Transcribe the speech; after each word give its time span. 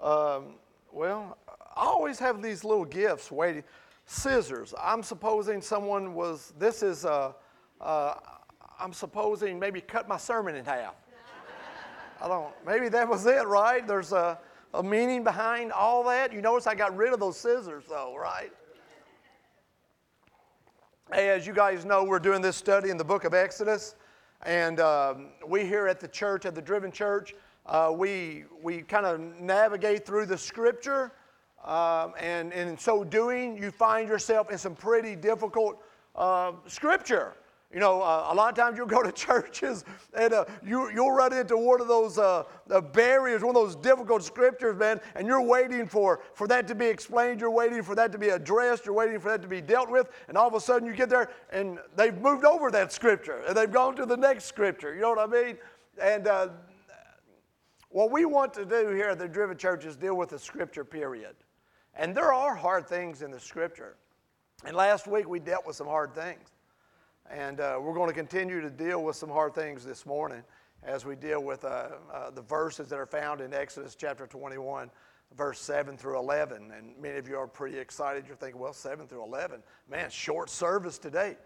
Um, 0.00 0.54
well, 0.92 1.38
I 1.48 1.84
always 1.84 2.18
have 2.18 2.42
these 2.42 2.64
little 2.64 2.84
gifts 2.84 3.30
waiting. 3.30 3.64
Scissors. 4.06 4.74
I'm 4.82 5.02
supposing 5.02 5.60
someone 5.60 6.14
was, 6.14 6.54
this 6.58 6.82
is, 6.82 7.04
uh, 7.04 7.32
uh, 7.80 8.14
I'm 8.78 8.92
supposing 8.92 9.58
maybe 9.58 9.80
cut 9.80 10.08
my 10.08 10.16
sermon 10.16 10.54
in 10.54 10.64
half. 10.64 10.94
I 12.20 12.26
don't, 12.26 12.52
maybe 12.66 12.88
that 12.88 13.08
was 13.08 13.26
it, 13.26 13.46
right? 13.46 13.86
There's 13.86 14.12
a, 14.12 14.38
a 14.74 14.82
meaning 14.82 15.22
behind 15.22 15.72
all 15.72 16.02
that. 16.04 16.32
You 16.32 16.40
notice 16.40 16.66
I 16.66 16.74
got 16.74 16.96
rid 16.96 17.12
of 17.12 17.20
those 17.20 17.38
scissors, 17.38 17.84
though, 17.88 18.16
right? 18.16 18.50
As 21.10 21.46
you 21.46 21.52
guys 21.52 21.84
know, 21.84 22.04
we're 22.04 22.18
doing 22.18 22.42
this 22.42 22.56
study 22.56 22.90
in 22.90 22.96
the 22.96 23.04
book 23.04 23.24
of 23.24 23.34
Exodus. 23.34 23.94
And 24.44 24.80
um, 24.80 25.28
we 25.46 25.64
here 25.64 25.86
at 25.86 26.00
the 26.00 26.08
church, 26.08 26.44
at 26.44 26.54
the 26.54 26.62
Driven 26.62 26.92
Church, 26.92 27.34
uh, 27.68 27.92
we, 27.94 28.44
we 28.62 28.82
kind 28.82 29.06
of 29.06 29.20
navigate 29.40 30.06
through 30.06 30.26
the 30.26 30.38
scripture. 30.38 31.12
Um, 31.64 32.14
and, 32.18 32.52
and, 32.52 32.70
in 32.70 32.78
so 32.78 33.04
doing, 33.04 33.58
you 33.58 33.70
find 33.70 34.08
yourself 34.08 34.50
in 34.50 34.58
some 34.58 34.74
pretty 34.74 35.14
difficult 35.14 35.82
uh, 36.16 36.52
scripture. 36.66 37.34
You 37.72 37.80
know, 37.80 38.00
uh, 38.00 38.28
a 38.30 38.34
lot 38.34 38.48
of 38.48 38.54
times 38.56 38.78
you'll 38.78 38.86
go 38.86 39.02
to 39.02 39.12
churches 39.26 39.84
and 40.14 40.32
uh, 40.32 40.46
you, 40.64 40.90
you'll 40.90 41.10
run 41.10 41.34
into 41.34 41.58
one 41.58 41.82
of 41.82 41.88
those 41.88 42.16
uh, 42.16 42.44
barriers, 42.94 43.42
one 43.42 43.54
of 43.54 43.62
those 43.62 43.76
difficult 43.76 44.22
scriptures, 44.22 44.78
man, 44.78 45.00
and 45.14 45.26
you're 45.26 45.42
waiting 45.42 45.86
for, 45.86 46.20
for 46.32 46.46
that 46.46 46.66
to 46.68 46.74
be 46.74 46.86
explained, 46.86 47.40
you're 47.40 47.50
waiting 47.50 47.82
for 47.82 47.94
that 47.94 48.10
to 48.12 48.18
be 48.18 48.30
addressed, 48.30 48.86
you're 48.86 48.94
waiting 48.94 49.20
for 49.20 49.28
that 49.28 49.42
to 49.42 49.48
be 49.48 49.60
dealt 49.60 49.90
with, 49.90 50.08
and 50.28 50.38
all 50.38 50.48
of 50.48 50.54
a 50.54 50.60
sudden 50.60 50.88
you 50.88 50.94
get 50.94 51.10
there 51.10 51.28
and 51.52 51.78
they've 51.94 52.16
moved 52.18 52.46
over 52.46 52.70
that 52.70 52.90
scripture 52.90 53.42
and 53.46 53.54
they've 53.54 53.72
gone 53.72 53.94
to 53.96 54.06
the 54.06 54.16
next 54.16 54.44
scripture. 54.44 54.94
You 54.94 55.02
know 55.02 55.10
what 55.10 55.18
I 55.18 55.44
mean? 55.44 55.58
And 56.00 56.26
uh, 56.26 56.48
what 57.90 58.10
we 58.10 58.24
want 58.24 58.52
to 58.54 58.64
do 58.64 58.88
here 58.88 59.08
at 59.08 59.18
the 59.18 59.28
Driven 59.28 59.56
Church 59.56 59.84
is 59.84 59.96
deal 59.96 60.16
with 60.16 60.30
the 60.30 60.38
scripture, 60.38 60.84
period. 60.84 61.34
And 61.94 62.16
there 62.16 62.32
are 62.32 62.54
hard 62.54 62.86
things 62.86 63.22
in 63.22 63.30
the 63.30 63.40
scripture. 63.40 63.96
And 64.64 64.76
last 64.76 65.06
week 65.06 65.28
we 65.28 65.38
dealt 65.40 65.66
with 65.66 65.76
some 65.76 65.86
hard 65.86 66.14
things. 66.14 66.50
And 67.30 67.60
uh, 67.60 67.78
we're 67.80 67.94
going 67.94 68.08
to 68.08 68.14
continue 68.14 68.60
to 68.60 68.70
deal 68.70 69.02
with 69.02 69.16
some 69.16 69.28
hard 69.28 69.54
things 69.54 69.84
this 69.84 70.06
morning 70.06 70.42
as 70.82 71.04
we 71.04 71.16
deal 71.16 71.42
with 71.42 71.64
uh, 71.64 71.88
uh, 72.12 72.30
the 72.30 72.42
verses 72.42 72.88
that 72.88 72.98
are 72.98 73.06
found 73.06 73.40
in 73.40 73.52
Exodus 73.52 73.94
chapter 73.94 74.26
21, 74.26 74.90
verse 75.36 75.60
7 75.60 75.96
through 75.96 76.18
11. 76.18 76.72
And 76.76 76.92
many 77.00 77.18
of 77.18 77.28
you 77.28 77.36
are 77.36 77.46
pretty 77.46 77.78
excited. 77.78 78.24
You're 78.26 78.36
thinking, 78.36 78.60
well, 78.60 78.72
7 78.72 79.06
through 79.06 79.24
11, 79.24 79.62
man, 79.90 80.10
short 80.10 80.50
service 80.50 80.98
today. 80.98 81.36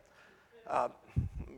Uh, 0.69 0.89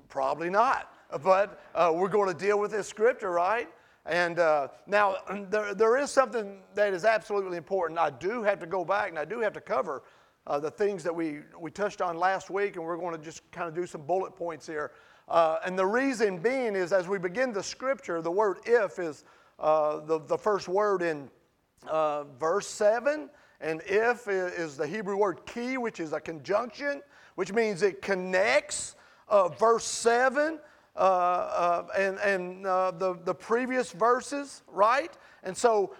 probably 0.08 0.50
not. 0.50 0.92
But 1.22 1.60
uh, 1.74 1.92
we're 1.94 2.08
going 2.08 2.28
to 2.28 2.38
deal 2.38 2.58
with 2.58 2.70
this 2.70 2.88
scripture, 2.88 3.30
right? 3.30 3.68
And 4.06 4.38
uh, 4.38 4.68
now, 4.86 5.16
there, 5.50 5.74
there 5.74 5.96
is 5.96 6.10
something 6.10 6.58
that 6.74 6.92
is 6.92 7.04
absolutely 7.04 7.56
important. 7.56 7.98
I 7.98 8.10
do 8.10 8.42
have 8.42 8.58
to 8.60 8.66
go 8.66 8.84
back 8.84 9.08
and 9.08 9.18
I 9.18 9.24
do 9.24 9.40
have 9.40 9.52
to 9.54 9.60
cover 9.60 10.02
uh, 10.46 10.58
the 10.58 10.70
things 10.70 11.02
that 11.04 11.14
we, 11.14 11.38
we 11.58 11.70
touched 11.70 12.02
on 12.02 12.18
last 12.18 12.50
week, 12.50 12.76
and 12.76 12.84
we're 12.84 12.98
going 12.98 13.16
to 13.16 13.22
just 13.22 13.50
kind 13.50 13.66
of 13.66 13.74
do 13.74 13.86
some 13.86 14.02
bullet 14.02 14.36
points 14.36 14.66
here. 14.66 14.92
Uh, 15.26 15.56
and 15.64 15.78
the 15.78 15.86
reason 15.86 16.38
being 16.38 16.76
is 16.76 16.92
as 16.92 17.08
we 17.08 17.18
begin 17.18 17.52
the 17.52 17.62
scripture, 17.62 18.20
the 18.20 18.30
word 18.30 18.58
if 18.66 18.98
is 18.98 19.24
uh, 19.58 20.00
the, 20.00 20.20
the 20.20 20.36
first 20.36 20.68
word 20.68 21.00
in 21.00 21.30
uh, 21.88 22.24
verse 22.38 22.66
7. 22.66 23.30
And 23.60 23.80
if 23.86 24.28
is 24.28 24.76
the 24.76 24.86
Hebrew 24.86 25.16
word 25.16 25.46
ki, 25.46 25.78
which 25.78 25.98
is 25.98 26.12
a 26.12 26.20
conjunction, 26.20 27.00
which 27.36 27.52
means 27.52 27.82
it 27.82 28.02
connects 28.02 28.96
uh, 29.28 29.48
verse 29.48 29.84
7 29.84 30.58
uh, 30.96 31.84
and, 31.98 32.18
and 32.18 32.64
the, 32.64 33.18
the 33.24 33.34
previous 33.34 33.92
verses, 33.92 34.62
right? 34.68 35.12
And 35.42 35.56
so 35.56 35.94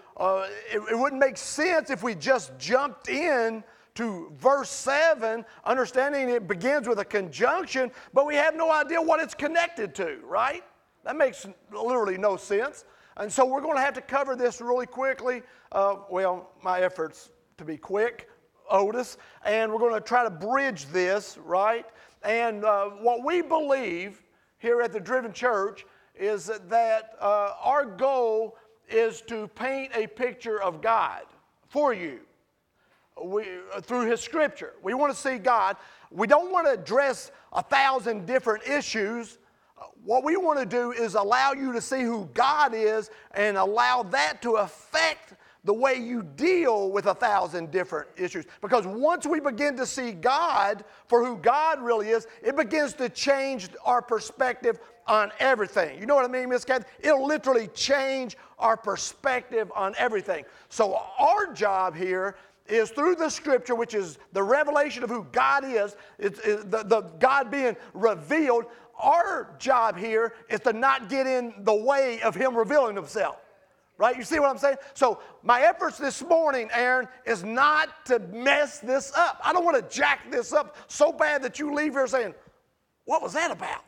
it, 0.71 0.81
it 0.91 0.97
wouldn't 0.97 1.19
make 1.19 1.37
sense 1.37 1.89
if 1.89 2.03
we 2.03 2.15
just 2.15 2.57
jumped 2.57 3.09
in 3.09 3.63
to 3.95 4.31
verse 4.37 4.69
7, 4.69 5.45
understanding 5.63 6.29
it 6.29 6.47
begins 6.47 6.87
with 6.87 6.99
a 6.99 7.05
conjunction, 7.05 7.91
but 8.13 8.25
we 8.25 8.35
have 8.35 8.55
no 8.55 8.71
idea 8.71 9.01
what 9.01 9.21
it's 9.21 9.33
connected 9.33 9.95
to, 9.95 10.19
right? 10.23 10.63
That 11.05 11.15
makes 11.15 11.47
literally 11.71 12.17
no 12.17 12.35
sense. 12.35 12.83
And 13.17 13.31
so 13.31 13.45
we're 13.45 13.61
going 13.61 13.77
to 13.77 13.81
have 13.81 13.93
to 13.93 14.01
cover 14.01 14.35
this 14.35 14.59
really 14.59 14.85
quickly. 14.85 15.43
Uh, 15.71 15.97
well, 16.09 16.51
my 16.61 16.81
efforts 16.81 17.29
to 17.57 17.63
be 17.63 17.77
quick, 17.77 18.29
Otis, 18.69 19.17
and 19.45 19.71
we're 19.71 19.79
going 19.79 19.93
to 19.93 20.01
try 20.01 20.23
to 20.23 20.29
bridge 20.29 20.87
this, 20.87 21.37
right? 21.37 21.85
And 22.23 22.65
uh, 22.65 22.89
what 22.89 23.23
we 23.23 23.41
believe 23.41 24.21
here 24.65 24.81
at 24.81 24.91
the 24.91 24.99
Driven 24.99 25.31
Church 25.31 25.85
is 26.15 26.49
that 26.69 27.13
uh, 27.21 27.53
our 27.61 27.85
goal 27.85 28.57
is 28.89 29.21
to 29.21 29.47
paint 29.49 29.91
a 29.93 30.07
picture 30.07 30.59
of 30.59 30.81
God 30.81 31.21
for 31.67 31.93
you 31.93 32.21
we, 33.23 33.43
uh, 33.71 33.79
through 33.79 34.09
His 34.09 34.21
Scripture. 34.21 34.73
We 34.81 34.95
want 34.95 35.13
to 35.13 35.19
see 35.19 35.37
God. 35.37 35.77
We 36.09 36.25
don't 36.25 36.51
want 36.51 36.65
to 36.65 36.73
address 36.73 37.31
a 37.53 37.61
thousand 37.61 38.25
different 38.25 38.67
issues. 38.67 39.37
What 40.03 40.23
we 40.23 40.35
want 40.35 40.57
to 40.57 40.65
do 40.65 40.91
is 40.91 41.13
allow 41.13 41.53
you 41.53 41.71
to 41.71 41.81
see 41.81 42.01
who 42.01 42.27
God 42.33 42.73
is 42.73 43.11
and 43.35 43.57
allow 43.57 44.01
that 44.01 44.41
to 44.41 44.53
affect 44.53 45.35
the 45.65 45.73
way 45.73 45.95
you 45.95 46.23
deal 46.23 46.91
with 46.91 47.07
a 47.07 47.13
thousand 47.13 47.71
different 47.71 48.07
issues. 48.15 48.45
Because 48.61 48.85
once 48.85 49.25
we 49.25 49.39
begin 49.39 49.75
to 49.77 49.85
see 49.85 50.11
God 50.11 50.85
for 51.07 51.25
who 51.25 51.37
God 51.37 51.81
really 51.81 52.09
is, 52.09 52.27
it 52.43 52.55
begins 52.55 52.93
to 52.93 53.09
change 53.09 53.69
our 53.83 54.01
perspective 54.01 54.79
on 55.07 55.31
everything. 55.39 55.99
You 55.99 56.05
know 56.05 56.15
what 56.15 56.25
I 56.25 56.27
mean, 56.27 56.49
Miss 56.49 56.63
Kathy? 56.63 56.85
It'll 56.99 57.25
literally 57.25 57.67
change 57.69 58.37
our 58.59 58.77
perspective 58.77 59.71
on 59.75 59.95
everything. 59.97 60.45
So, 60.69 61.01
our 61.19 61.51
job 61.51 61.95
here 61.95 62.35
is 62.67 62.89
through 62.89 63.15
the 63.15 63.29
scripture, 63.29 63.75
which 63.75 63.93
is 63.93 64.17
the 64.33 64.41
revelation 64.41 65.03
of 65.03 65.09
who 65.09 65.25
God 65.31 65.63
is, 65.65 65.95
it's, 66.17 66.39
it, 66.39 66.71
the, 66.71 66.83
the 66.83 67.01
God 67.19 67.51
being 67.51 67.75
revealed. 67.93 68.65
Our 68.99 69.55
job 69.59 69.97
here 69.97 70.33
is 70.49 70.61
to 70.61 70.73
not 70.73 71.09
get 71.09 71.27
in 71.27 71.53
the 71.59 71.75
way 71.75 72.21
of 72.21 72.33
Him 72.33 72.55
revealing 72.55 72.95
Himself. 72.95 73.37
Right? 73.97 74.17
You 74.17 74.23
see 74.23 74.39
what 74.39 74.49
I'm 74.49 74.57
saying? 74.57 74.77
So, 74.93 75.21
my 75.41 75.61
efforts 75.61 75.97
this 75.97 76.21
morning, 76.21 76.69
Aaron, 76.73 77.07
is 77.25 77.43
not 77.43 78.05
to 78.07 78.19
mess 78.19 78.79
this 78.79 79.13
up. 79.15 79.39
I 79.43 79.53
don't 79.53 79.63
want 79.63 79.77
to 79.77 79.95
jack 79.95 80.29
this 80.29 80.51
up 80.51 80.75
so 80.87 81.13
bad 81.13 81.41
that 81.43 81.59
you 81.59 81.73
leave 81.73 81.93
here 81.93 82.05
saying, 82.07 82.33
What 83.05 83.21
was 83.21 83.33
that 83.33 83.51
about? 83.51 83.85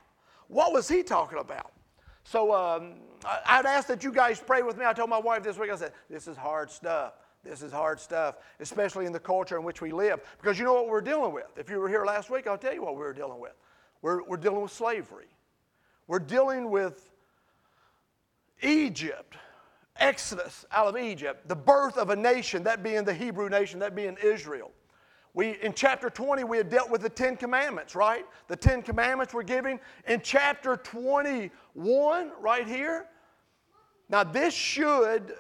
What 0.48 0.72
was 0.72 0.88
he 0.88 1.04
talking 1.04 1.40
about? 1.40 1.74
So, 2.24 2.54
um, 2.54 2.94
I'd 3.46 3.66
ask 3.66 3.88
that 3.88 4.04
you 4.04 4.14
guys 4.14 4.40
pray 4.40 4.62
with 4.62 4.78
me. 4.78 4.86
I 4.86 4.94
told 4.94 5.10
my 5.10 5.20
wife 5.20 5.44
this 5.44 5.58
week, 5.58 5.72
I 5.72 5.76
said, 5.76 5.92
This 6.10 6.28
is 6.28 6.38
hard 6.38 6.72
stuff. 6.72 7.14
This 7.44 7.62
is 7.62 7.72
hard 7.72 8.00
stuff, 8.00 8.36
especially 8.60 9.06
in 9.06 9.14
the 9.14 9.20
culture 9.20 9.58
in 9.58 9.64
which 9.64 9.82
we 9.82 9.92
live. 9.92 10.20
Because 10.42 10.60
you 10.60 10.66
know 10.66 10.74
what 10.74 10.88
we're 10.88 11.02
dealing 11.02 11.34
with. 11.34 11.48
If 11.56 11.70
you 11.70 11.80
were 11.80 11.88
here 11.88 12.06
last 12.06 12.30
week, 12.30 12.48
I'll 12.48 12.58
tell 12.58 12.74
you 12.74 12.84
what 12.84 12.96
we 12.96 13.02
were 13.02 13.14
dealing 13.14 13.40
with. 13.40 13.54
We're, 14.02 14.24
we're 14.24 14.38
dealing 14.38 14.62
with 14.62 14.72
slavery. 14.72 15.28
We're 16.08 16.20
dealing 16.20 16.70
with 16.70 17.10
Egypt, 18.62 19.38
Exodus 20.00 20.66
out 20.72 20.88
of 20.88 20.98
Egypt, 20.98 21.48
the 21.48 21.56
birth 21.56 21.98
of 21.98 22.10
a 22.10 22.16
nation, 22.16 22.64
that 22.64 22.84
being 22.84 23.04
the 23.04 23.14
Hebrew 23.14 23.50
nation, 23.50 23.80
that 23.80 23.96
being 23.96 24.18
Israel. 24.24 24.72
We, 25.34 25.52
in 25.62 25.74
chapter 25.74 26.10
20, 26.10 26.44
we 26.46 26.58
had 26.58 26.70
dealt 26.70 26.90
with 26.90 27.02
the 27.02 27.10
Ten 27.10 27.38
Commandments, 27.38 27.96
right? 27.96 28.26
The 28.48 28.56
Ten 28.56 28.82
Commandments 28.82 29.34
were 29.34 29.44
given. 29.44 29.80
In 30.08 30.22
chapter 30.22 30.78
21, 30.78 32.32
right 32.40 32.68
here, 32.68 33.06
now 34.10 34.24
this 34.24 34.54
should 34.54 35.34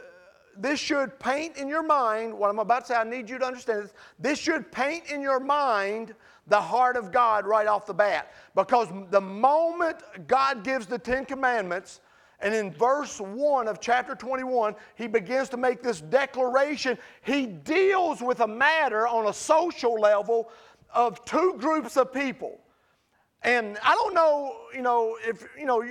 this 0.59 0.79
should 0.79 1.19
paint 1.19 1.57
in 1.57 1.67
your 1.67 1.83
mind 1.83 2.33
what 2.33 2.49
I'm 2.49 2.59
about 2.59 2.81
to 2.81 2.87
say. 2.87 2.95
I 2.95 3.03
need 3.03 3.29
you 3.29 3.37
to 3.37 3.45
understand 3.45 3.83
this. 3.83 3.93
This 4.19 4.39
should 4.39 4.71
paint 4.71 5.05
in 5.11 5.21
your 5.21 5.39
mind 5.39 6.15
the 6.47 6.59
heart 6.59 6.97
of 6.97 7.11
God 7.11 7.45
right 7.45 7.67
off 7.67 7.85
the 7.85 7.93
bat. 7.93 8.33
Because 8.55 8.87
the 9.09 9.21
moment 9.21 9.97
God 10.27 10.63
gives 10.63 10.87
the 10.87 10.97
Ten 10.97 11.25
Commandments, 11.25 12.01
and 12.39 12.53
in 12.53 12.71
verse 12.71 13.19
1 13.19 13.67
of 13.67 13.79
chapter 13.79 14.13
21, 14.13 14.75
he 14.95 15.07
begins 15.07 15.49
to 15.49 15.57
make 15.57 15.81
this 15.81 16.01
declaration. 16.01 16.97
He 17.23 17.47
deals 17.47 18.21
with 18.21 18.41
a 18.41 18.47
matter 18.47 19.07
on 19.07 19.27
a 19.27 19.33
social 19.33 19.99
level 19.99 20.51
of 20.93 21.23
two 21.25 21.55
groups 21.57 21.97
of 21.97 22.13
people. 22.13 22.59
And 23.41 23.77
I 23.83 23.95
don't 23.95 24.13
know, 24.13 24.55
you 24.73 24.81
know, 24.81 25.17
if, 25.25 25.47
you 25.57 25.65
know, 25.65 25.83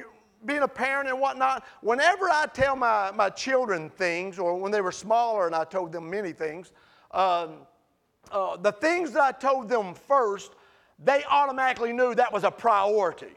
being 0.45 0.63
a 0.63 0.69
parent 0.69 1.09
and 1.09 1.21
whatnot, 1.21 1.65
whenever 1.81 2.27
I 2.27 2.47
tell 2.53 2.77
my, 2.77 3.11
my 3.11 3.31
children 3.31 3.91
things, 3.91 4.39
or 4.39 4.57
when 4.57 4.71
they 4.71 4.81
were 4.81 4.93
smaller 4.93 5.47
and 5.47 5.55
I 5.55 5.65
told 5.65 5.91
them 5.91 6.09
many 6.09 6.33
things, 6.33 6.71
um, 7.11 7.67
uh, 8.31 8.57
the 8.57 8.73
things 8.73 9.13
that 9.13 9.23
I 9.23 9.33
told 9.33 9.69
them 9.69 9.95
first, 9.95 10.53
they 11.03 11.25
automatically 11.25 11.93
knew 11.93 12.15
that 12.15 12.33
was 12.33 12.45
a 12.45 12.51
priority. 12.51 13.35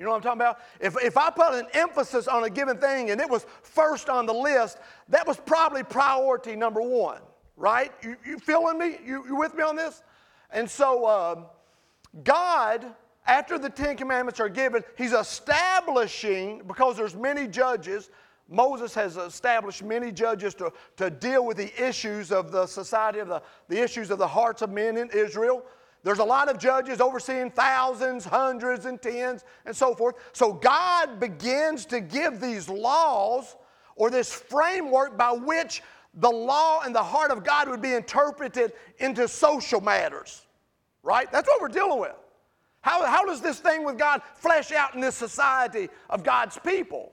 You 0.00 0.06
know 0.06 0.12
what 0.12 0.16
I'm 0.16 0.22
talking 0.22 0.40
about? 0.40 0.58
If, 0.80 0.96
if 1.04 1.16
I 1.16 1.30
put 1.30 1.54
an 1.54 1.66
emphasis 1.74 2.26
on 2.26 2.42
a 2.42 2.50
given 2.50 2.78
thing 2.78 3.10
and 3.10 3.20
it 3.20 3.30
was 3.30 3.46
first 3.62 4.08
on 4.08 4.26
the 4.26 4.32
list, 4.32 4.78
that 5.10 5.26
was 5.26 5.36
probably 5.36 5.84
priority 5.84 6.56
number 6.56 6.80
one, 6.80 7.20
right? 7.56 7.92
You, 8.02 8.16
you 8.24 8.38
feeling 8.38 8.78
me? 8.78 8.96
You, 9.06 9.24
you 9.26 9.36
with 9.36 9.54
me 9.54 9.62
on 9.62 9.76
this? 9.76 10.02
And 10.50 10.68
so, 10.68 11.04
uh, 11.04 11.42
God 12.24 12.86
after 13.26 13.58
the 13.58 13.70
Ten 13.70 13.96
Commandments 13.96 14.40
are 14.40 14.48
given, 14.48 14.82
he's 14.96 15.12
establishing, 15.12 16.62
because 16.66 16.96
there's 16.96 17.14
many 17.14 17.46
judges, 17.46 18.10
Moses 18.48 18.92
has 18.94 19.16
established 19.16 19.84
many 19.84 20.10
judges 20.10 20.54
to, 20.54 20.72
to 20.96 21.10
deal 21.10 21.46
with 21.46 21.56
the 21.56 21.70
issues 21.80 22.32
of 22.32 22.50
the 22.50 22.66
society, 22.66 23.20
of 23.20 23.28
the, 23.28 23.40
the 23.68 23.80
issues 23.80 24.10
of 24.10 24.18
the 24.18 24.26
hearts 24.26 24.62
of 24.62 24.70
men 24.70 24.96
in 24.96 25.08
Israel. 25.10 25.62
There's 26.02 26.18
a 26.18 26.24
lot 26.24 26.48
of 26.48 26.58
judges 26.58 27.00
overseeing 27.00 27.50
thousands, 27.50 28.24
hundreds, 28.24 28.86
and 28.86 29.00
tens, 29.00 29.44
and 29.66 29.76
so 29.76 29.94
forth. 29.94 30.16
So 30.32 30.52
God 30.52 31.20
begins 31.20 31.84
to 31.86 32.00
give 32.00 32.40
these 32.40 32.68
laws 32.68 33.56
or 33.96 34.10
this 34.10 34.32
framework 34.32 35.18
by 35.18 35.32
which 35.32 35.82
the 36.14 36.30
law 36.30 36.80
and 36.82 36.94
the 36.94 37.02
heart 37.02 37.30
of 37.30 37.44
God 37.44 37.68
would 37.68 37.82
be 37.82 37.92
interpreted 37.92 38.72
into 38.98 39.28
social 39.28 39.80
matters, 39.80 40.46
right? 41.02 41.30
That's 41.30 41.46
what 41.46 41.60
we're 41.60 41.68
dealing 41.68 42.00
with. 42.00 42.14
How, 42.80 43.04
how 43.04 43.26
does 43.26 43.42
this 43.42 43.60
thing 43.60 43.84
with 43.84 43.98
God 43.98 44.22
flesh 44.34 44.72
out 44.72 44.94
in 44.94 45.02
this 45.02 45.14
society 45.14 45.88
of 46.08 46.24
God's 46.24 46.58
people? 46.58 47.12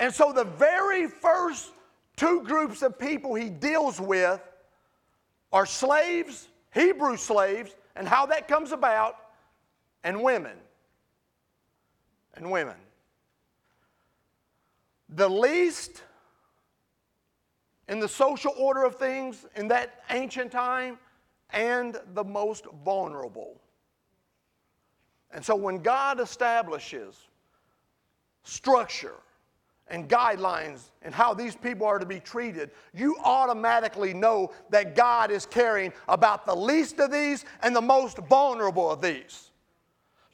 And 0.00 0.12
so 0.12 0.32
the 0.32 0.44
very 0.44 1.06
first 1.06 1.70
two 2.16 2.42
groups 2.42 2.82
of 2.82 2.98
people 2.98 3.34
he 3.34 3.48
deals 3.48 4.00
with 4.00 4.40
are 5.52 5.66
slaves, 5.66 6.48
Hebrew 6.74 7.16
slaves, 7.16 7.76
and 7.96 8.08
how 8.08 8.26
that 8.26 8.48
comes 8.48 8.72
about, 8.72 9.16
and 10.04 10.22
women. 10.22 10.56
And 12.34 12.50
women. 12.50 12.76
The 15.10 15.28
least 15.28 16.02
in 17.88 18.00
the 18.00 18.08
social 18.08 18.54
order 18.56 18.84
of 18.84 18.96
things 18.96 19.44
in 19.56 19.68
that 19.68 20.02
ancient 20.10 20.50
time, 20.50 20.98
and 21.50 21.98
the 22.14 22.24
most 22.24 22.64
vulnerable. 22.84 23.60
And 25.30 25.44
so 25.44 25.54
when 25.54 25.78
God 25.78 26.20
establishes 26.20 27.28
structure, 28.44 29.16
and 29.88 30.08
guidelines 30.08 30.90
and 31.02 31.14
how 31.14 31.34
these 31.34 31.54
people 31.56 31.86
are 31.86 31.98
to 31.98 32.06
be 32.06 32.20
treated, 32.20 32.70
you 32.94 33.16
automatically 33.24 34.14
know 34.14 34.52
that 34.70 34.94
God 34.94 35.30
is 35.30 35.46
caring 35.46 35.92
about 36.08 36.46
the 36.46 36.54
least 36.54 36.98
of 36.98 37.10
these 37.10 37.44
and 37.62 37.74
the 37.74 37.80
most 37.80 38.18
vulnerable 38.28 38.90
of 38.90 39.00
these. 39.00 39.50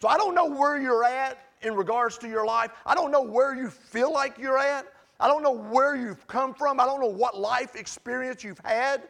So 0.00 0.08
I 0.08 0.16
don't 0.16 0.34
know 0.34 0.46
where 0.46 0.80
you're 0.80 1.04
at 1.04 1.38
in 1.62 1.74
regards 1.74 2.18
to 2.18 2.28
your 2.28 2.46
life. 2.46 2.70
I 2.86 2.94
don't 2.94 3.10
know 3.10 3.22
where 3.22 3.56
you 3.56 3.68
feel 3.68 4.12
like 4.12 4.38
you're 4.38 4.58
at. 4.58 4.86
I 5.20 5.26
don't 5.26 5.42
know 5.42 5.52
where 5.52 5.96
you've 5.96 6.26
come 6.28 6.54
from. 6.54 6.78
I 6.78 6.84
don't 6.84 7.00
know 7.00 7.08
what 7.08 7.36
life 7.36 7.74
experience 7.74 8.44
you've 8.44 8.60
had. 8.64 9.02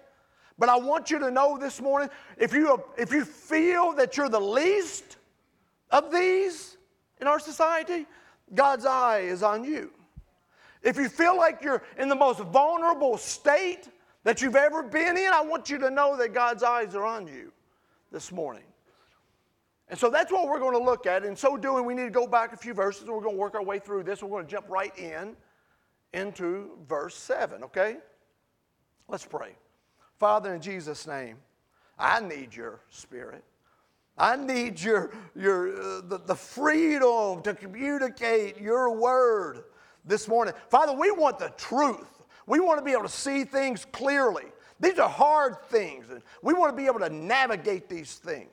But 0.58 0.69
I 0.69 0.76
want 0.76 1.11
you 1.11 1.19
to 1.19 1.31
know 1.31 1.58
this 1.58 1.81
morning 1.81 2.08
if 2.37 2.52
you, 2.52 2.82
if 2.96 3.12
you 3.12 3.25
feel 3.25 3.93
that 3.93 4.17
you're 4.17 4.29
the 4.29 4.40
least 4.40 5.19
of 5.90 6.11
these 6.11 6.79
in 7.20 7.26
our 7.26 7.38
society, 7.38 8.06
God's 8.55 8.87
eye 8.87 9.20
is 9.20 9.43
on 9.43 9.62
you. 9.62 9.93
If 10.82 10.96
you 10.96 11.08
feel 11.08 11.36
like 11.36 11.62
you're 11.62 11.82
in 11.98 12.08
the 12.08 12.16
most 12.16 12.40
vulnerable 12.40 13.16
state 13.16 13.88
that 14.25 14.40
you've 14.42 14.56
ever 14.56 14.82
been 14.82 15.16
in, 15.16 15.30
I 15.32 15.40
want 15.40 15.70
you 15.70 15.78
to 15.78 15.90
know 15.90 16.16
that 16.16 16.32
God's 16.32 16.62
eyes 16.62 16.94
are 16.94 17.04
on 17.04 17.26
you 17.26 17.52
this 18.12 18.30
morning. 18.32 18.64
And 19.88 19.98
so 19.98 20.10
that's 20.10 20.30
what 20.30 20.46
we're 20.46 20.58
going 20.58 20.78
to 20.78 20.84
look 20.84 21.06
at. 21.06 21.25
In 21.25 21.34
so 21.34 21.56
doing, 21.56 21.84
we 21.84 21.94
need 21.94 22.04
to 22.04 22.10
go 22.10 22.26
back 22.26 22.52
a 22.52 22.56
few 22.56 22.75
verses 22.75 23.02
and 23.02 23.12
we're 23.12 23.22
going 23.22 23.36
to 23.36 23.40
work 23.40 23.54
our 23.54 23.62
way 23.62 23.78
through 23.78 24.02
this. 24.02 24.22
We're 24.22 24.28
going 24.28 24.44
to 24.44 24.50
jump 24.50 24.66
right 24.69 24.96
in 24.98 25.34
into 26.12 26.78
verse 26.86 27.14
7, 27.14 27.64
okay? 27.64 27.96
Let's 29.08 29.25
pray. 29.25 29.52
Father, 30.19 30.54
in 30.54 30.60
Jesus' 30.60 31.06
name, 31.06 31.36
I 31.98 32.20
need 32.20 32.54
your 32.54 32.80
spirit. 32.90 33.44
I 34.16 34.36
need 34.36 34.80
your, 34.80 35.12
your, 35.34 35.80
uh, 35.80 36.00
the, 36.02 36.20
the 36.26 36.34
freedom 36.34 37.40
to 37.42 37.54
communicate 37.54 38.60
your 38.60 38.92
word 38.92 39.64
this 40.08 40.26
morning. 40.26 40.55
Father, 40.70 40.93
we 40.93 41.10
want 41.10 41.38
the 41.38 41.52
truth. 41.56 42.22
We 42.46 42.60
want 42.60 42.78
to 42.78 42.84
be 42.84 42.93
able 42.93 43.02
to 43.02 43.08
see 43.08 43.44
things 43.44 43.87
clearly. 43.93 44.46
These 44.81 44.99
are 44.99 45.08
hard 45.08 45.62
things, 45.64 46.08
and 46.10 46.22
we 46.43 46.55
want 46.55 46.75
to 46.75 46.76
be 46.76 46.87
able 46.87 47.00
to 47.00 47.10
navigate 47.10 47.88
these 47.88 48.14
things. 48.14 48.49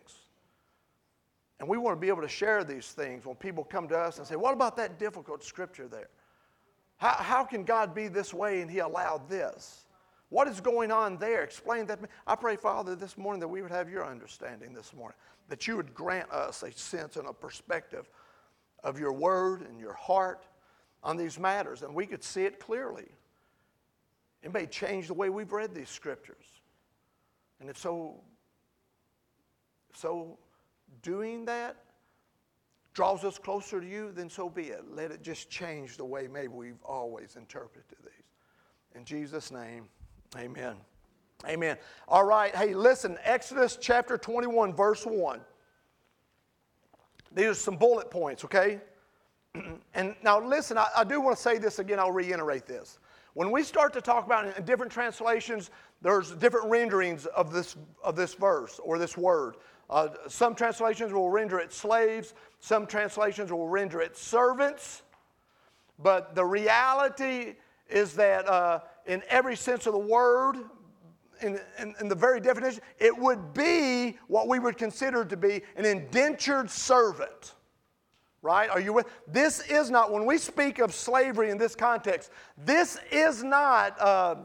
And 1.60 1.70
we 1.70 1.78
want 1.78 1.96
to 1.96 2.02
be 2.02 2.10
able 2.10 2.22
to 2.22 2.28
share 2.28 2.64
these 2.64 2.88
things 2.88 3.26
when 3.26 3.36
people 3.36 3.64
come 3.64 3.88
to 3.88 3.98
us 3.98 4.18
and 4.18 4.28
say, 4.28 4.36
What 4.36 4.54
about 4.54 4.76
that 4.78 5.00
difficult 5.00 5.44
scripture 5.44 5.88
there? 5.88 6.10
How, 6.98 7.14
how 7.14 7.44
can 7.44 7.64
God 7.64 7.96
be 7.96 8.08
this 8.08 8.34
way 8.34 8.62
and 8.62 8.70
He 8.70 8.80
allowed 8.80 9.30
this? 9.30 9.86
What 10.30 10.48
is 10.48 10.60
going 10.60 10.92
on 10.92 11.18
there? 11.18 11.44
Explain 11.44 11.86
that. 11.86 12.00
I 12.28 12.36
pray, 12.36 12.58
Father, 12.58 12.96
this 12.96 13.18
morning 13.18 13.40
that 13.40 13.48
we 13.48 13.62
would 13.62 13.72
have 13.72 13.90
your 13.90 14.06
understanding 14.06 14.74
this 14.74 14.94
morning, 14.94 15.18
that 15.48 15.68
you 15.68 15.78
would 15.78 15.94
grant 15.94 16.30
us 16.32 16.64
a 16.64 16.72
sense 16.72 17.16
and 17.16 17.28
a 17.28 17.34
perspective 17.34 18.10
of 18.84 19.00
your 19.00 19.14
word 19.14 19.62
and 19.62 19.80
your 19.80 19.94
heart 19.94 20.46
on 21.06 21.16
these 21.16 21.40
matters, 21.40 21.84
and 21.84 21.94
we 21.94 22.08
could 22.08 22.24
see 22.24 22.44
it 22.44 22.60
clearly. 22.60 23.08
It 24.42 24.52
may 24.52 24.66
change 24.66 25.08
the 25.08 25.14
way 25.14 25.30
we've 25.30 25.54
read 25.54 25.74
these 25.74 25.90
scriptures. 25.90 26.46
And 27.62 27.70
if 27.70 27.78
so, 27.78 28.16
so 29.94 30.38
doing 31.04 31.46
that 31.46 31.78
draws 32.94 33.24
us 33.24 33.38
closer 33.38 33.80
to 33.80 33.88
you, 33.88 34.12
then 34.12 34.30
so 34.30 34.50
be 34.50 34.64
it. 34.64 34.84
Let 34.90 35.12
it 35.12 35.22
just 35.22 35.50
change 35.50 35.96
the 35.96 36.06
way 36.06 36.28
maybe 36.28 36.48
we've 36.48 36.84
always 36.84 37.36
interpreted 37.36 37.98
these. 38.04 38.12
In 38.96 39.06
Jesus' 39.06 39.52
name, 39.52 39.88
amen. 40.36 40.76
Amen. 41.48 41.78
All 42.08 42.24
right, 42.24 42.56
hey, 42.56 42.74
listen, 42.74 43.18
Exodus 43.24 43.78
chapter 43.80 44.18
21, 44.18 44.74
verse 44.74 45.06
1. 45.06 45.42
These 47.34 47.46
are 47.46 47.54
some 47.54 47.76
bullet 47.76 48.10
points, 48.10 48.44
okay? 48.46 48.80
and 49.94 50.16
now 50.24 50.40
listen, 50.40 50.78
I, 50.78 50.88
I 50.98 51.04
do 51.04 51.22
want 51.22 51.36
to 51.38 51.42
say 51.42 51.58
this 51.58 51.80
again, 51.80 52.00
I'll 52.00 52.12
reiterate 52.12 52.66
this. 52.66 53.00
When 53.34 53.52
we 53.52 53.64
start 53.64 53.94
to 53.94 54.02
talk 54.02 54.26
about 54.26 54.66
different 54.66 54.92
translations, 54.92 55.70
there's 56.02 56.32
different 56.32 56.70
renderings 56.70 57.26
of 57.26 57.52
this, 57.52 57.76
of 58.04 58.16
this 58.16 58.34
verse 58.34 58.80
or 58.84 58.98
this 58.98 59.18
word. 59.18 59.58
Uh, 59.90 60.10
some 60.28 60.56
translations 60.56 61.12
will 61.12 61.30
render 61.30 61.60
it 61.60 61.74
slaves, 61.74 62.34
some 62.60 62.88
translations 62.88 63.52
will 63.52 63.68
render 63.68 64.02
it 64.02 64.18
servants. 64.18 65.04
But 66.00 66.34
the 66.34 66.46
reality 66.46 67.56
is 67.90 68.14
that 68.14 68.48
uh, 68.48 68.80
in 69.06 69.22
every 69.30 69.56
sense 69.56 69.86
of 69.86 69.94
the 69.94 70.00
word, 70.00 70.58
in, 71.42 71.60
in, 71.80 71.94
in, 72.00 72.08
the 72.08 72.16
very 72.16 72.40
definition, 72.40 72.82
it 72.98 73.16
would 73.16 73.54
be 73.54 74.18
what 74.28 74.48
we 74.48 74.60
would 74.60 74.78
consider 74.78 75.26
to 75.26 75.38
be 75.38 75.62
an 75.76 75.86
indentured 75.86 76.70
servant 76.72 77.56
right? 78.46 78.70
Are 78.70 78.80
you 78.80 78.94
with? 78.94 79.08
This 79.28 79.60
is 79.70 79.90
not, 79.90 80.12
when 80.12 80.26
we 80.26 80.38
speak 80.38 80.80
of 80.80 80.94
slavery 80.94 81.50
in 81.50 81.58
this 81.58 81.76
context, 81.76 82.32
this 82.64 82.98
is 83.12 83.44
not 83.44 84.00
uh, 84.00 84.36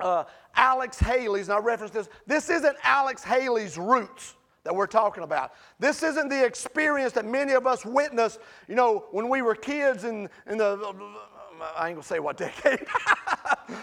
uh, 0.00 0.24
Alex 0.54 0.98
Haley's, 0.98 1.48
and 1.48 1.58
I 1.58 1.60
reference 1.60 1.92
this, 1.92 2.08
this 2.26 2.48
isn't 2.48 2.76
Alex 2.84 3.24
Haley's 3.24 3.76
roots 3.76 4.34
that 4.62 4.74
we're 4.74 4.86
talking 4.86 5.24
about. 5.24 5.52
This 5.78 6.02
isn't 6.02 6.28
the 6.28 6.44
experience 6.44 7.12
that 7.14 7.26
many 7.26 7.52
of 7.52 7.66
us 7.66 7.84
witnessed, 7.84 8.38
you 8.68 8.76
know, 8.76 9.06
when 9.10 9.28
we 9.28 9.42
were 9.42 9.54
kids 9.54 10.04
in, 10.04 10.30
in 10.46 10.56
the 10.56 10.94
I 11.76 11.88
ain't 11.88 11.96
gonna 11.96 12.02
say 12.02 12.20
what 12.20 12.36
decade. 12.36 12.86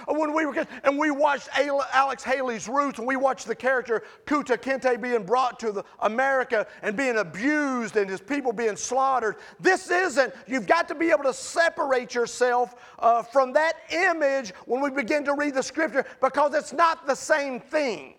when 0.07 0.33
we 0.33 0.45
were 0.45 0.65
and 0.83 0.97
we 0.97 1.11
watched 1.11 1.49
Alex 1.57 2.23
Haley's 2.23 2.67
Roots, 2.67 2.99
and 2.99 3.07
we 3.07 3.15
watched 3.15 3.47
the 3.47 3.55
character 3.55 4.03
Kunta 4.25 4.57
Kinte 4.57 5.01
being 5.01 5.23
brought 5.23 5.59
to 5.61 5.83
America 5.99 6.67
and 6.81 6.95
being 6.95 7.17
abused, 7.17 7.97
and 7.97 8.09
his 8.09 8.21
people 8.21 8.53
being 8.53 8.75
slaughtered. 8.75 9.37
This 9.59 9.89
isn't. 9.89 10.33
You've 10.47 10.67
got 10.67 10.87
to 10.87 10.95
be 10.95 11.11
able 11.11 11.23
to 11.23 11.33
separate 11.33 12.13
yourself 12.13 12.75
uh, 12.99 13.23
from 13.23 13.53
that 13.53 13.73
image 13.91 14.53
when 14.65 14.81
we 14.81 14.89
begin 14.89 15.23
to 15.25 15.33
read 15.33 15.53
the 15.53 15.63
Scripture 15.63 16.05
because 16.21 16.53
it's 16.53 16.73
not 16.73 17.07
the 17.07 17.15
same 17.15 17.59
thing. 17.59 18.15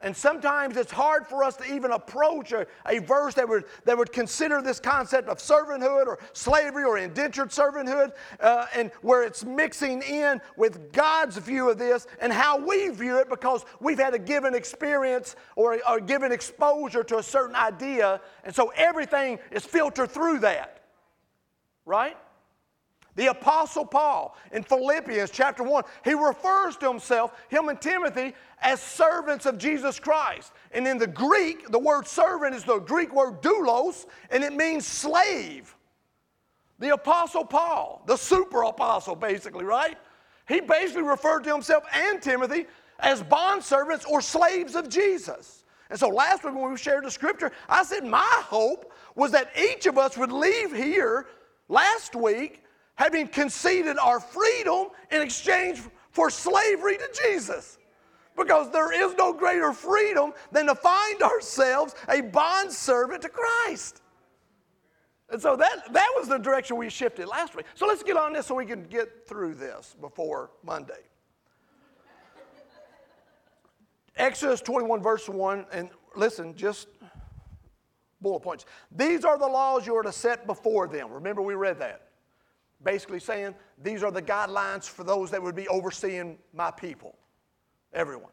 And 0.00 0.16
sometimes 0.16 0.76
it's 0.76 0.92
hard 0.92 1.26
for 1.26 1.42
us 1.42 1.56
to 1.56 1.74
even 1.74 1.90
approach 1.90 2.52
a, 2.52 2.66
a 2.86 3.00
verse 3.00 3.34
that 3.34 3.48
would, 3.48 3.64
that 3.84 3.98
would 3.98 4.12
consider 4.12 4.62
this 4.62 4.78
concept 4.78 5.28
of 5.28 5.38
servanthood 5.38 6.06
or 6.06 6.20
slavery 6.32 6.84
or 6.84 6.98
indentured 6.98 7.48
servanthood, 7.48 8.12
uh, 8.38 8.66
and 8.76 8.92
where 9.02 9.24
it's 9.24 9.44
mixing 9.44 10.02
in 10.02 10.40
with 10.56 10.92
God's 10.92 11.36
view 11.38 11.68
of 11.68 11.78
this 11.78 12.06
and 12.20 12.32
how 12.32 12.64
we 12.64 12.90
view 12.90 13.18
it 13.18 13.28
because 13.28 13.64
we've 13.80 13.98
had 13.98 14.14
a 14.14 14.20
given 14.20 14.54
experience 14.54 15.34
or 15.56 15.74
a, 15.74 15.94
a 15.94 16.00
given 16.00 16.30
exposure 16.30 17.02
to 17.02 17.18
a 17.18 17.22
certain 17.22 17.56
idea. 17.56 18.20
And 18.44 18.54
so 18.54 18.72
everything 18.76 19.40
is 19.50 19.64
filtered 19.64 20.12
through 20.12 20.40
that. 20.40 20.80
Right? 21.84 22.16
The 23.18 23.26
Apostle 23.26 23.84
Paul 23.84 24.36
in 24.52 24.62
Philippians 24.62 25.32
chapter 25.32 25.64
1, 25.64 25.82
he 26.04 26.14
refers 26.14 26.76
to 26.76 26.86
himself, 26.86 27.32
him 27.48 27.68
and 27.68 27.80
Timothy, 27.80 28.32
as 28.62 28.80
servants 28.80 29.44
of 29.44 29.58
Jesus 29.58 29.98
Christ. 29.98 30.52
And 30.70 30.86
in 30.86 30.98
the 30.98 31.08
Greek, 31.08 31.68
the 31.68 31.80
word 31.80 32.06
servant 32.06 32.54
is 32.54 32.62
the 32.62 32.78
Greek 32.78 33.12
word 33.12 33.42
doulos, 33.42 34.06
and 34.30 34.44
it 34.44 34.52
means 34.52 34.86
slave. 34.86 35.74
The 36.78 36.94
Apostle 36.94 37.44
Paul, 37.44 38.04
the 38.06 38.16
super 38.16 38.62
apostle, 38.62 39.16
basically, 39.16 39.64
right? 39.64 39.98
He 40.46 40.60
basically 40.60 41.02
referred 41.02 41.42
to 41.42 41.52
himself 41.52 41.82
and 41.92 42.22
Timothy 42.22 42.66
as 43.00 43.20
bondservants 43.24 44.06
or 44.06 44.20
slaves 44.20 44.76
of 44.76 44.88
Jesus. 44.88 45.64
And 45.90 45.98
so 45.98 46.06
last 46.06 46.44
week 46.44 46.54
when 46.54 46.70
we 46.70 46.76
shared 46.76 47.04
the 47.04 47.10
scripture, 47.10 47.50
I 47.68 47.82
said 47.82 48.04
my 48.04 48.42
hope 48.44 48.92
was 49.16 49.32
that 49.32 49.50
each 49.60 49.86
of 49.86 49.98
us 49.98 50.16
would 50.16 50.30
leave 50.30 50.72
here 50.72 51.26
last 51.68 52.14
week 52.14 52.62
having 52.98 53.28
conceded 53.28 53.96
our 53.96 54.18
freedom 54.18 54.88
in 55.12 55.22
exchange 55.22 55.80
for 56.10 56.28
slavery 56.30 56.98
to 56.98 57.08
Jesus. 57.24 57.78
Because 58.36 58.72
there 58.72 58.92
is 58.92 59.14
no 59.16 59.32
greater 59.32 59.72
freedom 59.72 60.32
than 60.50 60.66
to 60.66 60.74
find 60.74 61.22
ourselves 61.22 61.94
a 62.08 62.20
bondservant 62.20 63.22
to 63.22 63.28
Christ. 63.28 64.02
And 65.30 65.40
so 65.40 65.54
that, 65.56 65.92
that 65.92 66.08
was 66.16 66.26
the 66.26 66.38
direction 66.38 66.76
we 66.76 66.90
shifted 66.90 67.28
last 67.28 67.54
week. 67.54 67.66
So 67.76 67.86
let's 67.86 68.02
get 68.02 68.16
on 68.16 68.32
this 68.32 68.46
so 68.46 68.56
we 68.56 68.66
can 68.66 68.82
get 68.82 69.28
through 69.28 69.54
this 69.54 69.94
before 70.00 70.50
Monday. 70.64 71.04
Exodus 74.16 74.60
21, 74.60 75.00
verse 75.00 75.28
1, 75.28 75.66
and 75.72 75.90
listen, 76.16 76.56
just 76.56 76.88
bullet 78.20 78.40
points. 78.40 78.64
These 78.90 79.24
are 79.24 79.38
the 79.38 79.46
laws 79.46 79.86
you 79.86 79.94
are 79.94 80.02
to 80.02 80.10
set 80.10 80.48
before 80.48 80.88
them. 80.88 81.12
Remember, 81.12 81.42
we 81.42 81.54
read 81.54 81.78
that. 81.78 82.07
Basically, 82.82 83.18
saying 83.18 83.54
these 83.82 84.02
are 84.02 84.10
the 84.10 84.22
guidelines 84.22 84.88
for 84.88 85.04
those 85.04 85.30
that 85.32 85.42
would 85.42 85.56
be 85.56 85.66
overseeing 85.68 86.38
my 86.52 86.70
people, 86.70 87.16
everyone. 87.92 88.30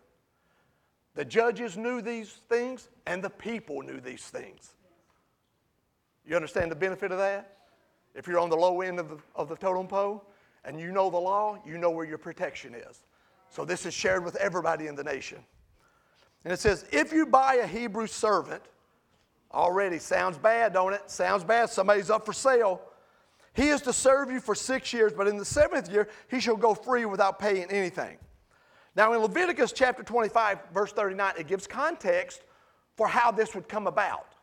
The 1.16 1.26
judges 1.26 1.78
knew 1.78 2.02
these 2.02 2.30
things, 2.30 2.90
and 3.08 3.24
the 3.24 3.30
people 3.30 3.82
knew 3.82 4.00
these 4.00 4.24
things. 4.24 4.76
You 6.28 6.36
understand 6.36 6.72
the 6.72 6.76
benefit 6.76 7.12
of 7.12 7.18
that? 7.20 7.58
If 8.14 8.28
you're 8.28 8.40
on 8.40 8.50
the 8.50 8.58
low 8.58 8.82
end 8.82 9.00
of 9.00 9.10
the, 9.10 9.18
of 9.36 9.50
the 9.50 9.56
totem 9.56 9.88
pole 9.88 10.24
and 10.64 10.80
you 10.80 10.92
know 10.92 11.10
the 11.10 11.18
law, 11.18 11.60
you 11.66 11.78
know 11.78 11.92
where 11.92 12.06
your 12.06 12.18
protection 12.18 12.74
is. 12.74 13.04
So 13.50 13.66
this 13.66 13.86
is 13.86 13.94
shared 13.94 14.24
with 14.24 14.36
everybody 14.38 14.88
in 14.88 14.96
the 14.96 15.04
nation. 15.04 15.40
And 16.44 16.54
it 16.54 16.60
says, 16.60 16.86
if 16.92 17.12
you 17.12 17.26
buy 17.26 17.56
a 17.56 17.68
Hebrew 17.68 18.08
servant, 18.08 18.64
already 19.54 20.00
sounds 20.00 20.38
bad, 20.38 20.74
don't 20.74 20.94
it? 20.94 21.10
Sounds 21.10 21.44
bad. 21.44 21.70
Somebody's 21.70 22.10
up 22.10 22.26
for 22.26 22.34
sale. 22.34 22.82
He 23.56 23.70
is 23.70 23.82
to 23.84 23.94
serve 23.94 24.30
you 24.30 24.42
for 24.42 24.54
six 24.54 24.92
years, 24.92 25.14
but 25.14 25.28
in 25.28 25.38
the 25.38 25.46
seventh 25.46 25.90
year, 25.90 26.10
he 26.30 26.40
shall 26.40 26.58
go 26.58 26.74
free 26.74 27.06
without 27.06 27.40
paying 27.40 27.70
anything. 27.72 28.18
Now, 28.96 29.14
in 29.14 29.20
Leviticus 29.20 29.72
chapter 29.72 30.04
25, 30.04 30.60
verse 30.74 30.92
39, 30.92 31.34
it 31.40 31.48
gives 31.48 31.66
context 31.66 32.42
for 32.96 33.08
how 33.08 33.32
this 33.32 33.56
would 33.56 33.68
come 33.68 33.88
about. 33.88 34.36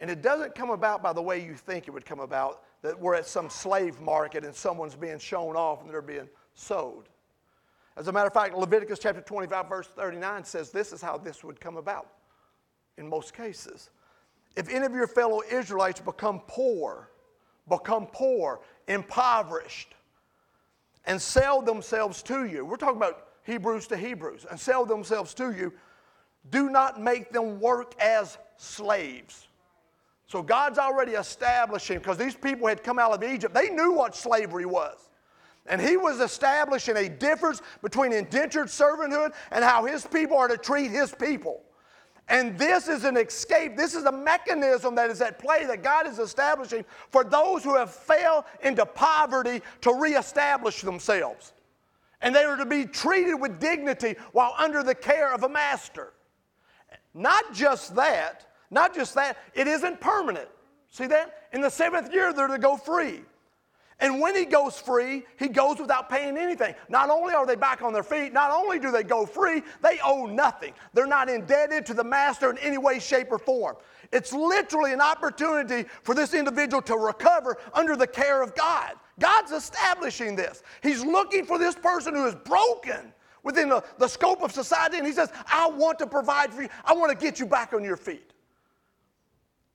And 0.00 0.10
it 0.10 0.22
doesn't 0.22 0.54
come 0.54 0.70
about 0.70 1.02
by 1.02 1.12
the 1.12 1.22
way 1.22 1.44
you 1.44 1.54
think 1.54 1.88
it 1.88 1.90
would 1.92 2.04
come 2.04 2.20
about, 2.20 2.62
that 2.82 2.98
we're 2.98 3.14
at 3.14 3.26
some 3.26 3.48
slave 3.50 4.00
market 4.00 4.44
and 4.44 4.54
someone's 4.54 4.94
being 4.94 5.18
shown 5.18 5.56
off 5.56 5.82
and 5.82 5.90
they're 5.90 6.02
being 6.02 6.28
sold. 6.54 7.08
As 7.96 8.06
a 8.06 8.12
matter 8.12 8.28
of 8.28 8.32
fact, 8.32 8.54
Leviticus 8.56 9.00
chapter 9.00 9.20
25, 9.20 9.68
verse 9.68 9.88
39 9.88 10.44
says 10.44 10.70
this 10.70 10.92
is 10.92 11.02
how 11.02 11.18
this 11.18 11.42
would 11.42 11.60
come 11.60 11.76
about 11.76 12.08
in 12.96 13.08
most 13.08 13.34
cases. 13.34 13.90
If 14.56 14.68
any 14.68 14.86
of 14.86 14.92
your 14.92 15.08
fellow 15.08 15.42
Israelites 15.50 16.00
become 16.00 16.42
poor, 16.46 17.10
become 17.68 18.06
poor, 18.06 18.60
impoverished, 18.86 19.94
and 21.06 21.20
sell 21.20 21.62
themselves 21.62 22.22
to 22.24 22.44
you, 22.44 22.64
we're 22.64 22.76
talking 22.76 22.96
about 22.96 23.28
Hebrews 23.44 23.86
to 23.88 23.96
Hebrews, 23.96 24.46
and 24.50 24.58
sell 24.60 24.84
themselves 24.84 25.34
to 25.34 25.52
you, 25.52 25.72
do 26.50 26.68
not 26.70 27.00
make 27.00 27.32
them 27.32 27.60
work 27.60 27.94
as 28.00 28.38
slaves. 28.56 29.48
So 30.26 30.42
God's 30.42 30.78
already 30.78 31.12
establishing, 31.12 31.98
because 31.98 32.18
these 32.18 32.34
people 32.34 32.68
had 32.68 32.82
come 32.82 32.98
out 32.98 33.12
of 33.12 33.24
Egypt, 33.24 33.54
they 33.54 33.70
knew 33.70 33.92
what 33.92 34.14
slavery 34.14 34.66
was. 34.66 35.08
And 35.66 35.80
he 35.80 35.96
was 35.96 36.20
establishing 36.20 36.96
a 36.96 37.08
difference 37.08 37.60
between 37.82 38.12
indentured 38.12 38.68
servanthood 38.68 39.32
and 39.50 39.64
how 39.64 39.84
his 39.84 40.06
people 40.06 40.36
are 40.36 40.48
to 40.48 40.56
treat 40.56 40.90
his 40.90 41.14
people. 41.14 41.62
And 42.28 42.58
this 42.58 42.88
is 42.88 43.04
an 43.04 43.16
escape. 43.16 43.76
This 43.76 43.94
is 43.94 44.04
a 44.04 44.12
mechanism 44.12 44.94
that 44.96 45.10
is 45.10 45.22
at 45.22 45.38
play 45.38 45.64
that 45.64 45.82
God 45.82 46.06
is 46.06 46.18
establishing 46.18 46.84
for 47.10 47.24
those 47.24 47.64
who 47.64 47.74
have 47.74 47.90
fell 47.90 48.44
into 48.62 48.84
poverty 48.84 49.62
to 49.80 49.94
reestablish 49.94 50.82
themselves. 50.82 51.54
And 52.20 52.34
they 52.34 52.44
are 52.44 52.56
to 52.56 52.66
be 52.66 52.84
treated 52.84 53.34
with 53.34 53.58
dignity 53.60 54.16
while 54.32 54.54
under 54.58 54.82
the 54.82 54.94
care 54.94 55.32
of 55.32 55.44
a 55.44 55.48
master. 55.48 56.12
Not 57.14 57.54
just 57.54 57.94
that, 57.94 58.46
not 58.70 58.94
just 58.94 59.14
that, 59.14 59.38
it 59.54 59.66
isn't 59.66 60.00
permanent. 60.00 60.48
See 60.90 61.06
that? 61.06 61.48
In 61.52 61.60
the 61.60 61.70
seventh 61.70 62.12
year, 62.12 62.32
they're 62.32 62.48
to 62.48 62.58
go 62.58 62.76
free. 62.76 63.22
And 64.00 64.20
when 64.20 64.36
he 64.36 64.44
goes 64.44 64.78
free, 64.78 65.24
he 65.38 65.48
goes 65.48 65.80
without 65.80 66.08
paying 66.08 66.36
anything. 66.36 66.74
Not 66.88 67.10
only 67.10 67.34
are 67.34 67.44
they 67.44 67.56
back 67.56 67.82
on 67.82 67.92
their 67.92 68.04
feet, 68.04 68.32
not 68.32 68.52
only 68.52 68.78
do 68.78 68.92
they 68.92 69.02
go 69.02 69.26
free, 69.26 69.62
they 69.82 69.98
owe 70.04 70.26
nothing. 70.26 70.72
They're 70.94 71.06
not 71.06 71.28
indebted 71.28 71.84
to 71.86 71.94
the 71.94 72.04
master 72.04 72.48
in 72.50 72.58
any 72.58 72.78
way, 72.78 73.00
shape, 73.00 73.32
or 73.32 73.38
form. 73.38 73.76
It's 74.12 74.32
literally 74.32 74.92
an 74.92 75.00
opportunity 75.00 75.88
for 76.04 76.14
this 76.14 76.32
individual 76.32 76.80
to 76.82 76.96
recover 76.96 77.58
under 77.74 77.96
the 77.96 78.06
care 78.06 78.40
of 78.40 78.54
God. 78.54 78.92
God's 79.18 79.50
establishing 79.50 80.36
this. 80.36 80.62
He's 80.80 81.04
looking 81.04 81.44
for 81.44 81.58
this 81.58 81.74
person 81.74 82.14
who 82.14 82.26
is 82.26 82.36
broken 82.36 83.12
within 83.42 83.68
the, 83.68 83.82
the 83.98 84.06
scope 84.06 84.42
of 84.42 84.52
society, 84.52 84.98
and 84.98 85.06
he 85.06 85.12
says, 85.12 85.32
I 85.46 85.68
want 85.68 85.98
to 85.98 86.06
provide 86.06 86.54
for 86.54 86.62
you, 86.62 86.68
I 86.84 86.92
want 86.92 87.10
to 87.10 87.16
get 87.16 87.40
you 87.40 87.46
back 87.46 87.72
on 87.72 87.82
your 87.82 87.96
feet. 87.96 88.32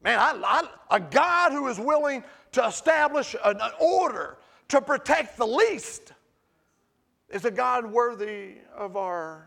Man, 0.02 0.20
I, 0.20 0.34
I, 0.46 0.96
a 0.96 1.00
God 1.00 1.52
who 1.54 1.68
is 1.68 1.80
willing 1.80 2.24
to 2.54 2.66
establish 2.66 3.36
an 3.44 3.60
order 3.80 4.38
to 4.70 4.82
protect 4.82 5.38
the 5.38 5.46
least 5.46 6.14
is 7.30 7.46
a 7.46 7.52
God 7.52 7.86
worthy 7.86 8.56
of 8.76 8.96
our 8.96 9.46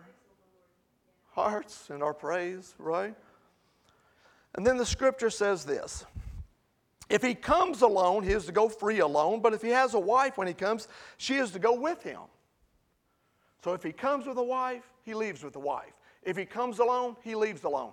hearts 1.32 1.90
and 1.90 2.02
our 2.02 2.14
praise, 2.14 2.75
right? 2.78 3.14
And 4.54 4.66
then 4.66 4.76
the 4.76 4.86
scripture 4.86 5.30
says 5.30 5.64
this 5.64 6.04
if 7.08 7.22
he 7.22 7.34
comes 7.34 7.82
alone, 7.82 8.25
he 8.25 8.32
is 8.32 8.46
to 8.46 8.52
go 8.52 8.68
free 8.68 8.98
alone, 8.98 9.40
but 9.40 9.54
if 9.54 9.62
he 9.62 9.68
has 9.70 9.94
a 9.94 9.98
wife 9.98 10.36
when 10.36 10.48
he 10.48 10.54
comes, 10.54 10.88
she 11.16 11.36
is 11.36 11.52
to 11.52 11.58
go 11.58 11.75
with 11.75 12.02
him. 12.02 12.20
So 13.62 13.72
if 13.72 13.82
he 13.82 13.92
comes 13.92 14.26
with 14.26 14.38
a 14.38 14.44
wife, 14.44 14.82
he 15.04 15.14
leaves 15.14 15.44
with 15.44 15.52
the 15.52 15.60
wife. 15.60 15.92
If 16.22 16.36
he 16.36 16.44
comes 16.44 16.80
alone, 16.80 17.16
he 17.22 17.34
leaves 17.36 17.62
alone. 17.62 17.92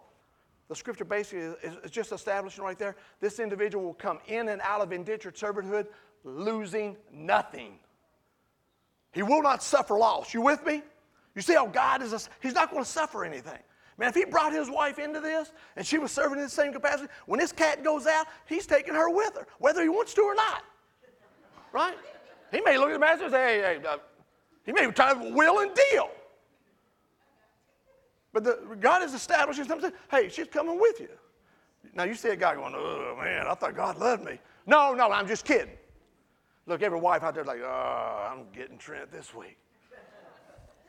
The 0.73 0.79
scripture 0.79 1.05
basically 1.05 1.41
is, 1.41 1.75
is 1.83 1.91
just 1.91 2.11
establishing 2.11 2.63
right 2.63 2.79
there 2.79 2.95
this 3.19 3.39
individual 3.39 3.85
will 3.85 3.93
come 3.93 4.17
in 4.25 4.49
and 4.49 4.59
out 4.63 4.81
of 4.81 4.91
indentured 4.91 5.35
servanthood 5.35 5.85
losing 6.23 6.97
nothing. 7.11 7.77
He 9.11 9.21
will 9.21 9.43
not 9.43 9.61
suffer 9.61 9.99
loss. 9.99 10.33
You 10.33 10.41
with 10.41 10.65
me? 10.65 10.81
You 11.35 11.43
see 11.43 11.53
how 11.53 11.67
God 11.67 12.01
is, 12.01 12.11
a, 12.11 12.19
he's 12.41 12.55
not 12.55 12.71
going 12.71 12.83
to 12.83 12.89
suffer 12.89 13.23
anything. 13.23 13.59
Man, 13.99 14.09
if 14.09 14.15
he 14.15 14.25
brought 14.25 14.51
his 14.51 14.67
wife 14.67 14.97
into 14.97 15.19
this 15.19 15.51
and 15.75 15.85
she 15.85 15.99
was 15.99 16.11
serving 16.11 16.39
in 16.39 16.45
the 16.45 16.49
same 16.49 16.73
capacity, 16.73 17.07
when 17.27 17.39
this 17.39 17.51
cat 17.51 17.83
goes 17.83 18.07
out, 18.07 18.25
he's 18.47 18.65
taking 18.65 18.95
her 18.95 19.11
with 19.11 19.35
her, 19.35 19.45
whether 19.59 19.83
he 19.83 19.89
wants 19.89 20.15
to 20.15 20.21
or 20.21 20.33
not. 20.33 20.63
Right? 21.71 21.95
He 22.51 22.61
may 22.61 22.79
look 22.79 22.89
at 22.89 22.93
the 22.93 22.99
master 22.99 23.25
and 23.25 23.33
say, 23.33 23.61
hey, 23.61 23.79
hey, 23.79 23.87
uh, 23.87 23.97
he 24.65 24.71
may 24.71 24.89
try 24.91 25.13
to 25.13 25.33
will 25.35 25.59
and 25.59 25.71
deal. 25.91 26.09
But 28.33 28.43
the, 28.43 28.77
God 28.79 29.03
is 29.03 29.13
establishing 29.13 29.65
something. 29.65 29.91
Hey, 30.09 30.27
she's 30.27 30.47
coming 30.47 30.79
with 30.79 30.99
you. 30.99 31.09
Now 31.93 32.03
you 32.03 32.15
see 32.15 32.29
a 32.29 32.35
guy 32.35 32.55
going, 32.55 32.73
oh 32.75 33.17
man, 33.21 33.45
I 33.47 33.53
thought 33.53 33.75
God 33.75 33.99
loved 33.99 34.25
me. 34.25 34.39
No, 34.65 34.93
no, 34.93 35.11
I'm 35.11 35.27
just 35.27 35.45
kidding. 35.45 35.75
Look, 36.65 36.81
every 36.81 36.99
wife 36.99 37.23
out 37.23 37.35
there 37.35 37.43
like, 37.43 37.61
oh, 37.63 38.29
I'm 38.31 38.45
getting 38.51 38.77
Trent 38.77 39.11
this 39.11 39.33
week. 39.35 39.57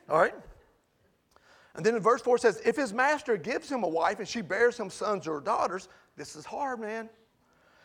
All 0.09 0.19
right? 0.19 0.33
And 1.75 1.85
then 1.85 1.95
in 1.95 2.01
verse 2.01 2.21
4 2.21 2.37
says, 2.37 2.61
if 2.65 2.75
his 2.75 2.93
master 2.93 3.35
gives 3.35 3.69
him 3.69 3.83
a 3.83 3.87
wife 3.87 4.19
and 4.19 4.27
she 4.27 4.41
bears 4.41 4.77
him 4.79 4.89
sons 4.89 5.27
or 5.27 5.41
daughters, 5.41 5.89
this 6.15 6.35
is 6.35 6.45
hard, 6.45 6.79
man. 6.79 7.09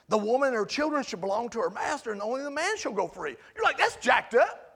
The 0.09 0.19
woman 0.19 0.49
and 0.49 0.57
her 0.57 0.64
children 0.64 1.02
should 1.02 1.21
belong 1.21 1.49
to 1.50 1.61
her 1.61 1.71
master, 1.71 2.12
and 2.12 2.23
only 2.23 2.43
the 2.43 2.50
man 2.50 2.76
shall 2.76 2.93
go 2.93 3.09
free. 3.09 3.37
You're 3.55 3.64
like, 3.64 3.79
that's 3.79 3.97
jacked 3.97 4.35
up. 4.35 4.70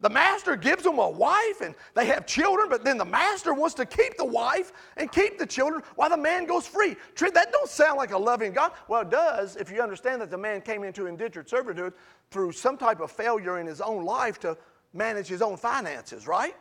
The 0.00 0.08
master 0.08 0.54
gives 0.54 0.84
them 0.84 0.98
a 1.00 1.10
wife 1.10 1.60
and 1.60 1.74
they 1.94 2.06
have 2.06 2.24
children, 2.24 2.68
but 2.68 2.84
then 2.84 2.98
the 2.98 3.04
master 3.04 3.52
wants 3.52 3.74
to 3.74 3.86
keep 3.86 4.16
the 4.16 4.24
wife 4.24 4.72
and 4.96 5.10
keep 5.10 5.38
the 5.38 5.46
children 5.46 5.82
while 5.96 6.08
the 6.08 6.16
man 6.16 6.46
goes 6.46 6.68
free. 6.68 6.94
That 7.16 7.50
don't 7.50 7.68
sound 7.68 7.96
like 7.96 8.12
a 8.12 8.18
loving 8.18 8.52
God. 8.52 8.72
Well, 8.86 9.02
it 9.02 9.10
does 9.10 9.56
if 9.56 9.72
you 9.72 9.82
understand 9.82 10.20
that 10.22 10.30
the 10.30 10.38
man 10.38 10.60
came 10.60 10.84
into 10.84 11.06
indentured 11.06 11.48
servitude 11.48 11.94
through 12.30 12.52
some 12.52 12.76
type 12.76 13.00
of 13.00 13.10
failure 13.10 13.58
in 13.58 13.66
his 13.66 13.80
own 13.80 14.04
life 14.04 14.38
to 14.40 14.56
manage 14.92 15.26
his 15.26 15.42
own 15.42 15.56
finances, 15.56 16.28
right? 16.28 16.54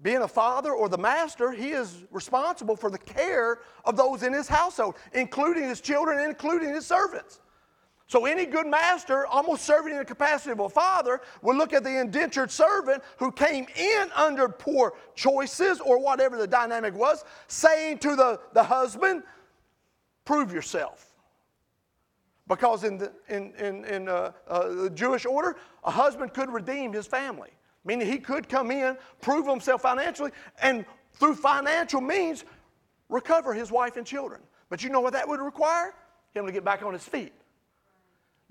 Being 0.00 0.22
a 0.22 0.28
father 0.28 0.72
or 0.72 0.88
the 0.88 0.98
master, 0.98 1.52
he 1.52 1.70
is 1.70 2.04
responsible 2.10 2.76
for 2.76 2.90
the 2.90 2.98
care 2.98 3.60
of 3.84 3.96
those 3.96 4.22
in 4.22 4.32
his 4.32 4.48
household, 4.48 4.96
including 5.12 5.64
his 5.64 5.80
children, 5.80 6.18
including 6.18 6.70
his 6.70 6.86
servants. 6.86 7.40
So, 8.06 8.26
any 8.26 8.44
good 8.44 8.66
master, 8.66 9.26
almost 9.26 9.64
serving 9.64 9.92
in 9.92 9.98
the 9.98 10.04
capacity 10.04 10.50
of 10.50 10.60
a 10.60 10.68
father, 10.68 11.22
would 11.40 11.56
look 11.56 11.72
at 11.72 11.84
the 11.84 12.00
indentured 12.00 12.50
servant 12.50 13.02
who 13.18 13.32
came 13.32 13.66
in 13.76 14.10
under 14.14 14.48
poor 14.48 14.94
choices 15.14 15.80
or 15.80 15.98
whatever 15.98 16.36
the 16.36 16.46
dynamic 16.46 16.94
was, 16.94 17.24
saying 17.48 17.98
to 17.98 18.14
the, 18.14 18.40
the 18.52 18.62
husband, 18.62 19.22
Prove 20.24 20.52
yourself. 20.52 21.12
Because 22.46 22.84
in 22.84 22.98
the, 22.98 23.12
in, 23.28 23.52
in, 23.54 23.84
in 23.84 24.08
uh, 24.08 24.32
uh, 24.48 24.68
the 24.68 24.90
Jewish 24.90 25.24
order, 25.24 25.56
a 25.82 25.90
husband 25.90 26.34
could 26.34 26.50
redeem 26.50 26.92
his 26.92 27.06
family, 27.06 27.50
meaning 27.84 28.06
he 28.06 28.18
could 28.18 28.48
come 28.48 28.70
in, 28.70 28.98
prove 29.22 29.46
himself 29.46 29.82
financially, 29.82 30.30
and 30.62 30.84
through 31.14 31.34
financial 31.36 32.02
means, 32.02 32.44
recover 33.08 33.54
his 33.54 33.70
wife 33.70 33.96
and 33.96 34.06
children. 34.06 34.40
But 34.68 34.82
you 34.82 34.90
know 34.90 35.00
what 35.00 35.14
that 35.14 35.26
would 35.26 35.40
require? 35.40 35.94
Him 36.34 36.46
to 36.46 36.52
get 36.52 36.64
back 36.64 36.82
on 36.82 36.92
his 36.92 37.04
feet 37.04 37.32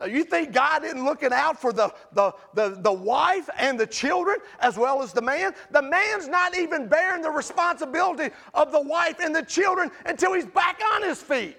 you 0.06 0.24
think 0.24 0.52
God 0.52 0.84
isn't 0.84 1.04
looking 1.04 1.32
out 1.32 1.60
for 1.60 1.74
the, 1.74 1.94
the, 2.14 2.34
the, 2.54 2.78
the 2.82 2.94
wife 2.94 3.50
and 3.58 3.80
the 3.80 3.88
children 3.88 4.38
as 4.60 4.78
well 4.78 5.02
as 5.02 5.14
the 5.14 5.22
man? 5.22 5.54
The 5.72 5.82
man's 5.82 6.28
not 6.28 6.58
even 6.58 6.88
bearing 6.88 7.22
the 7.22 7.30
responsibility 7.30 8.34
of 8.54 8.72
the 8.72 8.82
wife 8.82 9.20
and 9.20 9.36
the 9.36 9.44
children 9.44 9.92
until 10.06 10.34
he's 10.34 10.46
back 10.46 10.82
on 10.94 11.04
his 11.04 11.22
feet. 11.22 11.58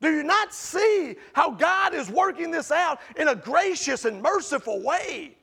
Do 0.00 0.14
you 0.14 0.22
not 0.22 0.52
see 0.52 1.16
how 1.32 1.50
God 1.50 1.94
is 1.94 2.10
working 2.10 2.50
this 2.50 2.70
out 2.70 3.00
in 3.16 3.28
a 3.28 3.34
gracious 3.34 4.04
and 4.04 4.20
merciful 4.20 4.82
way? 4.82 5.36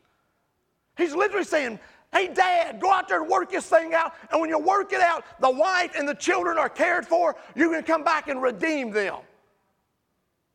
He's 0.98 1.16
literally 1.16 1.46
saying, 1.46 1.80
Hey, 2.12 2.28
dad, 2.28 2.82
go 2.82 2.92
out 2.92 3.08
there 3.08 3.22
and 3.22 3.32
work 3.32 3.52
this 3.52 3.66
thing 3.68 3.94
out. 3.94 4.14
And 4.32 4.42
when 4.42 4.50
you 4.50 4.60
work 4.60 4.92
it 4.92 5.00
out, 5.00 5.24
the 5.40 5.50
wife 5.50 5.94
and 5.98 6.08
the 6.08 6.14
children 6.14 6.58
are 6.58 6.68
cared 6.68 7.08
for. 7.08 7.38
You 7.56 7.72
can 7.72 7.84
come 7.84 8.04
back 8.04 8.28
and 8.28 8.42
redeem 8.42 8.92
them. 8.92 9.16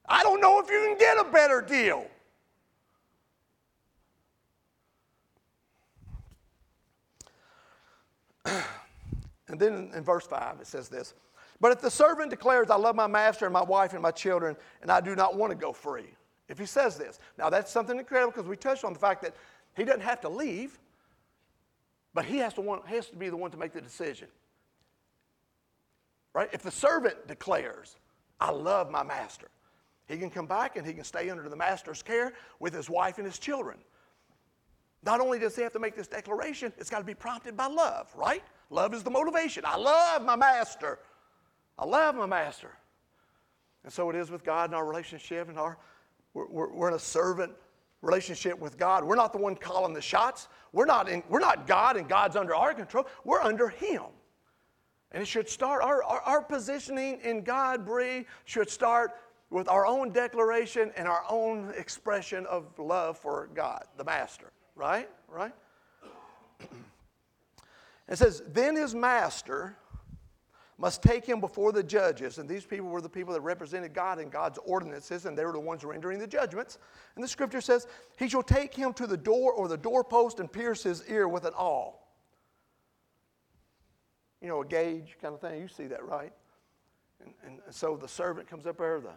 I 0.09 0.23
don't 0.23 0.41
know 0.41 0.61
if 0.61 0.71
you 0.71 0.81
can 0.87 0.99
get 0.99 1.19
a 1.19 1.25
better 1.31 1.61
deal. 1.61 2.07
And 9.49 9.61
then 9.61 9.93
in 9.95 10.03
verse 10.03 10.27
5, 10.27 10.61
it 10.61 10.67
says 10.67 10.89
this 10.89 11.15
But 11.61 11.73
if 11.73 11.81
the 11.81 11.91
servant 11.91 12.31
declares, 12.31 12.71
I 12.71 12.77
love 12.77 12.97
my 12.97 13.07
master 13.07 13.47
and 13.47 13.53
my 13.53 13.63
wife 13.63 13.93
and 13.93 14.03
my 14.03 14.11
children, 14.11 14.57
and 14.83 14.91
I 14.91 15.01
do 15.01 15.15
not 15.15 15.37
want 15.37 15.51
to 15.53 15.57
go 15.57 15.73
free, 15.73 16.15
if 16.49 16.59
he 16.59 16.67
says 16.67 16.97
this, 16.97 17.19
now 17.39 17.51
that's 17.51 17.71
something 17.71 17.99
incredible 17.99 18.33
because 18.33 18.49
we 18.49 18.57
touched 18.57 18.85
on 18.85 18.93
the 18.93 18.99
fact 18.99 19.23
that 19.23 19.35
he 19.77 19.85
doesn't 19.85 20.03
have 20.03 20.21
to 20.23 20.29
leave, 20.29 20.79
but 22.15 22.25
he 22.25 22.39
has 22.39 22.55
to, 22.55 22.61
want, 22.61 22.87
has 22.87 23.09
to 23.09 23.17
be 23.17 23.29
the 23.29 23.37
one 23.37 23.51
to 23.51 23.57
make 23.57 23.73
the 23.73 23.81
decision. 23.81 24.29
Right? 26.33 26.49
If 26.53 26.63
the 26.63 26.71
servant 26.71 27.27
declares, 27.27 27.97
I 28.41 28.51
love 28.51 28.91
my 28.91 29.03
master, 29.03 29.49
he 30.09 30.17
can 30.17 30.31
come 30.31 30.47
back 30.47 30.77
and 30.77 30.87
he 30.87 30.93
can 30.93 31.05
stay 31.05 31.31
under 31.31 31.49
the 31.49 31.57
master's 31.57 32.03
care 32.03 32.33
with 32.61 32.73
his 32.73 32.89
wife 32.89 33.19
and 33.19 33.27
his 33.27 33.39
children. 33.39 33.79
Not 35.03 35.21
only 35.21 35.39
does 35.39 35.55
he 35.57 35.63
have 35.63 35.73
to 35.73 35.79
make 35.79 35.97
this 35.97 36.09
declaration, 36.09 36.73
it's 36.79 36.91
got 36.91 36.99
to 36.99 37.05
be 37.05 37.15
prompted 37.15 37.57
by 37.57 37.67
love, 37.67 38.13
right? 38.17 38.43
Love 38.71 38.95
is 38.95 39.03
the 39.03 39.11
motivation. 39.11 39.65
I 39.67 39.77
love 39.77 40.23
my 40.25 40.37
master. 40.37 40.99
I 41.79 41.85
love 41.85 42.15
my 42.15 42.27
master. 42.27 42.71
And 43.85 43.93
so 43.93 44.11
it 44.11 44.17
is 44.17 44.31
with 44.31 44.45
God 44.45 44.71
in 44.71 44.75
our 44.75 44.85
relationship 44.85 45.49
and 45.49 45.59
our 45.59 45.79
we're, 46.35 46.69
we're, 46.69 46.89
in 46.89 46.95
a 46.95 46.99
servant 46.99 47.53
relationship 48.03 48.59
with 48.59 48.77
God. 48.77 49.05
We're 49.05 49.17
not 49.17 49.33
the 49.33 49.39
one 49.39 49.57
calling 49.57 49.95
the 49.95 50.03
shots. 50.03 50.49
We're 50.73 50.85
not, 50.85 51.09
in, 51.09 51.23
we're 51.29 51.41
not 51.41 51.67
God 51.67 51.97
and 51.97 52.09
God's 52.09 52.37
under 52.37 52.55
our 52.55 52.75
control. 52.75 53.07
We're 53.25 53.41
under 53.41 53.69
Him. 53.69 54.03
And 55.13 55.23
it 55.23 55.27
should 55.27 55.49
start, 55.49 55.83
our, 55.83 56.03
our, 56.03 56.21
our 56.21 56.43
positioning 56.43 57.21
in 57.23 57.43
God, 57.43 57.87
Bree, 57.87 58.27
should 58.45 58.69
start 58.69 59.13
with 59.51 59.69
our 59.69 59.87
own 59.87 60.11
declaration 60.11 60.93
and 60.97 61.07
our 61.07 61.25
own 61.31 61.73
expression 61.77 62.47
of 62.47 62.67
love 62.79 63.19
for 63.19 63.49
God, 63.55 63.85
the 63.97 64.05
Master. 64.05 64.53
Right? 64.75 65.09
Right? 65.29 65.55
it 68.09 68.17
says, 68.17 68.43
Then 68.49 68.77
his 68.77 68.95
master 68.95 69.77
must 70.79 71.03
take 71.03 71.25
him 71.25 71.41
before 71.41 71.73
the 71.73 71.83
judges. 71.83 72.39
And 72.39 72.49
these 72.49 72.65
people 72.65 72.89
were 72.89 73.01
the 73.01 73.09
people 73.09 73.33
that 73.33 73.41
represented 73.41 73.95
God 73.95 74.19
and 74.19 74.31
God's 74.31 74.59
ordinances, 74.67 75.25
and 75.25 75.37
they 75.37 75.45
were 75.45 75.53
the 75.53 75.61
ones 75.61 75.85
rendering 75.85 76.19
the 76.19 76.27
judgments. 76.27 76.79
And 77.15 77.25
the 77.25 77.29
scripture 77.29 77.63
says, 77.63 77.87
He 78.19 78.29
shall 78.29 78.43
take 78.43 78.75
him 78.75 78.93
to 78.95 79.07
the 79.07 79.17
door 79.17 79.53
or 79.53 79.69
the 79.69 79.79
doorpost 79.79 80.41
and 80.41 80.53
pierce 80.53 80.83
his 80.83 81.03
ear 81.09 81.29
with 81.29 81.45
an 81.45 81.55
awl. 81.55 82.03
You 84.43 84.49
know, 84.49 84.61
a 84.61 84.67
gauge 84.67 85.17
kind 85.23 85.35
of 85.35 85.41
thing. 85.41 85.63
You 85.63 85.69
see 85.69 85.87
that, 85.87 86.05
right? 86.05 86.33
And, 87.25 87.33
and 87.47 87.61
so 87.71 87.97
the 87.97 88.09
servant 88.09 88.49
comes 88.49 88.67
up 88.67 88.77
there, 88.77 89.01
the 89.01 89.13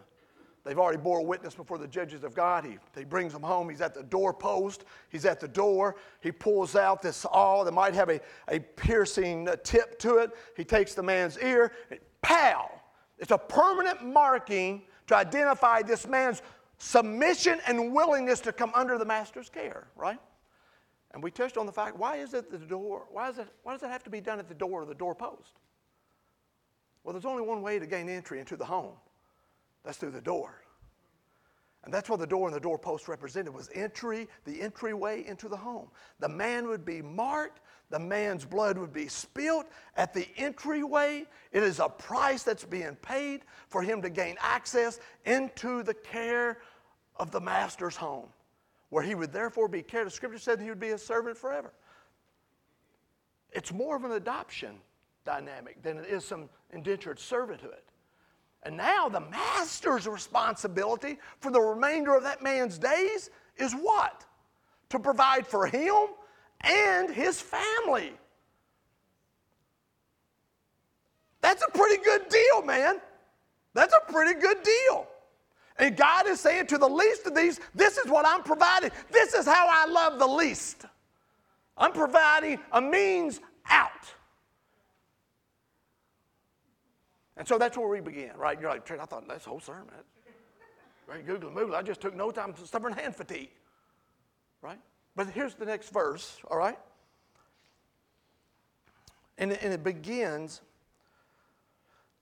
They've 0.64 0.78
already 0.78 0.98
bore 0.98 1.24
witness 1.24 1.54
before 1.54 1.78
the 1.78 1.88
judges 1.88 2.22
of 2.22 2.34
God. 2.34 2.64
He, 2.64 2.76
he 2.96 3.04
brings 3.04 3.32
them 3.32 3.42
home. 3.42 3.70
He's 3.70 3.80
at 3.80 3.94
the 3.94 4.02
doorpost. 4.02 4.84
He's 5.08 5.24
at 5.24 5.40
the 5.40 5.48
door. 5.48 5.96
He 6.20 6.30
pulls 6.30 6.76
out 6.76 7.00
this 7.00 7.24
awl 7.24 7.64
that 7.64 7.72
might 7.72 7.94
have 7.94 8.10
a, 8.10 8.20
a 8.48 8.60
piercing 8.60 9.48
tip 9.64 9.98
to 10.00 10.18
it. 10.18 10.32
He 10.56 10.64
takes 10.64 10.94
the 10.94 11.02
man's 11.02 11.38
ear. 11.38 11.72
And 11.90 12.00
Pow! 12.22 12.70
It's 13.18 13.30
a 13.30 13.38
permanent 13.38 14.04
marking 14.04 14.82
to 15.06 15.16
identify 15.16 15.82
this 15.82 16.06
man's 16.06 16.42
submission 16.78 17.60
and 17.66 17.92
willingness 17.92 18.40
to 18.40 18.52
come 18.52 18.72
under 18.74 18.98
the 18.98 19.04
master's 19.04 19.48
care, 19.48 19.88
right? 19.96 20.18
And 21.12 21.22
we 21.22 21.30
touched 21.30 21.56
on 21.56 21.66
the 21.66 21.72
fact 21.72 21.98
why 21.98 22.16
is 22.16 22.34
it 22.34 22.50
the 22.50 22.58
door? 22.58 23.06
Why, 23.10 23.28
is 23.28 23.38
it, 23.38 23.48
why 23.62 23.72
does 23.72 23.82
it 23.82 23.90
have 23.90 24.04
to 24.04 24.10
be 24.10 24.20
done 24.20 24.38
at 24.38 24.48
the 24.48 24.54
door 24.54 24.82
or 24.82 24.86
the 24.86 24.94
doorpost? 24.94 25.58
Well, 27.02 27.12
there's 27.12 27.24
only 27.24 27.42
one 27.42 27.62
way 27.62 27.78
to 27.78 27.86
gain 27.86 28.08
entry 28.08 28.40
into 28.40 28.56
the 28.56 28.64
home 28.64 28.92
that's 29.84 29.98
through 29.98 30.10
the 30.10 30.20
door. 30.20 30.62
And 31.84 31.94
that's 31.94 32.10
what 32.10 32.20
the 32.20 32.26
door 32.26 32.46
and 32.46 32.54
the 32.54 32.60
doorpost 32.60 33.08
represented 33.08 33.54
was 33.54 33.70
entry, 33.74 34.28
the 34.44 34.60
entryway 34.60 35.24
into 35.26 35.48
the 35.48 35.56
home. 35.56 35.88
The 36.18 36.28
man 36.28 36.68
would 36.68 36.84
be 36.84 37.00
marked, 37.00 37.60
the 37.88 37.98
man's 37.98 38.44
blood 38.44 38.76
would 38.76 38.92
be 38.92 39.08
spilt 39.08 39.66
at 39.96 40.12
the 40.12 40.28
entryway. 40.36 41.26
It 41.52 41.62
is 41.62 41.80
a 41.80 41.88
price 41.88 42.42
that's 42.42 42.64
being 42.64 42.96
paid 42.96 43.42
for 43.68 43.82
him 43.82 44.02
to 44.02 44.10
gain 44.10 44.36
access 44.40 45.00
into 45.24 45.82
the 45.82 45.94
care 45.94 46.58
of 47.16 47.30
the 47.30 47.40
master's 47.40 47.96
home, 47.96 48.28
where 48.90 49.02
he 49.02 49.14
would 49.14 49.32
therefore 49.32 49.66
be 49.66 49.82
cared. 49.82 50.06
The 50.06 50.10
scripture 50.10 50.38
said 50.38 50.60
he 50.60 50.68
would 50.68 50.80
be 50.80 50.90
a 50.90 50.98
servant 50.98 51.38
forever. 51.38 51.72
It's 53.52 53.72
more 53.72 53.96
of 53.96 54.04
an 54.04 54.12
adoption 54.12 54.76
dynamic 55.24 55.82
than 55.82 55.98
it 55.98 56.06
is 56.06 56.24
some 56.24 56.48
indentured 56.72 57.18
servanthood. 57.18 57.89
And 58.62 58.76
now 58.76 59.08
the 59.08 59.20
master's 59.20 60.06
responsibility 60.06 61.18
for 61.40 61.50
the 61.50 61.60
remainder 61.60 62.14
of 62.14 62.22
that 62.24 62.42
man's 62.42 62.78
days 62.78 63.30
is 63.56 63.72
what? 63.72 64.24
To 64.90 64.98
provide 64.98 65.46
for 65.46 65.66
him 65.66 66.08
and 66.62 67.10
his 67.10 67.40
family. 67.40 68.12
That's 71.40 71.62
a 71.66 71.70
pretty 71.70 72.02
good 72.02 72.28
deal, 72.28 72.62
man. 72.62 73.00
That's 73.72 73.94
a 73.94 74.12
pretty 74.12 74.38
good 74.38 74.62
deal. 74.62 75.06
And 75.78 75.96
God 75.96 76.28
is 76.28 76.40
saying 76.40 76.66
to 76.66 76.78
the 76.78 76.88
least 76.88 77.26
of 77.26 77.34
these, 77.34 77.60
this 77.74 77.96
is 77.96 78.10
what 78.10 78.26
I'm 78.26 78.42
providing. 78.42 78.90
This 79.10 79.32
is 79.32 79.46
how 79.46 79.66
I 79.70 79.90
love 79.90 80.18
the 80.18 80.26
least. 80.26 80.84
I'm 81.78 81.92
providing 81.92 82.58
a 82.72 82.80
means 82.82 83.40
out. 83.70 84.12
And 87.40 87.48
so 87.48 87.56
that's 87.56 87.74
where 87.78 87.88
we 87.88 88.00
began, 88.00 88.36
right? 88.36 88.60
You're 88.60 88.68
like, 88.68 88.84
Trent, 88.84 89.00
I 89.00 89.06
thought 89.06 89.26
that's 89.26 89.44
the 89.44 89.50
whole 89.50 89.60
sermon. 89.60 89.86
Right? 91.08 91.26
Google 91.26 91.50
Moogle. 91.50 91.74
I 91.74 91.80
just 91.80 92.02
took 92.02 92.14
no 92.14 92.30
time 92.30 92.52
to 92.52 92.66
stubborn 92.66 92.92
hand 92.92 93.16
fatigue. 93.16 93.48
Right? 94.60 94.78
But 95.16 95.30
here's 95.30 95.54
the 95.54 95.64
next 95.64 95.88
verse, 95.90 96.36
all 96.50 96.58
right? 96.58 96.78
And, 99.38 99.54
and 99.54 99.72
it 99.72 99.82
begins 99.82 100.60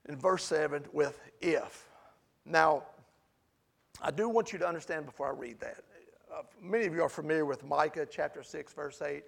in 0.07 0.15
verse 0.15 0.45
7 0.45 0.85
with 0.93 1.19
if. 1.41 1.89
Now, 2.45 2.83
I 4.01 4.11
do 4.11 4.29
want 4.29 4.53
you 4.53 4.59
to 4.59 4.67
understand 4.67 5.05
before 5.05 5.27
I 5.27 5.37
read 5.37 5.59
that. 5.59 5.83
Uh, 6.33 6.43
many 6.61 6.85
of 6.85 6.95
you 6.95 7.03
are 7.03 7.09
familiar 7.09 7.45
with 7.45 7.65
Micah 7.65 8.07
chapter 8.09 8.41
6, 8.41 8.71
verse 8.71 9.01
8, 9.01 9.23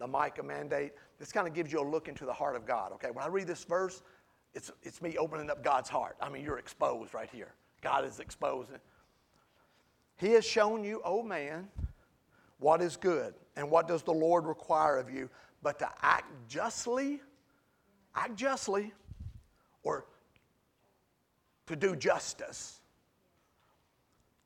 the 0.00 0.06
Micah 0.08 0.42
mandate. 0.42 0.94
This 1.20 1.30
kind 1.30 1.46
of 1.46 1.54
gives 1.54 1.72
you 1.72 1.80
a 1.80 1.86
look 1.88 2.08
into 2.08 2.24
the 2.24 2.32
heart 2.32 2.56
of 2.56 2.66
God, 2.66 2.90
okay? 2.94 3.12
When 3.12 3.24
I 3.24 3.28
read 3.28 3.46
this 3.46 3.62
verse, 3.62 4.02
it's, 4.54 4.70
it's 4.82 5.00
me 5.02 5.16
opening 5.16 5.50
up 5.50 5.62
God's 5.62 5.88
heart. 5.88 6.16
I 6.20 6.28
mean, 6.28 6.44
you're 6.44 6.58
exposed 6.58 7.14
right 7.14 7.28
here. 7.30 7.52
God 7.82 8.04
is 8.04 8.18
exposing. 8.20 8.78
He 10.16 10.32
has 10.32 10.44
shown 10.44 10.82
you, 10.82 11.00
oh 11.04 11.22
man, 11.22 11.68
what 12.58 12.82
is 12.82 12.96
good 12.96 13.34
and 13.56 13.70
what 13.70 13.86
does 13.86 14.02
the 14.02 14.12
Lord 14.12 14.46
require 14.46 14.98
of 14.98 15.10
you, 15.10 15.30
but 15.62 15.78
to 15.78 15.88
act 16.02 16.30
justly, 16.48 17.20
act 18.14 18.36
justly, 18.36 18.92
or 19.82 20.06
to 21.66 21.76
do 21.76 21.94
justice, 21.94 22.80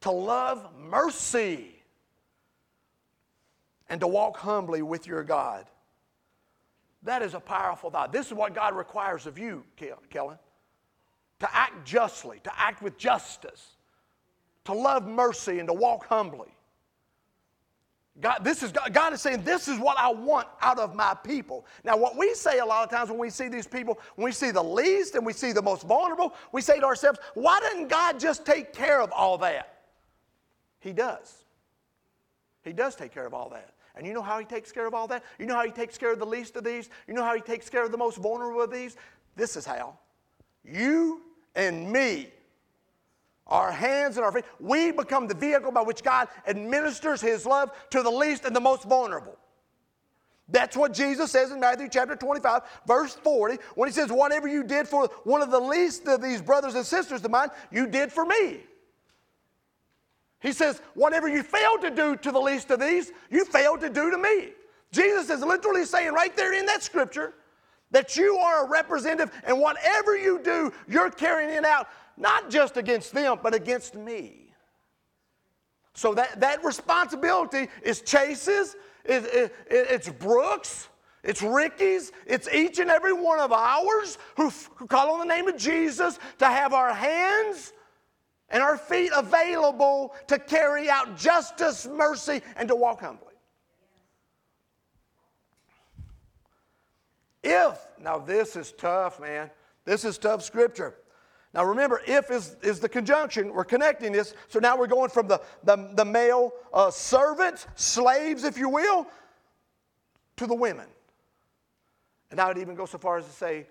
to 0.03 0.11
love 0.11 0.69
mercy, 0.79 1.83
and 3.89 4.01
to 4.01 4.07
walk 4.07 4.37
humbly 4.39 4.83
with 4.83 5.07
your 5.07 5.23
God. 5.23 5.67
That 7.05 7.23
is 7.23 7.35
a 7.35 7.41
powerful 7.41 7.91
thought. 7.91 8.13
This 8.13 8.27
is 8.27 8.35
what 8.35 8.55
God 8.55 8.77
requires 8.77 9.27
of 9.27 9.39
you, 9.39 9.65
Kellen 10.11 10.39
to 11.43 11.57
act 11.57 11.85
justly, 11.85 12.39
to 12.45 12.53
act 12.57 12.83
with 12.83 12.97
justice, 12.97 13.73
to 14.65 14.73
love 14.73 15.09
mercy, 15.09 15.59
and 15.59 15.69
to 15.69 15.75
walk 15.75 16.07
humbly. 16.07 16.55
God, 18.21 18.45
this 18.45 18.63
is, 18.63 18.73
God 18.93 19.13
is 19.13 19.21
saying, 19.21 19.43
This 19.43 19.67
is 19.67 19.77
what 19.81 19.99
I 19.99 20.09
want 20.13 20.47
out 20.61 20.79
of 20.79 20.95
my 20.95 21.15
people. 21.15 21.67
Now, 21.83 21.97
what 21.97 22.17
we 22.17 22.33
say 22.35 22.61
a 22.61 22.65
lot 22.65 22.85
of 22.85 22.91
times 22.97 23.11
when 23.11 23.19
we 23.19 23.29
see 23.29 23.49
these 23.49 23.67
people, 23.67 23.99
when 24.15 24.25
we 24.25 24.31
see 24.31 24.53
the 24.53 24.63
least 24.63 25.17
and 25.17 25.27
we 25.27 25.33
see 25.33 25.51
the 25.51 25.63
most 25.63 25.83
vulnerable, 25.83 26.33
we 26.53 26.63
say 26.63 26.79
to 26.79 26.87
ourselves, 26.87 27.19
Why 27.35 27.59
doesn't 27.59 27.89
God 27.89 28.21
just 28.21 28.47
take 28.47 28.73
care 28.73 29.01
of 29.01 29.11
all 29.11 29.37
that? 29.39 29.81
He 30.79 30.93
does. 30.93 31.43
He 32.63 32.73
does 32.73 32.95
take 32.95 33.13
care 33.13 33.27
of 33.27 33.35
all 33.35 33.49
that. 33.49 33.75
And 33.97 34.07
you 34.07 34.15
know 34.15 34.23
how 34.23 34.39
he 34.39 34.45
takes 34.45 34.73
care 34.73 34.87
of 34.87 34.95
all 34.95 35.07
that? 35.09 35.23
You 35.39 35.47
know 35.47 35.55
how 35.55 35.65
he 35.65 35.71
takes 35.71 35.99
care 35.99 36.13
of 36.13 36.19
the 36.19 36.27
least 36.27 36.57
of 36.57 36.65
these? 36.65 36.89
You 37.07 37.15
know 37.15 37.25
how 37.25 37.35
he 37.35 37.41
takes 37.41 37.69
care 37.69 37.85
of 37.85 37.93
the 37.93 37.99
most 37.99 38.17
vulnerable 38.19 38.63
of 38.63 38.71
these? 38.71 38.97
This 39.37 39.57
is 39.57 39.67
how. 39.67 39.99
You 40.65 41.23
and 41.55 41.91
me 41.91 42.29
our 43.53 43.71
hands 43.71 44.17
and 44.17 44.25
our 44.25 44.33
feet. 44.33 44.45
We 44.59 44.93
become 44.93 45.27
the 45.27 45.35
vehicle 45.35 45.73
by 45.73 45.83
which 45.83 46.03
God 46.03 46.29
administers 46.47 47.21
his 47.21 47.45
love 47.45 47.71
to 47.91 48.03
the 48.03 48.11
least 48.11 48.45
and 48.45 48.57
the 48.57 48.61
most 48.61 48.85
vulnerable. 48.85 49.37
That's 50.49 50.77
what 50.77 50.93
Jesus 50.93 51.31
says 51.31 51.51
in 51.51 51.61
Matthew 51.61 51.89
chapter 51.89 52.17
25, 52.17 52.63
verse 52.87 53.15
40, 53.15 53.59
when 53.75 53.89
he 53.89 53.93
says, 53.93 54.11
Whatever 54.11 54.49
you 54.49 54.65
did 54.65 54.89
for 54.89 55.07
one 55.25 55.41
of 55.41 55.51
the 55.51 55.61
least 55.61 56.07
of 56.09 56.21
these 56.21 56.43
brothers 56.43 56.75
and 56.75 56.85
sisters 56.85 57.25
of 57.25 57.31
mine, 57.31 57.49
you 57.71 57.87
did 57.87 58.13
for 58.13 58.25
me. 58.25 58.61
He 60.43 60.53
says, 60.53 60.83
Whatever 60.95 61.29
you 61.29 61.43
failed 61.43 61.81
to 61.83 61.91
do 61.91 62.17
to 62.17 62.33
the 62.33 62.41
least 62.41 62.71
of 62.71 62.81
these, 62.81 63.13
you 63.31 63.45
failed 63.45 63.81
to 63.81 63.89
do 63.89 64.11
to 64.11 64.19
me. 64.19 64.51
Jesus 64.91 65.31
is 65.31 65.41
literally 65.41 65.85
saying 65.85 66.13
right 66.13 66.37
there 66.37 66.53
in 66.53 66.67
that 66.67 66.83
scripture 66.83 67.33
that 67.93 68.17
you 68.17 68.37
are 68.37 68.65
a 68.67 68.69
representative, 68.69 69.31
and 69.45 69.59
whatever 69.59 70.17
you 70.17 70.41
do, 70.43 70.73
you're 70.89 71.11
carrying 71.11 71.51
it 71.51 71.65
out, 71.65 71.89
not 72.17 72.51
just 72.51 72.77
against 72.77 73.13
them, 73.13 73.39
but 73.43 73.55
against 73.55 73.95
me. 73.95 74.55
So 75.95 76.15
that, 76.15 76.41
that 76.41 76.65
responsibility 76.65 77.69
is 77.83 78.01
Chase's, 78.01 78.77
it, 79.05 79.25
it, 79.25 79.55
it's 79.69 80.09
Brooks, 80.09 80.89
it's 81.23 81.43
Ricky's, 81.43 82.13
it's 82.27 82.49
each 82.49 82.79
and 82.79 82.91
every 82.91 83.13
one 83.13 83.39
of 83.39 83.53
ours 83.53 84.17
who, 84.37 84.51
who 84.77 84.87
call 84.87 85.11
on 85.11 85.19
the 85.21 85.35
name 85.35 85.47
of 85.47 85.59
Jesus 85.59 86.19
to 86.39 86.47
have 86.47 86.73
our 86.73 86.95
hands 86.95 87.75
and 88.53 88.63
our 88.63 88.77
feet 88.77 89.11
available 89.17 90.15
to 90.29 90.39
carry 90.39 90.89
out 90.89 91.17
justice, 91.17 91.87
mercy, 91.87 92.43
and 92.57 92.69
to 92.69 92.77
walk 92.77 93.01
humbly. 93.01 93.27
If, 97.43 97.77
now 98.01 98.19
this 98.19 98.55
is 98.55 98.73
tough, 98.73 99.19
man. 99.19 99.51
This 99.85 100.05
is 100.05 100.17
tough 100.19 100.45
scripture. 100.45 100.95
Now 101.55 101.65
remember, 101.65 102.01
if 102.07 102.31
is, 102.31 102.57
is 102.63 102.79
the 102.79 102.89
conjunction. 102.89 103.53
We're 103.53 103.65
connecting 103.65 104.13
this. 104.13 104.35
So 104.49 104.59
now 104.59 104.77
we're 104.77 104.87
going 104.87 105.11
from 105.11 105.27
the, 105.27 105.41
the, 105.65 105.91
the 105.95 106.05
male 106.05 106.53
uh, 106.73 106.91
servants, 106.91 107.67
slaves, 107.75 108.45
if 108.45 108.57
you 108.57 108.69
will, 108.69 109.07
to 110.37 110.47
the 110.47 110.55
women. 110.55 110.87
And 112.31 112.41
I 112.41 112.49
would 112.49 112.59
even 112.59 112.75
go 112.75 112.87
so 112.87 112.97
far 112.97 113.19
as 113.19 113.27
to 113.27 113.33
say 113.33 113.67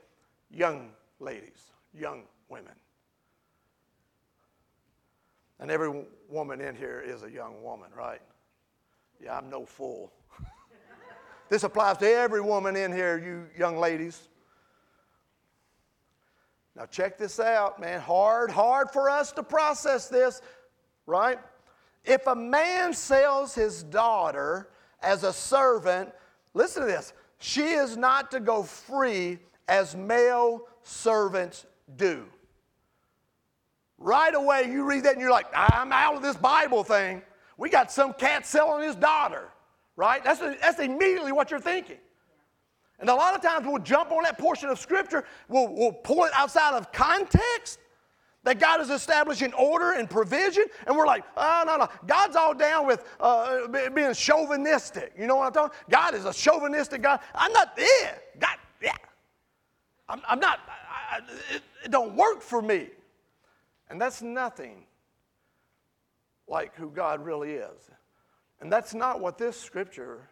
young 0.51 0.91
ladies, 1.19 1.71
young 1.93 2.23
women. 2.49 2.73
And 5.61 5.69
every 5.69 6.03
woman 6.27 6.59
in 6.59 6.75
here 6.75 6.99
is 7.05 7.21
a 7.21 7.29
young 7.29 7.61
woman, 7.61 7.89
right? 7.95 8.21
Yeah, 9.23 9.37
I'm 9.37 9.49
no 9.49 9.65
fool. 9.65 10.11
This 11.49 11.63
applies 11.63 11.97
to 11.97 12.09
every 12.09 12.39
woman 12.39 12.77
in 12.77 12.93
here, 12.93 13.17
you 13.17 13.45
young 13.59 13.75
ladies. 13.75 14.29
Now, 16.77 16.85
check 16.85 17.17
this 17.17 17.41
out, 17.41 17.77
man. 17.77 17.99
Hard, 17.99 18.49
hard 18.49 18.89
for 18.91 19.09
us 19.09 19.33
to 19.33 19.43
process 19.43 20.07
this, 20.07 20.41
right? 21.05 21.37
If 22.05 22.25
a 22.25 22.35
man 22.35 22.93
sells 22.93 23.53
his 23.53 23.83
daughter 23.83 24.69
as 25.01 25.25
a 25.25 25.33
servant, 25.33 26.11
listen 26.53 26.83
to 26.83 26.87
this, 26.87 27.11
she 27.37 27.63
is 27.63 27.97
not 27.97 28.31
to 28.31 28.39
go 28.39 28.63
free 28.63 29.39
as 29.67 29.93
male 29.93 30.61
servants 30.83 31.65
do. 31.97 32.25
Right 34.01 34.33
away, 34.33 34.69
you 34.69 34.83
read 34.83 35.03
that 35.03 35.13
and 35.13 35.21
you're 35.21 35.31
like, 35.31 35.47
I'm 35.53 35.91
out 35.91 36.15
of 36.15 36.21
this 36.21 36.35
Bible 36.35 36.83
thing. 36.83 37.21
We 37.57 37.69
got 37.69 37.91
some 37.91 38.13
cat 38.13 38.45
selling 38.45 38.85
his 38.85 38.95
daughter 38.95 39.51
right? 39.95 40.23
That's, 40.23 40.39
that's 40.39 40.79
immediately 40.79 41.31
what 41.31 41.51
you're 41.51 41.59
thinking. 41.59 41.97
And 42.99 43.09
a 43.09 43.13
lot 43.15 43.35
of 43.35 43.41
times 43.41 43.65
we'll 43.67 43.81
jump 43.81 44.11
on 44.11 44.23
that 44.23 44.37
portion 44.37 44.69
of 44.69 44.79
Scripture, 44.79 45.25
we'll, 45.47 45.73
we'll 45.73 45.93
pull 45.93 46.25
it 46.25 46.31
outside 46.35 46.75
of 46.75 46.91
context 46.91 47.79
that 48.43 48.59
God 48.59 48.81
is 48.81 48.89
establishing 48.89 49.53
order 49.53 49.91
and 49.91 50.09
provision, 50.09 50.65
and 50.87 50.97
we're 50.97 51.05
like, 51.05 51.23
oh, 51.37 51.63
no, 51.67 51.77
no. 51.77 51.87
God's 52.07 52.35
all 52.35 52.55
down 52.55 52.87
with 52.87 53.05
uh, 53.19 53.67
being 53.89 54.13
chauvinistic. 54.15 55.13
You 55.15 55.27
know 55.27 55.35
what 55.35 55.45
I'm 55.45 55.53
talking 55.53 55.77
God 55.91 56.15
is 56.15 56.25
a 56.25 56.33
chauvinistic 56.33 57.03
God. 57.03 57.19
I'm 57.35 57.53
not 57.53 57.75
there. 57.75 58.19
God, 58.39 58.57
yeah. 58.81 58.95
I'm, 60.09 60.21
I'm 60.27 60.39
not, 60.39 60.59
I, 60.67 61.19
it, 61.53 61.61
it 61.85 61.91
don't 61.91 62.15
work 62.15 62.41
for 62.41 62.63
me. 62.63 62.87
And 63.91 63.99
that's 63.99 64.21
nothing 64.21 64.85
like 66.47 66.73
who 66.75 66.89
God 66.89 67.23
really 67.23 67.51
is. 67.51 67.89
And 68.61 68.71
that's 68.71 68.93
not 68.93 69.19
what 69.19 69.37
this 69.37 69.59
scripture 69.59 70.29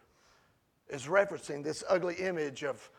is 0.88 1.04
referencing, 1.04 1.62
this 1.62 1.84
ugly 1.86 2.14
image 2.14 2.64
of, 2.64 2.90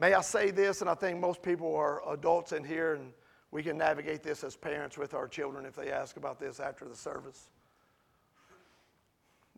may 0.00 0.14
I 0.14 0.20
say 0.22 0.50
this? 0.50 0.80
And 0.80 0.90
I 0.90 0.94
think 0.94 1.20
most 1.20 1.40
people 1.40 1.72
are 1.76 2.02
adults 2.12 2.50
in 2.50 2.64
here, 2.64 2.94
and 2.94 3.12
we 3.52 3.62
can 3.62 3.78
navigate 3.78 4.24
this 4.24 4.42
as 4.42 4.56
parents 4.56 4.98
with 4.98 5.14
our 5.14 5.28
children 5.28 5.64
if 5.64 5.76
they 5.76 5.92
ask 5.92 6.16
about 6.16 6.40
this 6.40 6.58
after 6.58 6.84
the 6.84 6.96
service. 6.96 7.48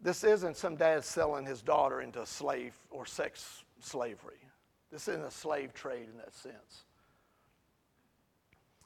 This 0.03 0.25
isn't 0.25 0.59
some 0.59 0.77
dad 0.77 1.05
selling 1.05 1.46
his 1.46 1.62
daughter 1.62 2.03
into 2.03 2.25
slave 2.27 2.75
or 2.90 3.07
sex 3.07 3.64
slavery. 3.81 4.40
This 4.92 5.09
isn't 5.09 5.25
a 5.25 5.31
slave 5.31 5.73
trade 5.73 6.09
in 6.11 6.18
that 6.18 6.35
sense. 6.35 6.85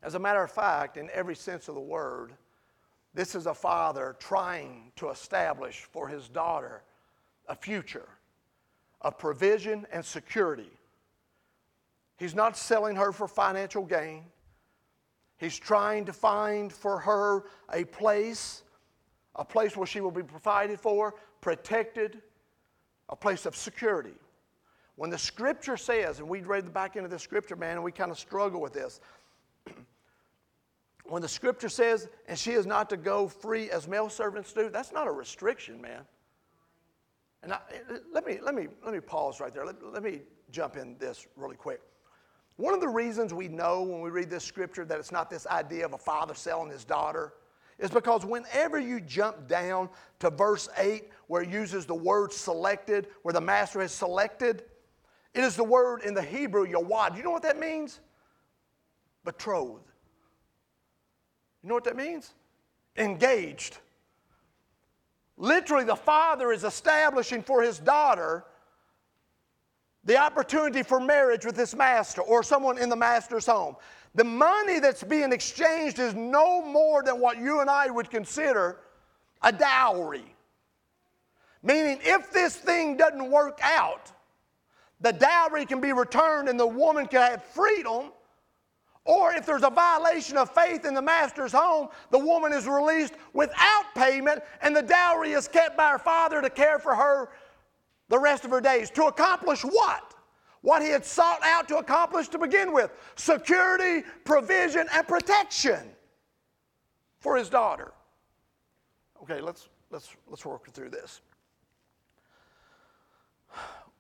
As 0.05 0.15
a 0.15 0.19
matter 0.19 0.43
of 0.43 0.51
fact, 0.51 0.99
in 0.99 1.09
every 1.15 1.35
sense 1.35 1.67
of 1.69 1.75
the 1.75 1.81
word, 1.81 2.35
this 3.15 3.35
is 3.35 3.47
a 3.47 3.55
father 3.55 4.15
trying 4.19 4.93
to 4.97 5.09
establish 5.09 5.89
for 5.91 6.07
his 6.09 6.29
daughter 6.29 6.83
a 7.49 7.55
future 7.55 8.09
of 9.01 9.17
provision 9.17 9.87
and 9.91 10.05
security. 10.05 10.71
He's 12.19 12.35
not 12.35 12.55
selling 12.55 12.97
her 12.97 13.13
for 13.13 13.27
financial 13.27 13.83
gain. 13.83 14.25
He's 15.39 15.59
trying 15.59 16.05
to 16.05 16.13
find 16.13 16.71
for 16.71 16.99
her 16.99 17.45
a 17.73 17.85
place, 17.85 18.63
a 19.37 19.45
place 19.45 19.75
where 19.75 19.87
she 19.87 20.03
will 20.03 20.11
be 20.11 20.23
provided 20.23 20.79
for, 20.79 21.15
protected, 21.41 22.21
a 23.09 23.17
place 23.17 23.47
of 23.47 23.57
security. 23.57 24.15
When 24.97 25.09
the 25.09 25.19
scripture 25.19 25.79
says, 25.79 26.19
and 26.19 26.29
we 26.29 26.43
read 26.43 26.67
the 26.67 26.71
back 26.71 26.97
end 26.97 27.07
of 27.07 27.11
the 27.11 27.19
scripture, 27.19 27.57
man, 27.57 27.77
and 27.77 27.83
we 27.83 27.91
kind 27.91 28.11
of 28.11 28.19
struggle 28.19 28.61
with 28.61 28.75
this 28.75 29.01
when 31.05 31.23
the 31.23 31.29
scripture 31.29 31.69
says, 31.69 32.09
and 32.27 32.39
she 32.39 32.53
is 32.53 32.67
not 32.67 32.89
to 32.91 32.97
go 32.97 33.29
free 33.29 33.71
as 33.71 33.87
male 33.87 34.09
servants 34.09 34.53
do, 34.53 34.71
that's 34.71 34.93
not 34.93 35.07
a 35.07 35.13
restriction, 35.13 35.81
man. 35.81 36.03
And 37.43 37.53
I, 37.53 37.59
let, 38.13 38.27
me, 38.27 38.39
let, 38.43 38.55
me, 38.55 38.69
let 38.83 38.95
me 38.95 39.01
pause 39.01 39.39
right 39.39 39.53
there. 39.53 39.67
Let, 39.67 39.77
let 39.85 40.03
me 40.03 40.23
jump 40.51 40.77
in 40.77 40.97
this 40.99 41.27
really 41.37 41.57
quick. 41.57 41.83
One 42.57 42.73
of 42.73 42.81
the 42.81 42.89
reasons 42.89 43.35
we 43.35 43.49
know 43.49 43.83
when 43.83 44.01
we 44.01 44.11
read 44.11 44.31
this 44.31 44.45
scripture 44.45 44.85
that 44.87 44.99
it's 44.99 45.13
not 45.13 45.29
this 45.29 45.47
idea 45.49 45.85
of 45.85 45.93
a 45.93 45.99
father 45.99 46.35
selling 46.35 46.71
his 46.71 46.85
daughter 46.85 47.35
is 47.79 47.91
because 47.91 48.25
whenever 48.25 48.79
you 48.79 49.01
jump 49.01 49.49
down 49.49 49.91
to 50.21 50.31
verse 50.31 50.69
8, 50.79 51.11
where 51.27 51.43
it 51.43 51.51
uses 51.51 51.85
the 51.85 51.95
word 51.95 52.33
selected, 52.33 53.09
where 53.23 53.33
the 53.33 53.41
master 53.41 53.81
has 53.81 53.93
selected, 53.93 54.63
it 55.35 55.43
is 55.43 55.57
the 55.57 55.65
word 55.65 56.03
in 56.03 56.15
the 56.15 56.23
Hebrew, 56.23 56.67
yawad. 56.67 57.17
You 57.17 57.25
know 57.25 57.33
what 57.33 57.43
that 57.43 57.59
means? 57.59 58.01
Betrothed. 59.25 59.91
You 61.65 61.69
know 61.69 61.75
what 61.77 61.85
that 61.85 61.97
means? 61.97 62.35
Engaged. 62.99 63.79
Literally, 65.39 65.85
the 65.85 65.97
father 65.97 66.53
is 66.53 66.63
establishing 66.63 67.43
for 67.43 67.63
his 67.63 67.79
daughter 67.79 68.45
the 70.05 70.19
opportunity 70.19 70.83
for 70.83 71.01
marriage 71.01 71.47
with 71.47 71.57
his 71.57 71.75
master 71.75 72.21
or 72.21 72.43
someone 72.43 72.77
in 72.77 72.91
the 72.91 72.97
master's 72.97 73.47
home. 73.47 73.77
The 74.15 74.25
money 74.25 74.79
that's 74.79 75.03
being 75.03 75.33
exchanged 75.33 75.99
is 75.99 76.15
no 76.15 76.61
more 76.61 77.03
than 77.03 77.19
what 77.19 77.39
you 77.39 77.61
and 77.63 77.71
I 77.71 77.89
would 77.89 78.11
consider 78.11 78.81
a 79.41 79.51
dowry. 79.51 80.37
Meaning, 81.63 81.99
if 82.03 82.31
this 82.31 82.57
thing 82.57 82.99
doesn't 82.99 83.31
work 83.31 83.59
out, 83.63 84.13
the 85.01 85.15
dowry 85.15 85.65
can 85.65 85.81
be 85.81 85.95
returned 85.95 86.51
and 86.51 86.61
the 86.61 86.67
woman 86.67 87.07
can 87.07 87.23
have 87.23 87.43
freedom 87.43 88.13
or 89.05 89.33
if 89.35 89.45
there's 89.45 89.63
a 89.63 89.71
violation 89.71 90.37
of 90.37 90.51
faith 90.51 90.85
in 90.87 90.95
the 90.95 91.03
master's 91.03 91.53
home, 91.53 91.89
the 92.11 92.19
woman 92.19 92.53
is 92.53 92.67
released 92.67 93.15
without 93.35 93.85
payment 93.95 94.43
and 94.63 94.75
the 94.75 94.83
dowry 94.83 95.33
is 95.33 95.47
kept 95.47 95.77
by 95.77 95.91
her 95.91 95.99
father 95.99 96.41
to 96.41 96.49
care 96.49 96.79
for 96.79 96.95
her 96.95 97.29
the 98.09 98.19
rest 98.19 98.45
of 98.45 98.51
her 98.51 98.61
days. 98.61 98.91
To 98.91 99.05
accomplish 99.05 99.63
what? 99.63 100.15
What 100.63 100.81
he 100.81 100.89
had 100.89 101.05
sought 101.05 101.41
out 101.45 101.69
to 101.69 101.77
accomplish 101.77 102.29
to 102.29 102.39
begin 102.39 102.73
with 102.73 102.91
security, 103.17 104.07
provision, 104.25 104.87
and 104.95 105.07
protection 105.07 105.91
for 107.21 107.37
his 107.37 107.51
daughter. 107.51 107.93
Okay, 109.23 109.43
let's, 109.43 109.69
let's, 109.91 110.09
let's 110.29 110.47
work 110.47 110.71
through 110.73 110.89
this. 110.89 111.21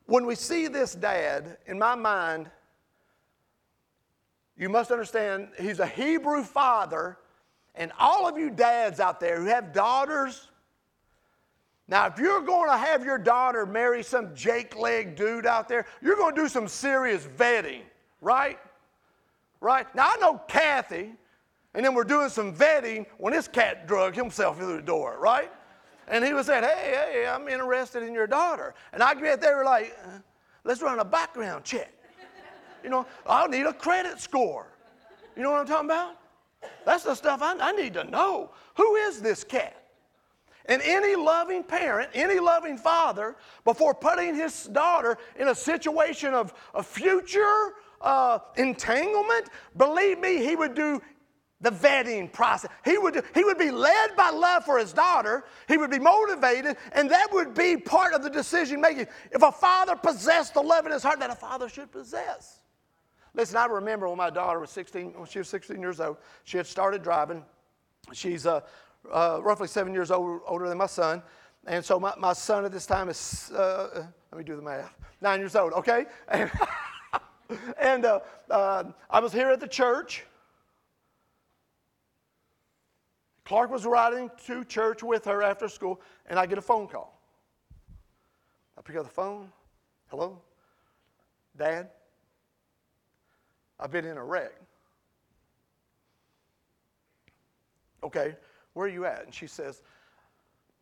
When 0.06 0.24
we 0.24 0.34
see 0.34 0.66
this 0.66 0.94
dad, 0.94 1.58
in 1.66 1.78
my 1.78 1.94
mind, 1.94 2.50
you 4.56 4.68
must 4.68 4.90
understand, 4.90 5.48
he's 5.58 5.80
a 5.80 5.86
Hebrew 5.86 6.42
father, 6.44 7.18
and 7.74 7.90
all 7.98 8.28
of 8.28 8.38
you 8.38 8.50
dads 8.50 9.00
out 9.00 9.18
there 9.18 9.40
who 9.40 9.46
have 9.46 9.72
daughters, 9.72 10.48
now 11.88 12.06
if 12.06 12.18
you're 12.18 12.40
going 12.40 12.70
to 12.70 12.76
have 12.76 13.04
your 13.04 13.18
daughter 13.18 13.66
marry 13.66 14.02
some 14.02 14.34
Jake 14.34 14.76
leg 14.76 15.16
dude 15.16 15.44
out 15.46 15.68
there, 15.68 15.86
you're 16.00 16.16
going 16.16 16.34
to 16.34 16.40
do 16.42 16.48
some 16.48 16.68
serious 16.68 17.26
vetting, 17.36 17.82
right? 18.20 18.58
Right? 19.60 19.92
Now 19.94 20.08
I 20.14 20.16
know 20.20 20.40
Kathy, 20.46 21.12
And 21.74 21.84
then 21.84 21.94
we're 21.94 22.04
doing 22.04 22.28
some 22.28 22.54
vetting 22.54 23.06
when 23.18 23.32
this 23.32 23.48
cat 23.48 23.86
drug 23.88 24.14
himself 24.14 24.58
through 24.58 24.76
the 24.76 24.82
door, 24.82 25.16
right? 25.18 25.50
And 26.06 26.24
he 26.24 26.32
was 26.32 26.46
saying, 26.46 26.62
hey, 26.62 27.10
hey, 27.12 27.26
I'm 27.26 27.48
interested 27.48 28.02
in 28.02 28.12
your 28.12 28.26
daughter. 28.26 28.74
And 28.92 29.02
I 29.02 29.14
get 29.14 29.40
there 29.40 29.64
like, 29.64 29.96
uh, 30.04 30.18
let's 30.62 30.82
run 30.82 31.00
a 31.00 31.04
background 31.04 31.64
check. 31.64 31.92
You 32.84 32.90
know, 32.90 33.06
I'll 33.26 33.48
need 33.48 33.64
a 33.66 33.72
credit 33.72 34.20
score. 34.20 34.66
You 35.36 35.42
know 35.42 35.50
what 35.50 35.60
I'm 35.60 35.66
talking 35.66 35.86
about? 35.88 36.16
That's 36.84 37.02
the 37.02 37.14
stuff 37.14 37.40
I, 37.42 37.56
I 37.58 37.72
need 37.72 37.94
to 37.94 38.04
know. 38.04 38.50
Who 38.76 38.96
is 38.96 39.20
this 39.20 39.42
cat? 39.42 39.80
And 40.66 40.80
any 40.82 41.16
loving 41.16 41.62
parent, 41.62 42.10
any 42.14 42.38
loving 42.38 42.76
father, 42.76 43.36
before 43.64 43.94
putting 43.94 44.34
his 44.34 44.64
daughter 44.66 45.18
in 45.38 45.48
a 45.48 45.54
situation 45.54 46.32
of 46.32 46.54
a 46.74 46.82
future 46.82 47.74
uh, 48.00 48.38
entanglement, 48.56 49.48
believe 49.76 50.20
me, 50.20 50.44
he 50.44 50.56
would 50.56 50.74
do 50.74 51.02
the 51.60 51.70
vetting 51.70 52.32
process. 52.32 52.70
He 52.84 52.98
would, 52.98 53.24
he 53.34 53.44
would 53.44 53.58
be 53.58 53.70
led 53.70 54.16
by 54.16 54.30
love 54.30 54.64
for 54.64 54.78
his 54.78 54.92
daughter, 54.92 55.44
he 55.68 55.76
would 55.78 55.90
be 55.90 55.98
motivated, 55.98 56.76
and 56.92 57.10
that 57.10 57.28
would 57.32 57.54
be 57.54 57.76
part 57.76 58.12
of 58.12 58.22
the 58.22 58.30
decision 58.30 58.80
making. 58.80 59.06
If 59.32 59.42
a 59.42 59.52
father 59.52 59.96
possessed 59.96 60.54
the 60.54 60.62
love 60.62 60.86
in 60.86 60.92
his 60.92 61.02
heart 61.02 61.20
that 61.20 61.30
a 61.30 61.34
father 61.34 61.68
should 61.68 61.90
possess. 61.90 62.60
Listen, 63.34 63.56
I 63.56 63.66
remember 63.66 64.08
when 64.08 64.16
my 64.16 64.30
daughter 64.30 64.60
was 64.60 64.70
16, 64.70 65.14
when 65.14 65.26
she 65.26 65.38
was 65.38 65.48
16 65.48 65.80
years 65.80 66.00
old, 66.00 66.18
she 66.44 66.56
had 66.56 66.66
started 66.66 67.02
driving. 67.02 67.44
She's 68.12 68.46
uh, 68.46 68.60
uh, 69.12 69.40
roughly 69.42 69.66
seven 69.66 69.92
years 69.92 70.10
old, 70.12 70.42
older 70.46 70.68
than 70.68 70.78
my 70.78 70.86
son. 70.86 71.22
And 71.66 71.84
so 71.84 71.98
my, 71.98 72.12
my 72.18 72.32
son 72.32 72.64
at 72.64 72.72
this 72.72 72.86
time 72.86 73.08
is, 73.08 73.50
uh, 73.52 74.06
let 74.30 74.38
me 74.38 74.44
do 74.44 74.54
the 74.54 74.62
math, 74.62 74.94
nine 75.20 75.40
years 75.40 75.56
old, 75.56 75.72
okay? 75.72 76.06
And, 76.28 76.50
and 77.78 78.04
uh, 78.04 78.20
uh, 78.50 78.84
I 79.10 79.20
was 79.20 79.32
here 79.32 79.48
at 79.50 79.60
the 79.60 79.68
church. 79.68 80.24
Clark 83.44 83.70
was 83.70 83.84
riding 83.84 84.30
to 84.46 84.64
church 84.64 85.02
with 85.02 85.24
her 85.24 85.42
after 85.42 85.68
school, 85.68 86.00
and 86.26 86.38
I 86.38 86.46
get 86.46 86.58
a 86.58 86.62
phone 86.62 86.86
call. 86.86 87.20
I 88.78 88.82
pick 88.82 88.96
up 88.96 89.04
the 89.04 89.10
phone. 89.10 89.50
Hello? 90.08 90.40
Dad? 91.56 91.90
I've 93.78 93.90
been 93.90 94.04
in 94.04 94.16
a 94.16 94.24
wreck. 94.24 94.52
Okay, 98.02 98.36
where 98.74 98.86
are 98.86 98.90
you 98.90 99.06
at? 99.06 99.24
And 99.24 99.34
she 99.34 99.46
says, 99.46 99.82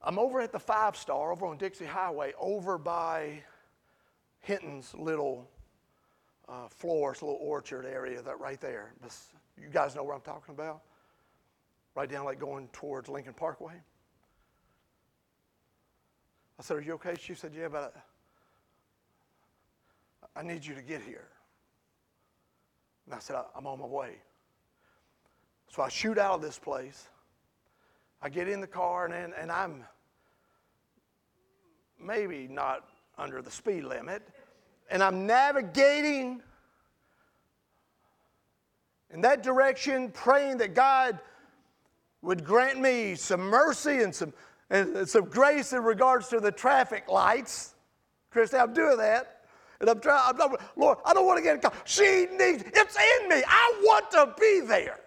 I'm 0.03 0.19
over 0.19 0.41
at 0.41 0.53
the 0.53 0.59
five 0.59 0.97
star 0.97 1.31
over 1.31 1.47
on 1.47 1.57
Dixie 1.57 1.87
Highway, 1.87 2.33
over 2.39 2.79
by 2.79 3.43
Hinton's 4.41 4.93
little 4.95 5.49
uh, 6.49 6.69
little 6.83 7.39
orchard 7.41 7.87
area, 7.87 8.21
that 8.23 8.41
right 8.41 8.61
there. 8.61 8.93
You 9.57 9.69
guys 9.69 9.95
know 9.95 10.03
where 10.03 10.15
I'm 10.15 10.21
talking 10.21 10.55
about? 10.55 10.83
Right 11.95 12.11
down 12.11 12.25
like 12.25 12.41
going 12.41 12.69
towards 12.73 13.09
Lincoln 13.09 13.35
Parkway. 13.35 13.75
I 16.59 16.63
said, 16.63 16.79
Are 16.79 16.81
you 16.81 16.95
okay? 16.95 17.15
She 17.19 17.35
said, 17.35 17.53
Yeah, 17.57 17.69
but 17.69 17.95
I 20.35 20.43
need 20.43 20.65
you 20.65 20.75
to 20.75 20.83
get 20.83 21.03
here. 21.03 21.29
And 23.13 23.19
I 23.19 23.21
said, 23.21 23.37
I'm 23.55 23.67
on 23.67 23.79
my 23.79 23.85
way. 23.85 24.15
So 25.69 25.83
I 25.83 25.91
shoot 25.91 26.17
out 26.17 26.37
of 26.37 26.41
this 26.41 26.59
place. 26.59 27.09
I 28.23 28.31
get 28.31 28.49
in 28.49 28.63
the 28.63 28.67
car, 28.67 29.05
and, 29.05 29.35
and 29.35 29.53
I'm 29.53 29.85
maybe 32.01 32.49
not 32.49 32.89
under 33.19 33.43
the 33.43 33.51
speed 33.51 33.85
limit, 33.85 34.27
and 34.91 35.03
I'm 35.03 35.27
navigating 35.27 36.41
in 39.11 39.21
that 39.21 39.43
direction, 39.43 40.11
praying 40.11 40.57
that 40.59 40.75
God 40.75 41.19
would 42.23 42.47
grant 42.47 42.81
me 42.81 43.15
some 43.15 43.43
mercy 43.43 44.03
and 44.03 44.15
some, 44.15 44.33
and 44.71 45.07
some 45.07 45.27
grace 45.27 45.75
in 45.75 45.83
regards 45.83 46.29
to 46.29 46.41
the 46.41 46.51
traffic 46.51 47.11
lights. 47.11 47.75
Christy, 48.31 48.57
I'm 48.57 48.73
doing 48.73 48.97
that. 48.97 49.42
And 49.83 49.91
I'm 49.91 49.99
trying, 49.99 50.23
I'm 50.25 50.37
not, 50.37 50.61
Lord, 50.77 50.99
I 51.05 51.13
don't 51.13 51.27
want 51.27 51.39
to 51.39 51.43
get 51.43 51.57
in 51.57 51.61
car. 51.61 51.73
She 51.85 52.27
needs, 52.31 52.63
it's 52.65 52.97
in 52.97 53.29
me. 53.29 53.43
I 53.47 53.81
want 53.83 54.11
to 54.13 54.33
be 54.41 54.61
there. 54.65 55.01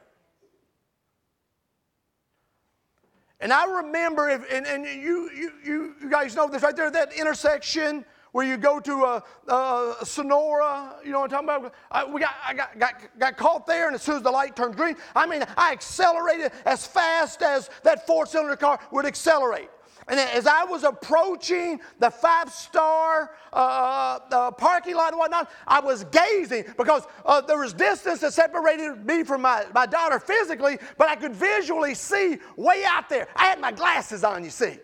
And 3.40 3.54
I 3.54 3.66
remember, 3.78 4.30
if, 4.30 4.44
and, 4.52 4.66
and 4.66 4.86
you, 4.86 5.32
you, 5.32 5.96
you 6.02 6.10
guys 6.10 6.36
know 6.36 6.50
this 6.50 6.62
right 6.62 6.76
there, 6.76 6.92
that 6.92 7.14
intersection 7.14 8.04
where 8.34 8.46
you 8.46 8.58
go 8.58 8.82
to 8.82 9.04
a, 9.06 9.24
a 9.48 10.06
Sonora, 10.06 10.96
you 11.06 11.12
know 11.12 11.22
what 11.22 11.34
I'm 11.34 11.46
talking 11.46 11.64
about? 11.68 11.74
I, 11.90 12.04
we 12.04 12.20
got, 12.20 12.36
I 12.46 12.54
got, 12.54 12.78
got, 12.78 12.94
got 13.18 13.38
caught 13.38 13.66
there, 13.66 13.88
and 13.88 13.96
as 13.96 14.02
soon 14.02 14.18
as 14.18 14.24
the 14.24 14.32
light 14.32 14.58
turned 14.58 14.76
green, 14.76 14.98
I 15.16 15.26
mean, 15.26 15.46
I 15.56 15.72
accelerated 15.72 16.52
as 16.66 16.86
fast 16.86 17.42
as 17.42 17.70
that 17.84 18.06
four 18.06 18.26
cylinder 18.26 18.58
car 18.58 18.78
would 18.92 19.06
accelerate. 19.06 19.70
And 20.08 20.20
as 20.20 20.46
I 20.46 20.64
was 20.64 20.84
approaching 20.84 21.80
the 22.00 22.12
five 22.12 22.52
star 22.52 23.32
uh, 23.52 24.20
uh, 24.32 24.52
parking 24.52 24.96
lot 24.96 25.14
and 25.14 25.18
whatnot, 25.18 25.50
I 25.66 25.80
was 25.80 26.04
gazing 26.06 26.66
because 26.78 27.08
uh, 27.26 27.42
there 27.42 27.58
was 27.58 27.74
distance 27.74 28.20
that 28.20 28.34
separated 28.34 29.04
me 29.04 29.24
from 29.24 29.42
my, 29.42 29.66
my 29.74 29.88
daughter 29.88 30.20
physically, 30.20 30.78
but 31.00 31.10
I 31.10 31.16
could 31.16 31.34
visually 31.34 31.96
see 31.96 32.38
way 32.56 32.84
out 32.88 33.10
there. 33.10 33.28
I 33.36 33.46
had 33.46 33.60
my 33.60 33.72
glasses 33.72 34.24
on, 34.24 34.44
you 34.44 34.52
see, 34.52 34.78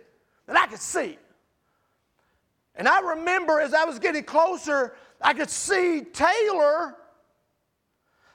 and 0.47 0.57
I 0.57 0.65
could 0.65 0.81
see. 0.81 1.19
And 2.75 2.88
I 2.88 3.01
remember 3.01 3.60
as 3.60 3.75
I 3.75 3.84
was 3.84 3.99
getting 3.99 4.23
closer, 4.23 4.95
I 5.21 5.36
could 5.36 5.51
see 5.51 6.01
Taylor 6.01 6.95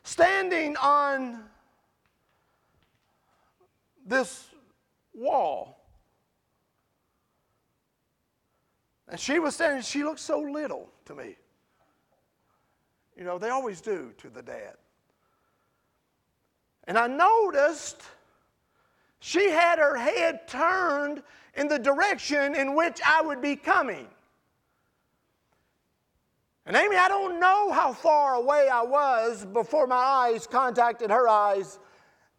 standing 0.04 0.76
on 0.76 1.42
this 4.06 4.48
wall. 5.12 5.75
And 9.08 9.20
she 9.20 9.38
was 9.38 9.54
standing, 9.54 9.82
she 9.82 10.02
looked 10.02 10.20
so 10.20 10.40
little 10.40 10.88
to 11.04 11.14
me. 11.14 11.36
You 13.16 13.24
know, 13.24 13.38
they 13.38 13.50
always 13.50 13.80
do 13.80 14.12
to 14.18 14.28
the 14.28 14.42
dad. 14.42 14.74
And 16.84 16.98
I 16.98 17.06
noticed 17.06 18.02
she 19.20 19.50
had 19.50 19.78
her 19.78 19.96
head 19.96 20.46
turned 20.46 21.22
in 21.54 21.68
the 21.68 21.78
direction 21.78 22.54
in 22.54 22.74
which 22.74 23.00
I 23.04 23.22
would 23.22 23.40
be 23.40 23.56
coming. 23.56 24.06
And 26.66 26.76
Amy, 26.76 26.96
I 26.96 27.08
don't 27.08 27.38
know 27.38 27.70
how 27.70 27.92
far 27.92 28.34
away 28.34 28.68
I 28.68 28.82
was 28.82 29.44
before 29.44 29.86
my 29.86 29.96
eyes 29.96 30.46
contacted 30.48 31.10
her 31.10 31.28
eyes, 31.28 31.78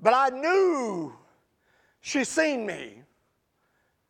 but 0.01 0.13
I 0.13 0.29
knew 0.29 1.13
she 2.01 2.25
seen 2.25 2.65
me. 2.65 3.01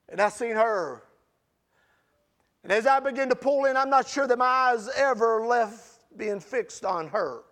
And 0.10 0.20
I 0.20 0.30
seen 0.30 0.56
her. 0.56 1.04
And 2.67 2.73
as 2.73 2.86
I 2.86 2.99
began 2.99 3.30
to 3.30 3.36
pull 3.36 3.63
in, 3.63 3.77
I'm 3.77 3.89
not 3.89 4.10
sure 4.10 4.27
that 4.27 4.38
my 4.38 4.45
eyes 4.45 4.89
ever 4.97 5.45
left 5.45 6.03
being 6.17 6.41
fixed 6.41 6.84
on 6.84 7.08
her. 7.08 7.43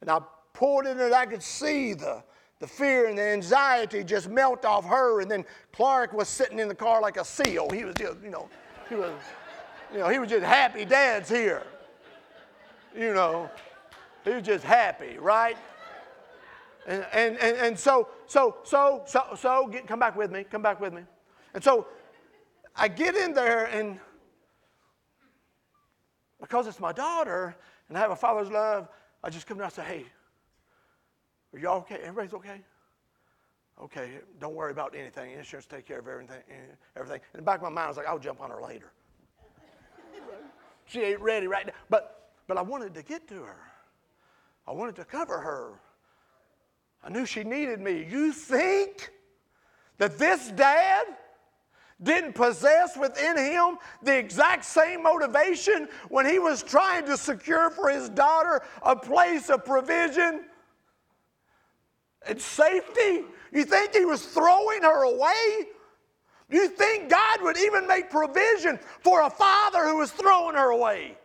And 0.00 0.10
I 0.10 0.18
pulled 0.54 0.86
in 0.86 0.98
and 0.98 1.14
I 1.14 1.24
could 1.24 1.40
see 1.40 1.94
the, 1.94 2.24
the 2.58 2.66
fear 2.66 3.06
and 3.06 3.16
the 3.16 3.22
anxiety 3.22 4.02
just 4.02 4.28
melt 4.28 4.64
off 4.64 4.84
her. 4.86 5.20
And 5.20 5.30
then 5.30 5.44
Clark 5.70 6.14
was 6.14 6.28
sitting 6.28 6.58
in 6.58 6.66
the 6.66 6.74
car 6.74 7.00
like 7.00 7.16
a 7.16 7.24
seal. 7.24 7.70
He 7.70 7.84
was 7.84 7.94
just, 7.94 8.16
you 8.24 8.30
know, 8.30 8.48
he 8.88 8.96
was, 8.96 9.12
you 9.92 10.00
know, 10.00 10.08
he 10.08 10.18
was 10.18 10.28
just 10.28 10.42
happy 10.42 10.84
dad's 10.84 11.28
here. 11.28 11.62
You 12.96 13.14
know, 13.14 13.48
he 14.24 14.30
was 14.30 14.42
just 14.42 14.64
happy, 14.64 15.16
right? 15.18 15.56
And, 16.88 17.06
and, 17.12 17.36
and, 17.36 17.56
and 17.56 17.78
so, 17.78 18.08
so, 18.26 18.56
so, 18.64 19.04
so, 19.06 19.26
so, 19.38 19.68
get, 19.68 19.86
come 19.86 20.00
back 20.00 20.16
with 20.16 20.32
me, 20.32 20.42
come 20.42 20.60
back 20.60 20.80
with 20.80 20.92
me. 20.92 21.02
And 21.54 21.62
so 21.62 21.86
I 22.74 22.88
get 22.88 23.14
in 23.14 23.34
there, 23.34 23.66
and 23.66 23.98
because 26.40 26.66
it's 26.66 26.80
my 26.80 26.92
daughter 26.92 27.54
and 27.88 27.96
I 27.96 28.00
have 28.00 28.10
a 28.10 28.16
father's 28.16 28.50
love, 28.50 28.88
I 29.22 29.30
just 29.30 29.46
come 29.46 29.58
down 29.58 29.66
and 29.66 29.72
say, 29.72 29.84
hey, 29.84 30.04
are 31.52 31.58
y'all 31.58 31.78
okay? 31.78 31.96
Everybody's 31.96 32.34
okay? 32.34 32.60
Okay, 33.82 34.10
don't 34.40 34.54
worry 34.54 34.70
about 34.70 34.94
anything. 34.96 35.32
Insurance 35.32 35.66
take 35.66 35.86
care 35.86 35.98
of 35.98 36.08
everything. 36.08 36.42
Everything. 36.96 37.20
In 37.34 37.38
the 37.38 37.42
back 37.42 37.56
of 37.56 37.62
my 37.62 37.68
mind, 37.68 37.86
I 37.86 37.88
was 37.88 37.96
like, 37.96 38.06
I'll 38.06 38.18
jump 38.18 38.40
on 38.40 38.50
her 38.50 38.60
later. 38.60 38.92
she 40.86 41.00
ain't 41.00 41.20
ready 41.20 41.46
right 41.46 41.66
now. 41.66 41.72
But, 41.90 42.30
but 42.46 42.58
I 42.58 42.62
wanted 42.62 42.94
to 42.94 43.02
get 43.02 43.28
to 43.28 43.42
her. 43.42 43.58
I 44.66 44.72
wanted 44.72 44.96
to 44.96 45.04
cover 45.04 45.38
her. 45.38 45.80
I 47.04 47.10
knew 47.10 47.26
she 47.26 47.44
needed 47.44 47.80
me. 47.80 48.06
You 48.08 48.32
think 48.32 49.10
that 49.98 50.18
this 50.18 50.50
dad 50.50 51.06
didn't 52.02 52.34
possess 52.34 52.96
within 52.96 53.36
him 53.36 53.78
the 54.02 54.16
exact 54.16 54.64
same 54.64 55.02
motivation 55.02 55.88
when 56.08 56.26
he 56.26 56.38
was 56.38 56.62
trying 56.62 57.06
to 57.06 57.16
secure 57.16 57.70
for 57.70 57.88
his 57.88 58.08
daughter 58.08 58.62
a 58.82 58.96
place 58.96 59.50
of 59.50 59.64
provision 59.64 60.44
and 62.26 62.40
safety? 62.40 63.24
You 63.52 63.64
think 63.64 63.94
he 63.94 64.04
was 64.04 64.24
throwing 64.24 64.82
her 64.82 65.04
away? 65.04 65.68
You 66.48 66.68
think 66.68 67.08
God 67.08 67.42
would 67.42 67.56
even 67.58 67.86
make 67.86 68.10
provision 68.10 68.78
for 69.00 69.22
a 69.22 69.30
father 69.30 69.84
who 69.88 69.98
was 69.98 70.10
throwing 70.10 70.54
her 70.54 70.70
away? 70.70 71.16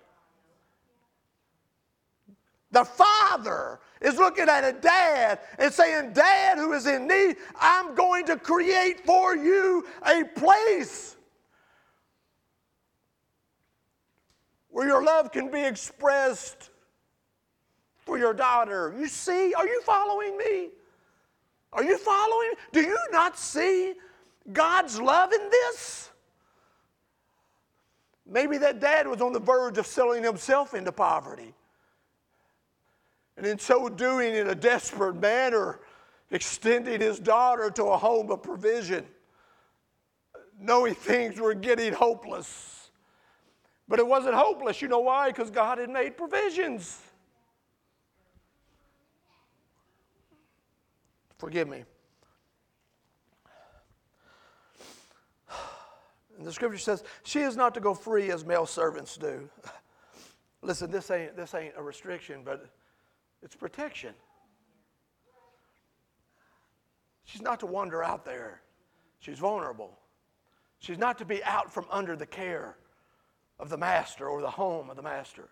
The 2.71 2.85
father 2.85 3.79
is 4.01 4.15
looking 4.15 4.49
at 4.49 4.63
a 4.63 4.73
dad 4.73 5.39
and 5.57 5.73
saying, 5.73 6.13
Dad, 6.13 6.57
who 6.57 6.73
is 6.73 6.86
in 6.86 7.07
need, 7.07 7.38
I'm 7.60 7.95
going 7.95 8.25
to 8.27 8.38
create 8.38 9.05
for 9.05 9.36
you 9.36 9.86
a 10.05 10.23
place 10.23 11.15
where 14.69 14.88
your 14.88 15.03
love 15.03 15.31
can 15.31 15.49
be 15.49 15.63
expressed 15.63 16.69
for 18.05 18.17
your 18.17 18.33
daughter. 18.33 18.95
You 18.97 19.07
see, 19.07 19.53
are 19.53 19.67
you 19.67 19.81
following 19.81 20.38
me? 20.38 20.69
Are 21.73 21.83
you 21.83 21.97
following? 21.97 22.53
Do 22.71 22.81
you 22.81 22.97
not 23.12 23.38
see 23.38 23.93
God's 24.53 24.99
love 24.99 25.33
in 25.33 25.49
this? 25.49 26.10
Maybe 28.25 28.57
that 28.57 28.79
dad 28.79 29.07
was 29.07 29.21
on 29.21 29.33
the 29.33 29.39
verge 29.39 29.77
of 29.77 29.86
selling 29.86 30.23
himself 30.23 30.73
into 30.73 30.91
poverty. 30.91 31.53
And 33.38 33.45
in 33.45 33.60
so 33.60 33.88
doing, 33.88 34.36
in 34.36 34.47
a 34.47 34.56
desperate 34.56 35.15
manner, 35.15 35.80
extending 36.32 37.00
his 37.00 37.19
daughter 37.19 37.69
to 37.69 37.86
a 37.86 37.97
home 37.97 38.32
of 38.32 38.41
provision, 38.41 39.06
knowing 40.60 40.95
things 40.95 41.39
were 41.39 41.54
getting 41.54 41.93
hopeless. 41.93 42.89
But 43.88 44.00
it 44.00 44.08
wasn't 44.08 44.34
hopeless. 44.34 44.82
You 44.82 44.88
know 44.88 45.00
why? 45.00 45.30
Because 45.30 45.52
God 45.52 45.78
had 45.78 45.89
made 45.89 46.17
provisions. 46.17 47.00
Forgive 51.38 51.67
me. 51.67 51.84
And 56.38 56.45
the 56.45 56.52
scripture 56.52 56.78
says, 56.78 57.04
she 57.23 57.39
is 57.39 57.56
not 57.56 57.73
to 57.73 57.80
go 57.80 57.93
free 57.93 58.32
as 58.32 58.45
male 58.45 58.65
servants 58.65 59.17
do. 59.17 59.50
Listen, 60.62 60.91
this 60.91 61.10
ain't, 61.10 61.36
this 61.36 61.54
ain't 61.54 61.73
a 61.78 61.82
restriction, 61.82 62.41
but 62.43 62.69
it's 63.41 63.56
protection. 63.56 64.13
She's 67.26 67.41
not 67.41 67.60
to 67.60 67.65
wander 67.65 68.04
out 68.04 68.26
there. 68.26 68.62
She's 69.19 69.39
vulnerable. 69.39 69.97
She's 70.80 70.97
not 70.97 71.17
to 71.17 71.26
be 71.26 71.43
out 71.43 71.71
from 71.71 71.86
under 71.91 72.15
the 72.15 72.26
care 72.26 72.78
of 73.60 73.69
the 73.69 73.78
master 73.78 74.28
or 74.28 74.41
the 74.41 74.50
home 74.50 74.89
of 74.89 74.95
the 74.95 75.02
master. 75.02 75.50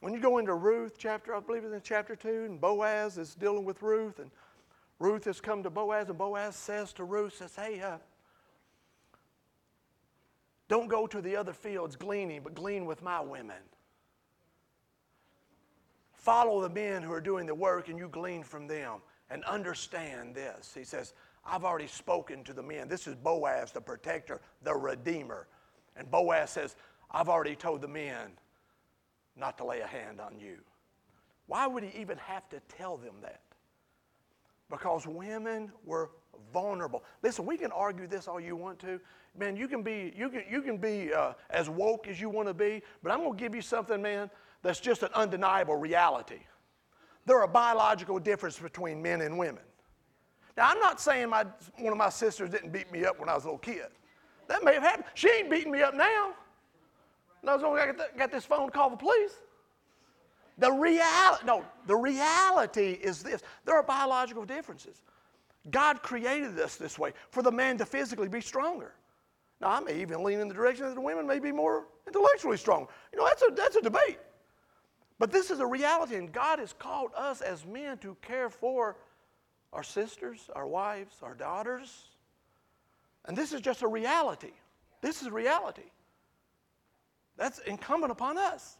When 0.00 0.12
you 0.12 0.20
go 0.20 0.38
into 0.38 0.54
Ruth 0.54 0.96
chapter, 0.98 1.34
I 1.34 1.40
believe 1.40 1.64
it's 1.64 1.74
in 1.74 1.80
chapter 1.82 2.14
2, 2.14 2.28
and 2.44 2.60
Boaz 2.60 3.18
is 3.18 3.34
dealing 3.34 3.64
with 3.64 3.82
Ruth, 3.82 4.18
and 4.18 4.30
Ruth 4.98 5.24
has 5.24 5.40
come 5.40 5.62
to 5.62 5.70
Boaz, 5.70 6.08
and 6.08 6.18
Boaz 6.18 6.56
says 6.56 6.92
to 6.94 7.04
Ruth, 7.04 7.36
says, 7.36 7.56
hey, 7.56 7.80
uh, 7.80 7.98
don't 10.68 10.88
go 10.88 11.06
to 11.06 11.20
the 11.20 11.36
other 11.36 11.52
fields 11.52 11.96
gleaning, 11.96 12.42
but 12.42 12.54
glean 12.54 12.86
with 12.86 13.02
my 13.02 13.20
women. 13.20 13.56
Follow 16.24 16.62
the 16.62 16.70
men 16.70 17.02
who 17.02 17.12
are 17.12 17.20
doing 17.20 17.44
the 17.44 17.54
work 17.54 17.90
and 17.90 17.98
you 17.98 18.08
glean 18.08 18.42
from 18.42 18.66
them 18.66 19.02
and 19.28 19.44
understand 19.44 20.34
this. 20.34 20.72
He 20.74 20.82
says, 20.82 21.12
I've 21.44 21.64
already 21.64 21.86
spoken 21.86 22.42
to 22.44 22.54
the 22.54 22.62
men. 22.62 22.88
This 22.88 23.06
is 23.06 23.14
Boaz, 23.14 23.72
the 23.72 23.82
protector, 23.82 24.40
the 24.62 24.74
redeemer. 24.74 25.48
And 25.96 26.10
Boaz 26.10 26.48
says, 26.48 26.76
I've 27.10 27.28
already 27.28 27.54
told 27.54 27.82
the 27.82 27.88
men 27.88 28.30
not 29.36 29.58
to 29.58 29.66
lay 29.66 29.80
a 29.80 29.86
hand 29.86 30.18
on 30.18 30.38
you. 30.40 30.56
Why 31.46 31.66
would 31.66 31.84
he 31.84 32.00
even 32.00 32.16
have 32.16 32.48
to 32.48 32.60
tell 32.74 32.96
them 32.96 33.16
that? 33.20 33.42
Because 34.70 35.06
women 35.06 35.70
were 35.84 36.10
vulnerable. 36.54 37.04
Listen, 37.22 37.44
we 37.44 37.58
can 37.58 37.70
argue 37.70 38.06
this 38.06 38.28
all 38.28 38.40
you 38.40 38.56
want 38.56 38.78
to. 38.78 38.98
Man, 39.38 39.58
you 39.58 39.68
can 39.68 39.82
be, 39.82 40.14
you 40.16 40.30
can, 40.30 40.44
you 40.50 40.62
can 40.62 40.78
be 40.78 41.12
uh, 41.12 41.34
as 41.50 41.68
woke 41.68 42.08
as 42.08 42.18
you 42.18 42.30
want 42.30 42.48
to 42.48 42.54
be, 42.54 42.80
but 43.02 43.12
I'm 43.12 43.18
going 43.18 43.36
to 43.36 43.38
give 43.38 43.54
you 43.54 43.60
something, 43.60 44.00
man, 44.00 44.30
that's 44.64 44.80
just 44.80 45.02
an 45.02 45.10
undeniable 45.14 45.76
reality. 45.76 46.40
There 47.26 47.40
are 47.40 47.46
biological 47.46 48.18
differences 48.18 48.60
between 48.60 49.00
men 49.00 49.20
and 49.20 49.38
women. 49.38 49.62
Now, 50.56 50.70
I'm 50.70 50.80
not 50.80 51.00
saying 51.00 51.28
my, 51.28 51.44
one 51.78 51.92
of 51.92 51.98
my 51.98 52.08
sisters 52.08 52.50
didn't 52.50 52.72
beat 52.72 52.90
me 52.90 53.04
up 53.04 53.20
when 53.20 53.28
I 53.28 53.34
was 53.34 53.44
a 53.44 53.48
little 53.48 53.58
kid. 53.58 53.86
That 54.48 54.64
may 54.64 54.74
have 54.74 54.82
happened. 54.82 55.06
She 55.14 55.28
ain't 55.28 55.50
beating 55.50 55.70
me 55.70 55.82
up 55.82 55.94
now. 55.94 56.32
And 57.42 57.50
I 57.50 57.92
got, 58.16 58.32
this 58.32 58.44
phone 58.44 58.70
call 58.70 58.90
the 58.90 58.96
police. 58.96 59.34
The 60.58 60.70
reality, 60.70 61.44
no, 61.44 61.64
the 61.86 61.96
reality 61.96 62.92
is 63.02 63.22
this. 63.22 63.42
There 63.64 63.74
are 63.74 63.82
biological 63.82 64.44
differences. 64.44 65.02
God 65.70 66.02
created 66.02 66.58
us 66.58 66.76
this 66.76 66.98
way 66.98 67.12
for 67.30 67.42
the 67.42 67.50
man 67.50 67.76
to 67.78 67.86
physically 67.86 68.28
be 68.28 68.40
stronger. 68.40 68.94
Now, 69.60 69.70
I 69.70 69.80
may 69.80 70.00
even 70.00 70.22
lean 70.22 70.40
in 70.40 70.48
the 70.48 70.54
direction 70.54 70.86
that 70.86 70.94
the 70.94 71.00
women 71.00 71.26
may 71.26 71.38
be 71.38 71.52
more 71.52 71.86
intellectually 72.06 72.56
strong. 72.56 72.86
You 73.12 73.18
know, 73.18 73.26
that's 73.26 73.42
a, 73.42 73.54
that's 73.54 73.76
a 73.76 73.82
debate. 73.82 74.18
But 75.18 75.30
this 75.30 75.50
is 75.50 75.60
a 75.60 75.66
reality, 75.66 76.16
and 76.16 76.32
God 76.32 76.58
has 76.58 76.72
called 76.72 77.10
us 77.16 77.40
as 77.40 77.64
men 77.64 77.98
to 77.98 78.16
care 78.22 78.50
for 78.50 78.96
our 79.72 79.82
sisters, 79.82 80.50
our 80.54 80.66
wives, 80.66 81.16
our 81.22 81.34
daughters. 81.34 82.08
And 83.26 83.36
this 83.36 83.52
is 83.52 83.60
just 83.60 83.82
a 83.82 83.88
reality. 83.88 84.52
This 85.00 85.22
is 85.22 85.30
reality. 85.30 85.90
That's 87.36 87.58
incumbent 87.60 88.12
upon 88.12 88.38
us. 88.38 88.76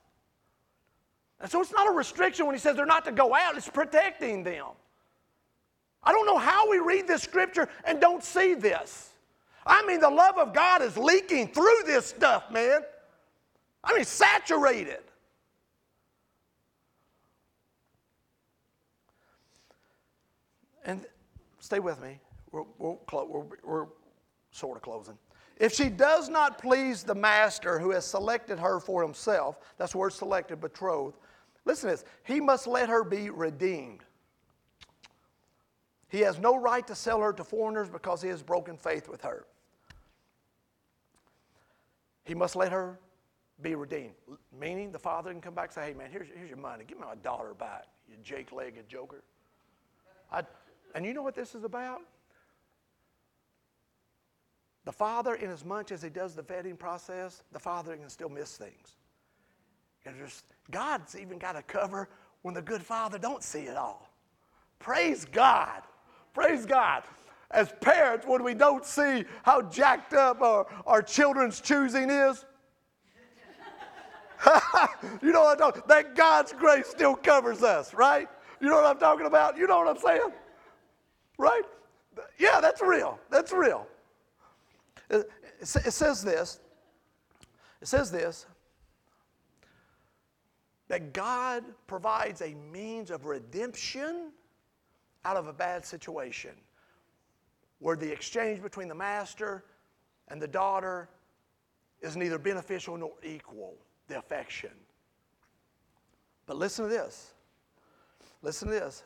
And 1.40 1.50
so 1.50 1.60
it's 1.60 1.72
not 1.72 1.88
a 1.88 1.92
restriction 1.92 2.46
when 2.46 2.54
he 2.54 2.60
says 2.60 2.76
they're 2.76 2.86
not 2.86 3.04
to 3.04 3.12
go 3.12 3.34
out, 3.34 3.56
it's 3.56 3.68
protecting 3.68 4.44
them. 4.44 4.66
I 6.02 6.12
don't 6.12 6.26
know 6.26 6.38
how 6.38 6.70
we 6.70 6.78
read 6.78 7.08
this 7.08 7.22
scripture 7.22 7.68
and 7.84 8.00
don't 8.00 8.22
see 8.22 8.54
this. 8.54 9.10
I 9.66 9.84
mean, 9.86 10.00
the 10.00 10.10
love 10.10 10.38
of 10.38 10.52
God 10.52 10.82
is 10.82 10.96
leaking 10.96 11.48
through 11.48 11.82
this 11.86 12.06
stuff, 12.06 12.50
man. 12.50 12.82
I 13.82 13.94
mean, 13.94 14.04
saturated. 14.04 15.02
And 20.84 21.04
stay 21.58 21.80
with 21.80 22.00
me. 22.00 22.18
We're, 22.52 22.64
we're, 22.78 22.96
we're, 23.10 23.44
we're 23.64 23.86
sort 24.50 24.76
of 24.76 24.82
closing. 24.82 25.18
If 25.56 25.72
she 25.72 25.88
does 25.88 26.28
not 26.28 26.58
please 26.58 27.04
the 27.04 27.14
master 27.14 27.78
who 27.78 27.90
has 27.90 28.04
selected 28.04 28.58
her 28.58 28.80
for 28.80 29.02
himself, 29.02 29.58
that's 29.78 29.92
the 29.92 29.98
word 29.98 30.12
selected, 30.12 30.60
betrothed, 30.60 31.16
listen 31.64 31.90
to 31.90 31.96
this, 31.96 32.04
he 32.24 32.40
must 32.40 32.66
let 32.66 32.88
her 32.88 33.04
be 33.04 33.30
redeemed. 33.30 34.00
He 36.08 36.20
has 36.20 36.38
no 36.38 36.56
right 36.56 36.86
to 36.86 36.94
sell 36.94 37.20
her 37.20 37.32
to 37.32 37.44
foreigners 37.44 37.88
because 37.88 38.22
he 38.22 38.28
has 38.28 38.42
broken 38.42 38.76
faith 38.76 39.08
with 39.08 39.22
her. 39.22 39.46
He 42.24 42.34
must 42.34 42.56
let 42.56 42.72
her 42.72 42.98
be 43.62 43.74
redeemed. 43.74 44.14
Meaning 44.58 44.92
the 44.92 44.98
father 44.98 45.30
can 45.30 45.40
come 45.40 45.54
back 45.54 45.66
and 45.66 45.74
say, 45.74 45.86
hey 45.86 45.94
man, 45.94 46.10
here's, 46.10 46.28
here's 46.36 46.48
your 46.48 46.58
money. 46.58 46.84
Give 46.86 46.98
me 46.98 47.04
my 47.06 47.16
daughter 47.16 47.54
back, 47.54 47.84
you 48.08 48.16
jake 48.22 48.52
legged 48.52 48.88
joker. 48.88 49.22
I, 50.32 50.42
and 50.94 51.04
you 51.04 51.12
know 51.12 51.22
what 51.22 51.34
this 51.34 51.54
is 51.54 51.64
about? 51.64 52.00
The 54.84 54.92
father, 54.92 55.34
in 55.34 55.50
as 55.50 55.64
much 55.64 55.92
as 55.92 56.02
he 56.02 56.10
does 56.10 56.34
the 56.34 56.42
vetting 56.42 56.78
process, 56.78 57.42
the 57.52 57.58
father 57.58 57.96
can 57.96 58.08
still 58.08 58.28
miss 58.28 58.56
things. 58.56 58.96
Just, 60.18 60.44
God's 60.70 61.16
even 61.16 61.38
got 61.38 61.56
a 61.56 61.62
cover 61.62 62.08
when 62.42 62.54
the 62.54 62.60
good 62.60 62.82
father 62.82 63.18
don't 63.18 63.42
see 63.42 63.62
it 63.62 63.76
all. 63.76 64.10
Praise 64.78 65.24
God. 65.24 65.82
Praise 66.34 66.66
God. 66.66 67.04
As 67.50 67.72
parents, 67.80 68.26
when 68.26 68.44
we 68.44 68.52
don't 68.52 68.84
see 68.84 69.24
how 69.44 69.62
jacked 69.62 70.12
up 70.12 70.42
our, 70.42 70.66
our 70.86 71.00
children's 71.00 71.60
choosing 71.60 72.10
is, 72.10 72.44
you 75.22 75.32
know 75.32 75.44
what 75.44 75.52
I'm 75.52 75.72
talking 75.72 75.82
That 75.88 76.14
God's 76.14 76.52
grace 76.52 76.86
still 76.88 77.16
covers 77.16 77.62
us, 77.62 77.94
right? 77.94 78.28
You 78.60 78.68
know 78.68 78.76
what 78.76 78.84
I'm 78.84 78.98
talking 78.98 79.24
about? 79.24 79.56
You 79.56 79.66
know 79.66 79.78
what 79.78 79.88
I'm 79.88 79.96
saying? 79.96 80.32
Right? 81.38 81.62
Yeah, 82.38 82.60
that's 82.60 82.80
real. 82.82 83.18
That's 83.30 83.52
real. 83.52 83.86
It, 85.10 85.30
says 85.62 86.22
this. 86.22 86.60
It 87.80 87.88
says 87.88 88.10
this 88.10 88.46
that 90.88 91.12
God 91.12 91.64
provides 91.86 92.42
a 92.42 92.54
means 92.54 93.10
of 93.10 93.24
redemption 93.24 94.30
out 95.24 95.36
of 95.36 95.48
a 95.48 95.52
bad 95.52 95.84
situation 95.84 96.50
where 97.78 97.96
the 97.96 98.10
exchange 98.10 98.62
between 98.62 98.88
the 98.88 98.94
master 98.94 99.64
and 100.28 100.40
the 100.40 100.46
daughter 100.46 101.08
is 102.00 102.16
neither 102.16 102.38
beneficial 102.38 102.96
nor 102.96 103.12
equal, 103.22 103.74
the 104.08 104.18
affection. 104.18 104.70
But 106.46 106.58
listen 106.58 106.84
to 106.84 106.90
this. 106.90 107.32
Listen 108.42 108.68
to 108.68 108.74
this. 108.74 109.02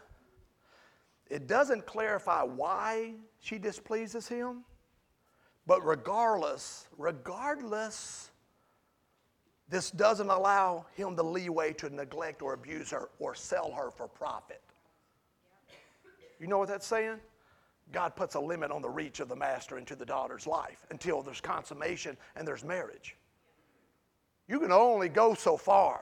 It 1.31 1.47
doesn't 1.47 1.87
clarify 1.87 2.43
why 2.43 3.15
she 3.41 3.59
displeases 3.59 4.29
him, 4.29 4.65
but 5.67 5.85
regardless, 5.85 6.89
regardless, 6.97 8.31
this 9.69 9.91
doesn't 9.91 10.31
allow 10.31 10.87
him 10.95 11.15
the 11.15 11.25
leeway 11.25 11.75
to 11.75 11.91
neglect 11.91 12.41
or 12.41 12.55
abuse 12.55 12.91
her 12.91 13.11
or 13.19 13.35
sell 13.35 13.71
her 13.73 13.91
for 13.91 14.09
profit. 14.09 14.63
You 16.41 16.47
know 16.47 16.59
what 16.59 16.69
that's 16.69 16.87
saying? 16.87 17.19
God 17.93 18.17
puts 18.17 18.35
a 18.35 18.41
limit 18.41 18.71
on 18.71 18.83
the 18.83 18.89
reach 18.89 19.21
of 19.21 19.29
the 19.29 19.37
master 19.37 19.79
into 19.79 19.97
the 19.97 20.07
daughter's 20.07 20.47
life 20.47 20.87
until 20.91 21.23
there's 21.23 21.41
consummation 21.41 22.17
and 22.37 22.47
there's 22.47 22.65
marriage. 22.65 23.17
You 24.47 24.61
can 24.61 24.73
only 24.73 25.09
go 25.09 25.35
so 25.35 25.57
far. 25.57 26.01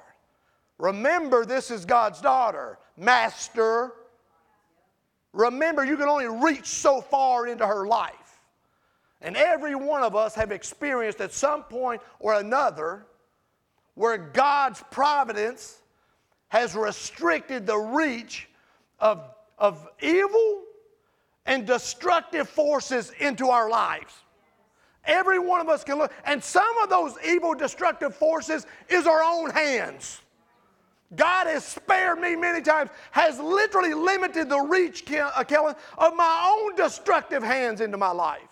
Remember, 0.78 1.44
this 1.44 1.70
is 1.70 1.84
God's 1.84 2.20
daughter. 2.20 2.78
Master, 2.96 3.92
remember, 5.36 5.84
you 5.84 5.96
can 5.96 6.08
only 6.08 6.26
reach 6.26 6.66
so 6.66 7.00
far 7.00 7.46
into 7.46 7.66
her 7.66 7.86
life. 7.86 8.40
And 9.20 9.36
every 9.36 9.74
one 9.74 10.02
of 10.02 10.16
us 10.16 10.34
have 10.34 10.50
experienced 10.50 11.20
at 11.20 11.32
some 11.32 11.62
point 11.64 12.00
or 12.18 12.34
another 12.34 13.06
where 13.94 14.18
God's 14.18 14.82
providence 14.90 15.78
has 16.48 16.74
restricted 16.74 17.66
the 17.66 17.76
reach 17.76 18.48
of, 18.98 19.22
of 19.58 19.88
evil 20.00 20.62
and 21.44 21.66
destructive 21.66 22.48
forces 22.48 23.12
into 23.20 23.48
our 23.48 23.68
lives. 23.68 24.14
Every 25.04 25.38
one 25.38 25.60
of 25.60 25.68
us 25.68 25.84
can 25.84 25.98
look, 25.98 26.12
and 26.24 26.42
some 26.42 26.76
of 26.82 26.90
those 26.90 27.14
evil, 27.24 27.54
destructive 27.54 28.14
forces 28.14 28.66
is 28.88 29.06
our 29.06 29.22
own 29.22 29.50
hands. 29.50 30.20
God 31.14 31.46
has 31.46 31.64
spared 31.64 32.18
me 32.18 32.34
many 32.34 32.60
times, 32.60 32.90
has 33.12 33.38
literally 33.38 33.94
limited 33.94 34.48
the 34.48 34.58
reach, 34.58 35.08
uh, 35.12 35.44
Kellen, 35.44 35.76
of 35.98 36.16
my 36.16 36.52
own 36.52 36.74
destructive 36.74 37.42
hands 37.42 37.80
into 37.80 37.96
my 37.96 38.10
life. 38.10 38.48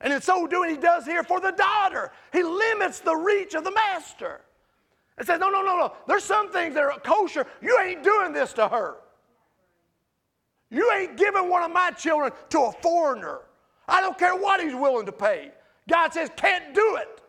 And 0.00 0.12
in 0.12 0.20
so 0.20 0.46
doing, 0.46 0.70
he 0.70 0.76
does 0.76 1.04
here 1.04 1.24
for 1.24 1.40
the 1.40 1.50
daughter. 1.50 2.12
He 2.32 2.44
limits 2.44 3.00
the 3.00 3.16
reach 3.16 3.54
of 3.54 3.64
the 3.64 3.72
master 3.72 4.40
and 5.16 5.26
says, 5.26 5.40
No, 5.40 5.50
no, 5.50 5.62
no, 5.62 5.76
no. 5.76 5.92
There's 6.06 6.22
some 6.22 6.52
things 6.52 6.74
that 6.74 6.84
are 6.84 6.98
kosher. 7.00 7.44
You 7.60 7.78
ain't 7.80 8.04
doing 8.04 8.32
this 8.32 8.52
to 8.52 8.68
her. 8.68 8.98
You 10.70 10.92
ain't 10.92 11.16
giving 11.16 11.48
one 11.48 11.64
of 11.64 11.72
my 11.72 11.90
children 11.90 12.30
to 12.50 12.60
a 12.60 12.72
foreigner. 12.80 13.40
I 13.88 14.00
don't 14.00 14.18
care 14.18 14.36
what 14.36 14.60
he's 14.60 14.74
willing 14.74 15.06
to 15.06 15.12
pay. 15.12 15.50
God 15.88 16.12
says, 16.12 16.30
Can't 16.36 16.72
do 16.74 16.96
it. 16.96 17.20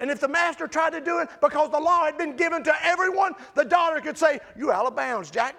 And 0.00 0.10
if 0.10 0.20
the 0.20 0.28
master 0.28 0.68
tried 0.68 0.90
to 0.90 1.00
do 1.00 1.18
it 1.18 1.28
because 1.40 1.70
the 1.70 1.78
law 1.80 2.04
had 2.04 2.16
been 2.16 2.36
given 2.36 2.62
to 2.64 2.86
everyone, 2.86 3.32
the 3.54 3.64
daughter 3.64 4.00
could 4.00 4.16
say, 4.16 4.40
You 4.56 4.70
out 4.70 4.86
of 4.86 4.94
bounds, 4.94 5.30
Jack. 5.30 5.56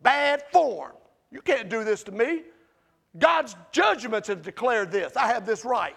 Bad 0.00 0.44
form. 0.52 0.92
You 1.30 1.40
can't 1.40 1.68
do 1.68 1.82
this 1.82 2.04
to 2.04 2.12
me. 2.12 2.42
God's 3.18 3.56
judgments 3.72 4.28
have 4.28 4.42
declared 4.42 4.92
this. 4.92 5.16
I 5.16 5.26
have 5.26 5.44
this 5.44 5.64
right. 5.64 5.96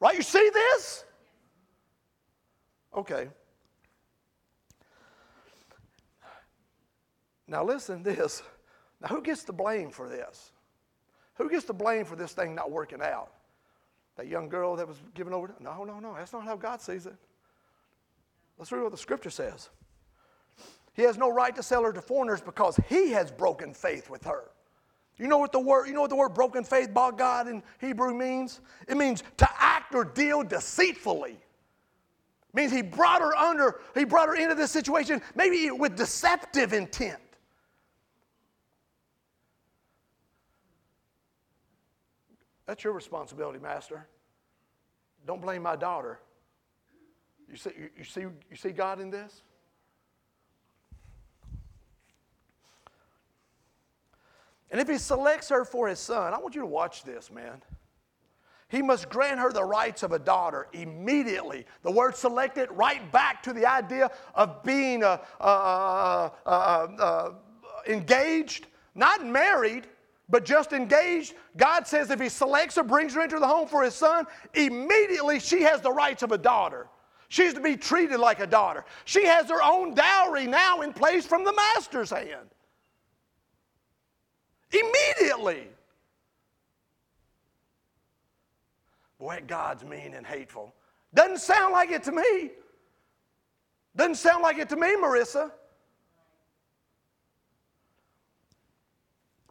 Right? 0.00 0.16
You 0.16 0.22
see 0.22 0.50
this? 0.52 1.04
Okay. 2.96 3.28
Now, 7.46 7.64
listen 7.64 8.02
this. 8.02 8.42
Now, 9.00 9.08
who 9.08 9.22
gets 9.22 9.44
the 9.44 9.52
blame 9.52 9.90
for 9.90 10.08
this? 10.08 10.52
Who 11.34 11.48
gets 11.48 11.64
the 11.64 11.74
blame 11.74 12.04
for 12.04 12.16
this 12.16 12.32
thing 12.32 12.54
not 12.54 12.70
working 12.70 13.00
out? 13.00 13.32
That 14.20 14.28
young 14.28 14.50
girl 14.50 14.76
that 14.76 14.86
was 14.86 14.98
given 15.14 15.32
over 15.32 15.46
to? 15.46 15.54
No, 15.62 15.82
no, 15.82 15.98
no. 15.98 16.12
That's 16.14 16.34
not 16.34 16.44
how 16.44 16.54
God 16.54 16.82
sees 16.82 17.06
it. 17.06 17.14
Let's 18.58 18.70
read 18.70 18.82
what 18.82 18.92
the 18.92 18.98
scripture 18.98 19.30
says. 19.30 19.70
He 20.92 21.00
has 21.04 21.16
no 21.16 21.32
right 21.32 21.56
to 21.56 21.62
sell 21.62 21.82
her 21.84 21.92
to 21.94 22.02
foreigners 22.02 22.42
because 22.42 22.78
he 22.86 23.12
has 23.12 23.30
broken 23.30 23.72
faith 23.72 24.10
with 24.10 24.22
her. 24.24 24.50
You 25.16 25.26
know 25.26 25.38
what 25.38 25.52
the 25.52 25.60
word, 25.60 25.86
you 25.86 25.94
know 25.94 26.02
what 26.02 26.10
the 26.10 26.16
word 26.16 26.34
broken 26.34 26.64
faith 26.64 26.92
by 26.92 27.12
God 27.12 27.48
in 27.48 27.62
Hebrew 27.80 28.12
means? 28.12 28.60
It 28.88 28.98
means 28.98 29.22
to 29.38 29.48
act 29.58 29.94
or 29.94 30.04
deal 30.04 30.42
deceitfully. 30.42 31.32
It 31.32 32.54
means 32.54 32.72
he 32.72 32.82
brought 32.82 33.22
her 33.22 33.34
under, 33.34 33.80
he 33.94 34.04
brought 34.04 34.28
her 34.28 34.34
into 34.34 34.54
this 34.54 34.70
situation, 34.70 35.22
maybe 35.34 35.70
with 35.70 35.96
deceptive 35.96 36.74
intent. 36.74 37.20
That's 42.70 42.84
your 42.84 42.92
responsibility, 42.92 43.58
Master. 43.58 44.06
Don't 45.26 45.42
blame 45.42 45.60
my 45.60 45.74
daughter. 45.74 46.20
You 47.50 47.56
see, 47.56 47.70
you, 47.98 48.04
see, 48.04 48.20
you 48.20 48.56
see 48.56 48.70
God 48.70 49.00
in 49.00 49.10
this? 49.10 49.42
And 54.70 54.80
if 54.80 54.88
he 54.88 54.98
selects 54.98 55.48
her 55.48 55.64
for 55.64 55.88
his 55.88 55.98
son, 55.98 56.32
I 56.32 56.38
want 56.38 56.54
you 56.54 56.60
to 56.60 56.66
watch 56.68 57.02
this, 57.02 57.28
man. 57.32 57.60
He 58.68 58.82
must 58.82 59.08
grant 59.08 59.40
her 59.40 59.50
the 59.50 59.64
rights 59.64 60.04
of 60.04 60.12
a 60.12 60.18
daughter 60.20 60.68
immediately. 60.72 61.66
The 61.82 61.90
word 61.90 62.14
selected, 62.14 62.68
right 62.70 63.10
back 63.10 63.42
to 63.42 63.52
the 63.52 63.66
idea 63.66 64.12
of 64.36 64.62
being 64.62 65.02
uh, 65.02 65.18
uh, 65.40 66.30
uh, 66.46 67.32
engaged, 67.88 68.68
not 68.94 69.26
married, 69.26 69.88
but 70.30 70.44
just 70.44 70.72
engaged, 70.72 71.34
God 71.56 71.86
says 71.86 72.10
if 72.10 72.20
he 72.20 72.28
selects 72.28 72.78
or 72.78 72.84
brings 72.84 73.14
her 73.14 73.22
into 73.22 73.38
the 73.38 73.46
home 73.46 73.66
for 73.66 73.82
his 73.82 73.94
son, 73.94 74.26
immediately 74.54 75.40
she 75.40 75.62
has 75.62 75.80
the 75.80 75.90
rights 75.90 76.22
of 76.22 76.32
a 76.32 76.38
daughter. 76.38 76.86
She's 77.28 77.54
to 77.54 77.60
be 77.60 77.76
treated 77.76 78.18
like 78.18 78.40
a 78.40 78.46
daughter. 78.46 78.84
She 79.04 79.24
has 79.26 79.48
her 79.48 79.62
own 79.62 79.94
dowry 79.94 80.46
now 80.46 80.80
in 80.82 80.92
place 80.92 81.26
from 81.26 81.44
the 81.44 81.52
master's 81.52 82.10
hand. 82.10 82.48
Immediately. 84.72 85.68
Boy, 89.18 89.42
God's 89.46 89.84
mean 89.84 90.14
and 90.14 90.26
hateful. 90.26 90.74
Doesn't 91.12 91.38
sound 91.38 91.72
like 91.72 91.90
it 91.90 92.04
to 92.04 92.12
me. 92.12 92.50
Doesn't 93.96 94.14
sound 94.14 94.42
like 94.42 94.58
it 94.58 94.68
to 94.68 94.76
me, 94.76 94.94
Marissa. 94.96 95.50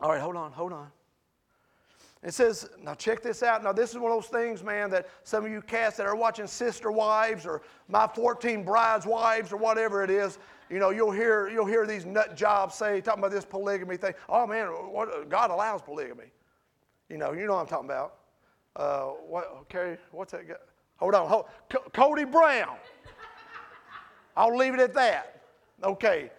All 0.01 0.09
right, 0.09 0.21
hold 0.21 0.35
on, 0.35 0.51
hold 0.51 0.73
on. 0.73 0.89
It 2.21 2.33
says, 2.33 2.69
now 2.83 2.95
check 2.95 3.21
this 3.21 3.43
out. 3.43 3.63
Now, 3.63 3.71
this 3.71 3.91
is 3.91 3.97
one 3.97 4.11
of 4.11 4.17
those 4.17 4.29
things, 4.29 4.61
man, 4.61 4.89
that 4.89 5.07
some 5.23 5.45
of 5.45 5.51
you 5.51 5.61
cats 5.61 5.95
that 5.97 6.05
are 6.05 6.15
watching 6.15 6.47
Sister 6.47 6.91
Wives 6.91 7.45
or 7.45 7.61
My 7.87 8.07
14 8.07 8.63
Brides 8.63 9.05
Wives 9.05 9.53
or 9.53 9.57
whatever 9.57 10.03
it 10.03 10.09
is, 10.09 10.37
you 10.69 10.79
know, 10.79 10.89
you'll 10.89 11.11
hear, 11.11 11.47
you'll 11.47 11.65
hear 11.65 11.87
these 11.87 12.05
nut 12.05 12.35
jobs 12.35 12.75
say, 12.75 12.99
talking 12.99 13.19
about 13.19 13.31
this 13.31 13.45
polygamy 13.45 13.95
thing. 13.95 14.13
Oh, 14.27 14.45
man, 14.45 14.67
what, 14.67 15.29
God 15.29 15.49
allows 15.49 15.81
polygamy. 15.81 16.25
You 17.09 17.17
know, 17.17 17.31
you 17.31 17.47
know 17.47 17.55
what 17.55 17.61
I'm 17.61 17.67
talking 17.67 17.89
about. 17.89 18.15
Uh, 18.75 19.05
what, 19.27 19.45
okay, 19.61 19.97
what's 20.11 20.33
that? 20.33 20.47
Guy? 20.47 20.55
Hold 20.97 21.15
on, 21.15 21.27
hold, 21.27 21.45
C- 21.71 21.79
Cody 21.93 22.25
Brown. 22.25 22.75
I'll 24.35 24.55
leave 24.55 24.73
it 24.73 24.79
at 24.79 24.93
that. 24.93 25.41
Okay, 25.83 26.29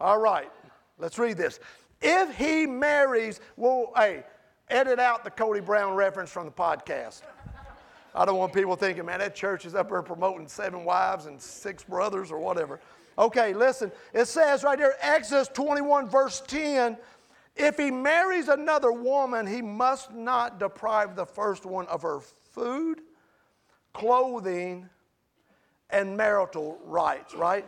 all 0.00 0.18
right, 0.18 0.50
let's 0.98 1.18
read 1.18 1.36
this. 1.36 1.60
If 2.00 2.36
he 2.36 2.66
marries, 2.66 3.40
well, 3.56 3.92
hey, 3.96 4.24
edit 4.68 4.98
out 4.98 5.24
the 5.24 5.30
Cody 5.30 5.60
Brown 5.60 5.94
reference 5.94 6.30
from 6.30 6.46
the 6.46 6.52
podcast. 6.52 7.22
I 8.14 8.24
don't 8.24 8.38
want 8.38 8.52
people 8.52 8.76
thinking, 8.76 9.04
man, 9.06 9.18
that 9.20 9.34
church 9.34 9.66
is 9.66 9.74
up 9.74 9.90
there 9.90 10.02
promoting 10.02 10.48
seven 10.48 10.84
wives 10.84 11.26
and 11.26 11.40
six 11.40 11.84
brothers 11.84 12.30
or 12.30 12.38
whatever. 12.38 12.80
Okay, 13.18 13.52
listen. 13.52 13.92
It 14.12 14.26
says 14.26 14.62
right 14.62 14.78
there, 14.78 14.94
Exodus 15.00 15.48
21, 15.48 16.08
verse 16.08 16.42
10 16.46 16.96
if 17.58 17.76
he 17.76 17.90
marries 17.90 18.46
another 18.46 18.92
woman, 18.92 19.44
he 19.44 19.60
must 19.60 20.12
not 20.14 20.60
deprive 20.60 21.16
the 21.16 21.26
first 21.26 21.66
one 21.66 21.88
of 21.88 22.02
her 22.02 22.20
food, 22.20 23.00
clothing, 23.92 24.88
and 25.90 26.16
marital 26.16 26.78
rights, 26.84 27.34
right? 27.34 27.66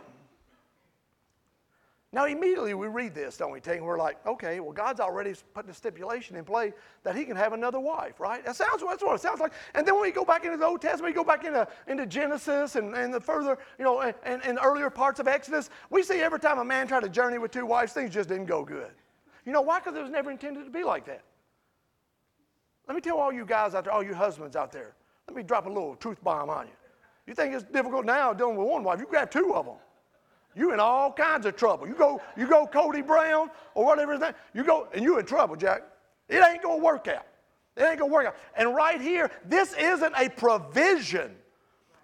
Now, 2.13 2.25
immediately 2.25 2.73
we 2.73 2.87
read 2.87 3.15
this, 3.15 3.37
don't 3.37 3.53
we, 3.53 3.61
Ting? 3.61 3.85
We're 3.85 3.97
like, 3.97 4.17
okay, 4.27 4.59
well, 4.59 4.73
God's 4.73 4.99
already 4.99 5.33
put 5.53 5.65
the 5.65 5.73
stipulation 5.73 6.35
in 6.35 6.43
play 6.43 6.73
that 7.03 7.15
he 7.15 7.23
can 7.23 7.37
have 7.37 7.53
another 7.53 7.79
wife, 7.79 8.19
right? 8.19 8.43
That 8.43 8.57
sounds, 8.57 8.83
that's 8.85 9.01
what 9.01 9.15
it 9.15 9.21
sounds 9.21 9.39
like. 9.39 9.53
And 9.75 9.87
then 9.87 9.93
when 9.93 10.03
we 10.03 10.11
go 10.11 10.25
back 10.25 10.43
into 10.43 10.57
the 10.57 10.65
Old 10.65 10.81
Testament, 10.81 11.15
we 11.15 11.15
go 11.15 11.23
back 11.23 11.45
into, 11.45 11.65
into 11.87 12.05
Genesis 12.05 12.75
and, 12.75 12.93
and 12.95 13.13
the 13.13 13.21
further, 13.21 13.57
you 13.79 13.85
know, 13.85 14.01
and, 14.01 14.43
and 14.43 14.59
earlier 14.61 14.89
parts 14.89 15.21
of 15.21 15.27
Exodus, 15.29 15.69
we 15.89 16.03
see 16.03 16.19
every 16.19 16.39
time 16.39 16.59
a 16.59 16.65
man 16.65 16.85
tried 16.85 17.03
to 17.03 17.09
journey 17.09 17.37
with 17.37 17.51
two 17.51 17.65
wives, 17.65 17.93
things 17.93 18.13
just 18.13 18.27
didn't 18.27 18.47
go 18.47 18.65
good. 18.65 18.91
You 19.45 19.53
know 19.53 19.61
why? 19.61 19.79
Because 19.79 19.95
it 19.95 20.01
was 20.01 20.11
never 20.11 20.31
intended 20.31 20.65
to 20.65 20.71
be 20.71 20.83
like 20.83 21.05
that. 21.05 21.21
Let 22.89 22.95
me 22.95 23.01
tell 23.01 23.19
all 23.19 23.31
you 23.31 23.45
guys 23.45 23.73
out 23.73 23.85
there, 23.85 23.93
all 23.93 24.03
you 24.03 24.13
husbands 24.13 24.57
out 24.57 24.73
there, 24.73 24.95
let 25.29 25.37
me 25.37 25.43
drop 25.43 25.65
a 25.65 25.69
little 25.69 25.95
truth 25.95 26.21
bomb 26.21 26.49
on 26.49 26.67
you. 26.67 26.73
You 27.25 27.35
think 27.35 27.53
it's 27.53 27.63
difficult 27.63 28.03
now 28.05 28.33
dealing 28.33 28.57
with 28.57 28.67
one 28.67 28.83
wife, 28.83 28.99
you 28.99 29.05
grab 29.05 29.31
two 29.31 29.55
of 29.55 29.65
them. 29.65 29.75
You 30.55 30.73
in 30.73 30.79
all 30.79 31.11
kinds 31.11 31.45
of 31.45 31.55
trouble. 31.55 31.87
You 31.87 31.93
go, 31.93 32.21
you 32.37 32.47
go 32.47 32.67
Cody 32.67 33.01
Brown 33.01 33.49
or 33.73 33.85
whatever 33.85 34.17
name, 34.17 34.33
you 34.53 34.63
go, 34.63 34.87
and 34.93 35.03
you 35.03 35.17
in 35.19 35.25
trouble, 35.25 35.55
Jack. 35.55 35.83
It 36.27 36.43
ain't 36.43 36.63
gonna 36.63 36.81
work 36.81 37.07
out. 37.07 37.25
It 37.77 37.83
ain't 37.83 37.99
gonna 37.99 38.11
work 38.11 38.27
out. 38.27 38.35
And 38.55 38.75
right 38.75 38.99
here, 38.99 39.31
this 39.45 39.73
isn't 39.73 40.13
a 40.17 40.29
provision 40.29 41.35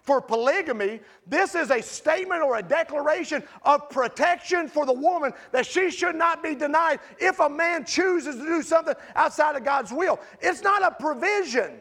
for 0.08 0.22
polygamy. 0.22 1.00
This 1.26 1.54
is 1.54 1.70
a 1.70 1.82
statement 1.82 2.42
or 2.42 2.56
a 2.56 2.62
declaration 2.62 3.42
of 3.62 3.90
protection 3.90 4.66
for 4.66 4.86
the 4.86 4.92
woman 4.92 5.32
that 5.52 5.66
she 5.66 5.90
should 5.90 6.16
not 6.16 6.42
be 6.42 6.54
denied 6.54 7.00
if 7.18 7.40
a 7.40 7.48
man 7.48 7.84
chooses 7.84 8.36
to 8.36 8.42
do 8.42 8.62
something 8.62 8.94
outside 9.14 9.54
of 9.54 9.64
God's 9.64 9.92
will. 9.92 10.18
It's 10.40 10.62
not 10.62 10.82
a 10.82 10.90
provision 10.90 11.80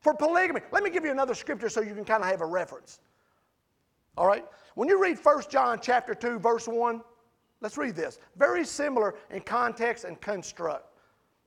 for 0.00 0.14
polygamy. 0.14 0.60
Let 0.70 0.84
me 0.84 0.90
give 0.90 1.04
you 1.04 1.10
another 1.10 1.34
scripture 1.34 1.68
so 1.68 1.80
you 1.80 1.92
can 1.92 2.04
kind 2.04 2.22
of 2.22 2.30
have 2.30 2.40
a 2.40 2.46
reference. 2.46 3.00
All 4.16 4.28
right? 4.28 4.44
When 4.76 4.90
you 4.90 5.02
read 5.02 5.18
1 5.18 5.44
John 5.48 5.78
chapter 5.80 6.14
2, 6.14 6.38
verse 6.38 6.68
1, 6.68 7.00
let's 7.62 7.78
read 7.78 7.96
this. 7.96 8.18
Very 8.36 8.62
similar 8.62 9.14
in 9.30 9.40
context 9.40 10.04
and 10.04 10.20
construct. 10.20 10.92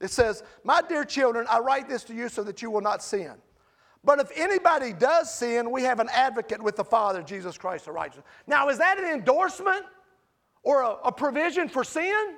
It 0.02 0.10
says, 0.10 0.42
My 0.64 0.82
dear 0.82 1.06
children, 1.06 1.46
I 1.48 1.60
write 1.60 1.88
this 1.88 2.04
to 2.06 2.16
you 2.16 2.28
so 2.28 2.44
that 2.44 2.64
you 2.64 2.72
will 2.72 2.82
not 2.82 3.04
sin. 3.04 3.34
But 4.04 4.20
if 4.20 4.32
anybody 4.36 4.94
does 4.94 5.32
sin, 5.32 5.70
we 5.70 5.84
have 5.84 6.00
an 6.00 6.10
advocate 6.12 6.60
with 6.60 6.76
the 6.76 6.84
Father, 6.84 7.22
Jesus 7.22 7.56
Christ 7.56 7.86
the 7.86 7.92
righteous. 7.92 8.24
Now, 8.48 8.68
is 8.70 8.80
that 8.80 8.98
an 8.98 9.06
endorsement 9.06 9.86
or 10.64 10.82
a, 10.82 10.96
a 11.06 11.12
provision 11.12 11.70
for 11.70 11.84
sin? 11.84 12.36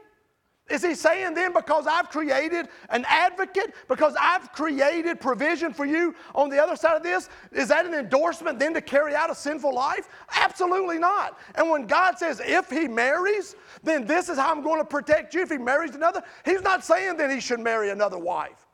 Is 0.69 0.83
he 0.83 0.95
saying 0.95 1.33
then, 1.33 1.51
because 1.51 1.85
I've 1.85 2.09
created 2.09 2.69
an 2.89 3.03
advocate, 3.07 3.73
because 3.89 4.15
I've 4.19 4.53
created 4.53 5.19
provision 5.19 5.73
for 5.73 5.85
you 5.85 6.15
on 6.33 6.49
the 6.49 6.63
other 6.63 6.77
side 6.77 6.95
of 6.95 7.03
this, 7.03 7.27
is 7.51 7.67
that 7.67 7.85
an 7.85 7.93
endorsement 7.93 8.57
then 8.57 8.73
to 8.75 8.81
carry 8.81 9.13
out 9.13 9.29
a 9.29 9.35
sinful 9.35 9.73
life? 9.75 10.07
Absolutely 10.33 10.97
not. 10.97 11.37
And 11.55 11.69
when 11.69 11.87
God 11.87 12.17
says, 12.17 12.41
if 12.43 12.69
he 12.69 12.87
marries, 12.87 13.55
then 13.83 14.05
this 14.05 14.29
is 14.29 14.37
how 14.37 14.51
I'm 14.51 14.63
going 14.63 14.79
to 14.79 14.85
protect 14.85 15.33
you. 15.33 15.41
If 15.41 15.49
he 15.49 15.57
marries 15.57 15.93
another, 15.93 16.23
he's 16.45 16.61
not 16.61 16.85
saying 16.85 17.17
then 17.17 17.31
he 17.31 17.41
should 17.41 17.59
marry 17.59 17.89
another 17.89 18.17
wife. 18.17 18.67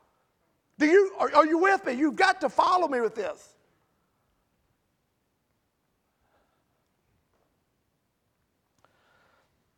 Do 0.78 0.86
you, 0.86 1.12
are, 1.18 1.34
are 1.34 1.46
you 1.46 1.58
with 1.58 1.84
me? 1.84 1.94
You've 1.94 2.16
got 2.16 2.40
to 2.42 2.48
follow 2.48 2.86
me 2.86 3.00
with 3.00 3.16
this. 3.16 3.54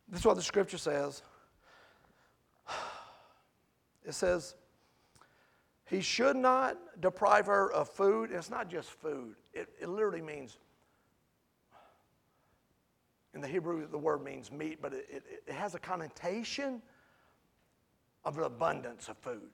This 0.07 0.19
is 0.19 0.25
what 0.25 0.35
the 0.35 0.43
scripture 0.43 0.77
says. 0.77 1.23
It 4.05 4.13
says, 4.13 4.55
he 5.85 6.01
should 6.01 6.37
not 6.37 6.77
deprive 7.01 7.47
her 7.47 7.71
of 7.71 7.89
food. 7.89 8.31
It's 8.31 8.49
not 8.49 8.69
just 8.69 8.89
food, 8.89 9.35
it, 9.53 9.69
it 9.79 9.89
literally 9.89 10.21
means, 10.21 10.57
in 13.33 13.41
the 13.41 13.47
Hebrew, 13.47 13.87
the 13.87 13.97
word 13.97 14.23
means 14.23 14.51
meat, 14.51 14.79
but 14.81 14.93
it, 14.93 15.05
it, 15.09 15.23
it 15.47 15.53
has 15.53 15.75
a 15.75 15.79
connotation 15.79 16.81
of 18.23 18.37
an 18.37 18.43
abundance 18.43 19.09
of 19.09 19.17
food, 19.17 19.49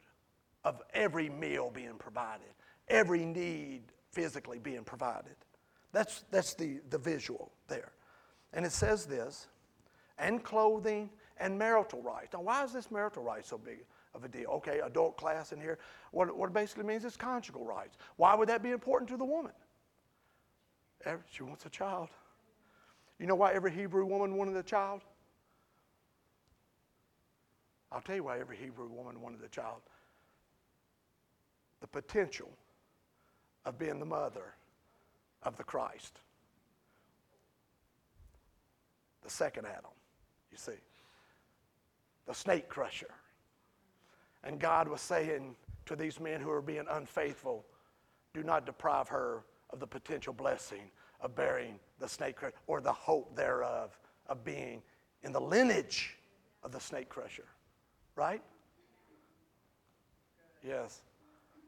of 0.64 0.82
every 0.94 1.30
meal 1.30 1.72
being 1.74 1.96
provided, 1.98 2.48
every 2.88 3.26
need 3.26 3.82
physically 4.12 4.60
being 4.60 4.84
provided. 4.84 5.36
That's, 5.92 6.26
that's 6.32 6.54
the, 6.54 6.80
the 6.90 6.98
visual 6.98 7.52
there. 7.68 7.92
And 8.54 8.66
it 8.66 8.72
says 8.72 9.06
this, 9.06 9.48
and 10.18 10.44
clothing 10.44 11.10
and 11.40 11.58
marital 11.58 12.02
rights. 12.02 12.34
Now, 12.34 12.42
why 12.42 12.64
is 12.64 12.74
this 12.74 12.92
marital 12.92 13.24
rights 13.24 13.50
so 13.50 13.58
big 13.58 13.80
of 14.18 14.26
a 14.26 14.28
deal? 14.28 14.50
Okay, 14.50 14.80
adult 14.84 15.16
class 15.16 15.54
in 15.54 15.62
here. 15.62 15.78
What, 16.12 16.36
what 16.36 16.50
it 16.50 16.54
basically 16.54 16.84
means 16.84 17.06
is 17.06 17.16
conjugal 17.16 17.64
rights. 17.64 17.98
Why 18.18 18.36
would 18.36 18.50
that 18.50 18.62
be 18.62 18.72
important 18.72 19.10
to 19.12 19.18
the 19.18 19.24
woman? 19.26 19.54
She 21.32 21.44
wants 21.44 21.66
a 21.66 21.70
child. 21.70 22.10
You 23.20 23.28
know 23.28 23.36
why 23.36 23.54
every 23.54 23.72
Hebrew 23.72 24.06
woman 24.06 24.36
wanted 24.36 24.58
a 24.58 24.64
child? 24.64 25.02
I'll 27.92 28.02
tell 28.02 28.16
you 28.16 28.24
why 28.24 28.40
every 28.40 28.58
Hebrew 28.58 28.90
woman 28.90 29.22
wanted 29.22 29.42
a 29.44 29.48
child. 29.48 29.82
The 31.80 31.88
potential 31.88 32.50
of 33.66 33.80
being 33.80 34.00
the 34.00 34.06
mother 34.06 34.56
of 35.44 35.56
the 35.56 35.64
Christ, 35.64 36.20
the 39.24 39.30
second 39.30 39.66
Adam, 39.66 39.92
you 40.52 40.58
see 40.58 40.74
the 42.26 42.34
snake 42.34 42.68
crusher. 42.68 43.14
And 44.44 44.60
God 44.60 44.88
was 44.88 45.02
saying 45.02 45.56
to 45.86 45.96
these 45.96 46.20
men 46.20 46.42
who 46.42 46.52
are 46.52 46.62
being 46.62 46.86
unfaithful, 46.90 47.66
do 48.34 48.44
not 48.44 48.66
deprive 48.66 49.08
her 49.10 49.44
of 49.72 49.80
the 49.80 49.88
potential 49.88 50.34
blessing 50.34 50.92
of 51.22 51.36
bearing 51.36 51.80
the 52.00 52.08
snake 52.08 52.36
crusher 52.36 52.56
or 52.68 52.82
the 52.82 52.92
hope 52.92 53.36
thereof 53.36 53.98
of 54.28 54.44
being 54.44 54.82
in 55.24 55.32
the 55.32 55.42
lineage 55.42 56.18
of 56.64 56.72
the 56.72 56.80
snake 56.80 57.10
crusher. 57.10 57.46
Right? 58.16 58.42
Yes. 60.66 61.02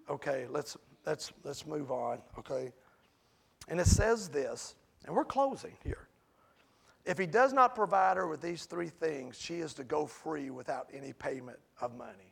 Okay, 0.10 0.48
let's 0.50 0.78
let's 1.06 1.32
let's 1.44 1.66
move 1.66 1.92
on, 1.92 2.20
okay? 2.38 2.72
And 3.68 3.80
it 3.80 3.88
says 3.88 4.30
this, 4.30 4.76
and 5.06 5.16
we're 5.16 5.26
closing 5.26 5.74
here. 5.84 6.08
If 7.06 7.18
he 7.18 7.26
does 7.26 7.54
not 7.54 7.76
provide 7.76 8.18
her 8.18 8.28
with 8.28 8.42
these 8.42 8.66
three 8.66 8.90
things, 8.90 9.40
she 9.40 9.56
is 9.56 9.74
to 9.76 9.84
go 9.84 10.06
free 10.06 10.50
without 10.50 10.90
any 10.94 11.14
payment 11.14 11.60
of 11.82 11.96
money. 11.96 12.29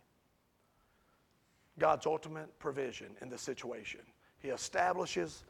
God's 1.80 2.06
ultimate 2.06 2.58
provision 2.60 3.16
in 3.22 3.30
the 3.30 3.38
situation. 3.38 4.02
He 4.40 4.50
establishes 4.50 5.44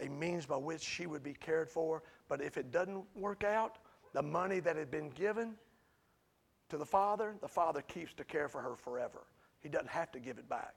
a 0.00 0.08
means 0.08 0.46
by 0.46 0.56
which 0.56 0.82
she 0.82 1.06
would 1.06 1.22
be 1.22 1.34
cared 1.34 1.70
for, 1.70 2.02
but 2.28 2.40
if 2.42 2.56
it 2.56 2.70
doesn't 2.70 3.04
work 3.14 3.44
out, 3.44 3.78
the 4.12 4.22
money 4.22 4.60
that 4.60 4.76
had 4.76 4.90
been 4.90 5.10
given 5.10 5.54
to 6.68 6.76
the 6.76 6.84
father, 6.84 7.34
the 7.40 7.48
father 7.48 7.82
keeps 7.82 8.12
to 8.14 8.24
care 8.24 8.48
for 8.48 8.60
her 8.60 8.74
forever. 8.76 9.26
He 9.60 9.68
doesn't 9.68 9.88
have 9.88 10.10
to 10.12 10.20
give 10.20 10.38
it 10.38 10.48
back. 10.48 10.74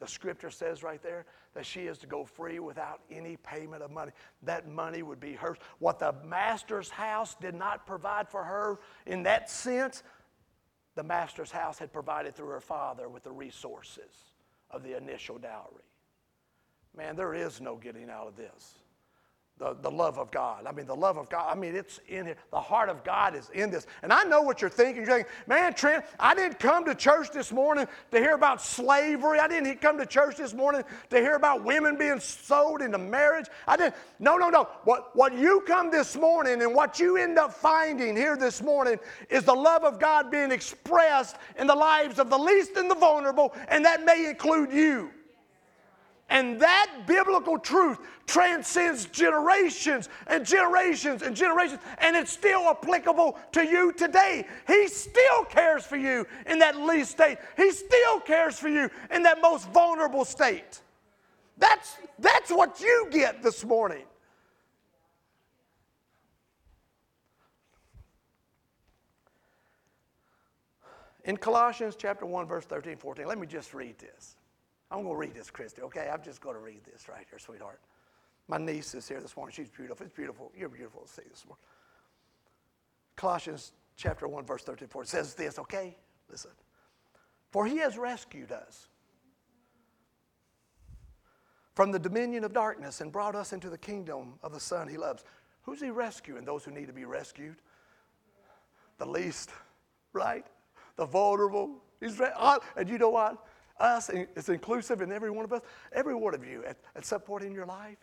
The 0.00 0.08
scripture 0.08 0.50
says 0.50 0.82
right 0.82 1.02
there 1.02 1.26
that 1.54 1.66
she 1.66 1.82
is 1.82 1.98
to 1.98 2.06
go 2.06 2.24
free 2.24 2.58
without 2.58 3.00
any 3.10 3.36
payment 3.36 3.82
of 3.82 3.90
money. 3.90 4.12
That 4.42 4.66
money 4.66 5.02
would 5.02 5.20
be 5.20 5.34
hers. 5.34 5.58
What 5.78 5.98
the 5.98 6.14
master's 6.24 6.88
house 6.88 7.36
did 7.38 7.54
not 7.54 7.86
provide 7.86 8.28
for 8.28 8.42
her 8.42 8.80
in 9.04 9.24
that 9.24 9.50
sense, 9.50 10.02
the 11.00 11.04
master's 11.04 11.50
house 11.50 11.78
had 11.78 11.90
provided 11.94 12.36
through 12.36 12.48
her 12.48 12.60
father 12.60 13.08
with 13.08 13.22
the 13.22 13.32
resources 13.32 14.34
of 14.70 14.82
the 14.82 14.94
initial 14.98 15.38
dowry. 15.38 15.88
Man, 16.94 17.16
there 17.16 17.32
is 17.32 17.58
no 17.58 17.76
getting 17.76 18.10
out 18.10 18.26
of 18.26 18.36
this 18.36 18.74
the, 19.60 19.76
the 19.82 19.90
love 19.90 20.18
of 20.18 20.30
God. 20.30 20.66
I 20.66 20.72
mean, 20.72 20.86
the 20.86 20.96
love 20.96 21.18
of 21.18 21.28
God, 21.28 21.46
I 21.48 21.54
mean, 21.54 21.76
it's 21.76 22.00
in 22.08 22.24
here. 22.24 22.36
The 22.50 22.60
heart 22.60 22.88
of 22.88 23.04
God 23.04 23.36
is 23.36 23.50
in 23.50 23.70
this. 23.70 23.86
And 24.02 24.10
I 24.10 24.24
know 24.24 24.40
what 24.40 24.62
you're 24.62 24.70
thinking. 24.70 25.04
You're 25.04 25.18
thinking, 25.18 25.30
man, 25.46 25.74
Trent, 25.74 26.04
I 26.18 26.34
didn't 26.34 26.58
come 26.58 26.86
to 26.86 26.94
church 26.94 27.30
this 27.30 27.52
morning 27.52 27.86
to 28.10 28.18
hear 28.18 28.34
about 28.34 28.62
slavery. 28.62 29.38
I 29.38 29.46
didn't 29.46 29.80
come 29.82 29.98
to 29.98 30.06
church 30.06 30.36
this 30.36 30.54
morning 30.54 30.82
to 31.10 31.18
hear 31.18 31.34
about 31.34 31.62
women 31.62 31.98
being 31.98 32.20
sold 32.20 32.80
into 32.80 32.96
marriage. 32.96 33.46
I 33.68 33.76
didn't. 33.76 33.94
No, 34.18 34.38
no, 34.38 34.48
no. 34.48 34.66
What, 34.84 35.14
what 35.14 35.36
you 35.36 35.62
come 35.66 35.90
this 35.90 36.16
morning 36.16 36.62
and 36.62 36.74
what 36.74 36.98
you 36.98 37.18
end 37.18 37.38
up 37.38 37.52
finding 37.52 38.16
here 38.16 38.38
this 38.38 38.62
morning 38.62 38.98
is 39.28 39.44
the 39.44 39.54
love 39.54 39.84
of 39.84 40.00
God 40.00 40.30
being 40.30 40.52
expressed 40.52 41.36
in 41.58 41.66
the 41.66 41.74
lives 41.74 42.18
of 42.18 42.30
the 42.30 42.38
least 42.38 42.76
and 42.76 42.90
the 42.90 42.94
vulnerable, 42.94 43.54
and 43.68 43.84
that 43.84 44.06
may 44.06 44.26
include 44.26 44.72
you. 44.72 45.10
And 46.30 46.60
that 46.60 47.02
biblical 47.06 47.58
truth 47.58 47.98
transcends 48.26 49.06
generations 49.06 50.08
and 50.28 50.46
generations 50.46 51.22
and 51.22 51.34
generations, 51.34 51.80
and 51.98 52.16
it's 52.16 52.32
still 52.32 52.70
applicable 52.70 53.36
to 53.50 53.66
you 53.66 53.92
today. 53.92 54.46
He 54.68 54.86
still 54.86 55.44
cares 55.44 55.84
for 55.84 55.96
you 55.96 56.24
in 56.46 56.60
that 56.60 56.76
least 56.76 57.10
state, 57.10 57.38
He 57.56 57.72
still 57.72 58.20
cares 58.20 58.58
for 58.58 58.68
you 58.68 58.88
in 59.10 59.24
that 59.24 59.42
most 59.42 59.68
vulnerable 59.70 60.24
state. 60.24 60.80
That's, 61.58 61.96
that's 62.20 62.50
what 62.50 62.80
you 62.80 63.08
get 63.10 63.42
this 63.42 63.64
morning. 63.64 64.04
In 71.24 71.36
Colossians 71.36 71.96
chapter 71.98 72.24
1, 72.24 72.46
verse 72.46 72.64
13, 72.64 72.96
14, 72.96 73.26
let 73.26 73.36
me 73.38 73.46
just 73.46 73.74
read 73.74 73.98
this. 73.98 74.36
I'm 74.90 75.02
going 75.02 75.14
to 75.14 75.18
read 75.18 75.34
this, 75.34 75.50
Christy, 75.50 75.82
okay? 75.82 76.10
I'm 76.12 76.22
just 76.22 76.40
going 76.40 76.56
to 76.56 76.60
read 76.60 76.80
this 76.84 77.08
right 77.08 77.26
here, 77.30 77.38
sweetheart. 77.38 77.80
My 78.48 78.58
niece 78.58 78.94
is 78.94 79.06
here 79.08 79.20
this 79.20 79.36
morning. 79.36 79.54
She's 79.54 79.70
beautiful. 79.70 80.04
It's 80.04 80.14
beautiful. 80.14 80.50
You're 80.56 80.68
beautiful 80.68 81.02
to 81.02 81.08
see 81.08 81.22
this 81.30 81.44
morning. 81.46 81.62
Colossians 83.14 83.72
chapter 83.96 84.26
1, 84.26 84.44
verse 84.44 84.62
34 84.64 85.04
says 85.04 85.34
this, 85.34 85.58
okay? 85.58 85.96
Listen. 86.28 86.50
For 87.52 87.66
he 87.66 87.78
has 87.78 87.96
rescued 87.96 88.50
us 88.50 88.88
from 91.74 91.92
the 91.92 91.98
dominion 91.98 92.44
of 92.44 92.52
darkness 92.52 93.00
and 93.00 93.12
brought 93.12 93.36
us 93.36 93.52
into 93.52 93.70
the 93.70 93.78
kingdom 93.78 94.34
of 94.42 94.52
the 94.52 94.60
Son 94.60 94.88
he 94.88 94.96
loves. 94.96 95.24
Who's 95.62 95.80
he 95.80 95.90
rescuing? 95.90 96.44
Those 96.44 96.64
who 96.64 96.72
need 96.72 96.86
to 96.86 96.92
be 96.92 97.04
rescued? 97.04 97.56
The 98.98 99.06
least, 99.06 99.50
right? 100.12 100.46
The 100.96 101.06
vulnerable. 101.06 101.76
He's 102.00 102.20
and 102.76 102.88
you 102.88 102.98
know 102.98 103.10
what? 103.10 103.46
Us, 103.80 104.10
it's 104.10 104.48
inclusive 104.48 105.00
in 105.00 105.10
every 105.10 105.30
one 105.30 105.44
of 105.44 105.52
us, 105.52 105.62
every 105.92 106.14
one 106.14 106.34
of 106.34 106.44
you 106.44 106.64
at, 106.64 106.76
at 106.94 107.04
some 107.04 107.20
point 107.20 107.44
in 107.44 107.52
your 107.52 107.66
life, 107.66 107.98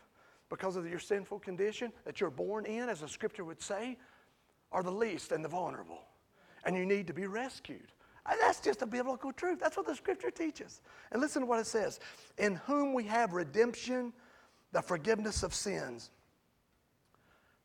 because 0.50 0.76
of 0.76 0.88
your 0.90 1.00
sinful 1.00 1.40
condition 1.40 1.92
that 2.06 2.20
you're 2.20 2.30
born 2.30 2.66
in, 2.66 2.90
as 2.90 3.02
the 3.02 3.08
scripture 3.08 3.44
would 3.44 3.62
say, 3.62 3.98
are 4.72 4.84
the 4.84 4.92
least 4.92 5.32
and 5.32 5.44
the 5.44 5.50
vulnerable. 5.50 6.02
And 6.66 6.76
you 6.76 6.86
need 6.86 7.08
to 7.08 7.14
be 7.14 7.28
rescued. 7.28 7.92
And 8.30 8.38
that's 8.42 8.60
just 8.60 8.82
a 8.82 8.86
biblical 8.86 9.32
truth. 9.32 9.60
That's 9.60 9.78
what 9.78 9.86
the 9.86 9.96
scripture 9.96 10.32
teaches. 10.32 10.82
And 11.12 11.22
listen 11.22 11.42
to 11.42 11.46
what 11.46 11.60
it 11.60 11.68
says 11.68 12.00
In 12.38 12.56
whom 12.56 12.94
we 12.94 13.04
have 13.06 13.34
redemption, 13.34 14.12
the 14.74 14.82
forgiveness 14.82 15.44
of 15.44 15.54
sins. 15.54 16.12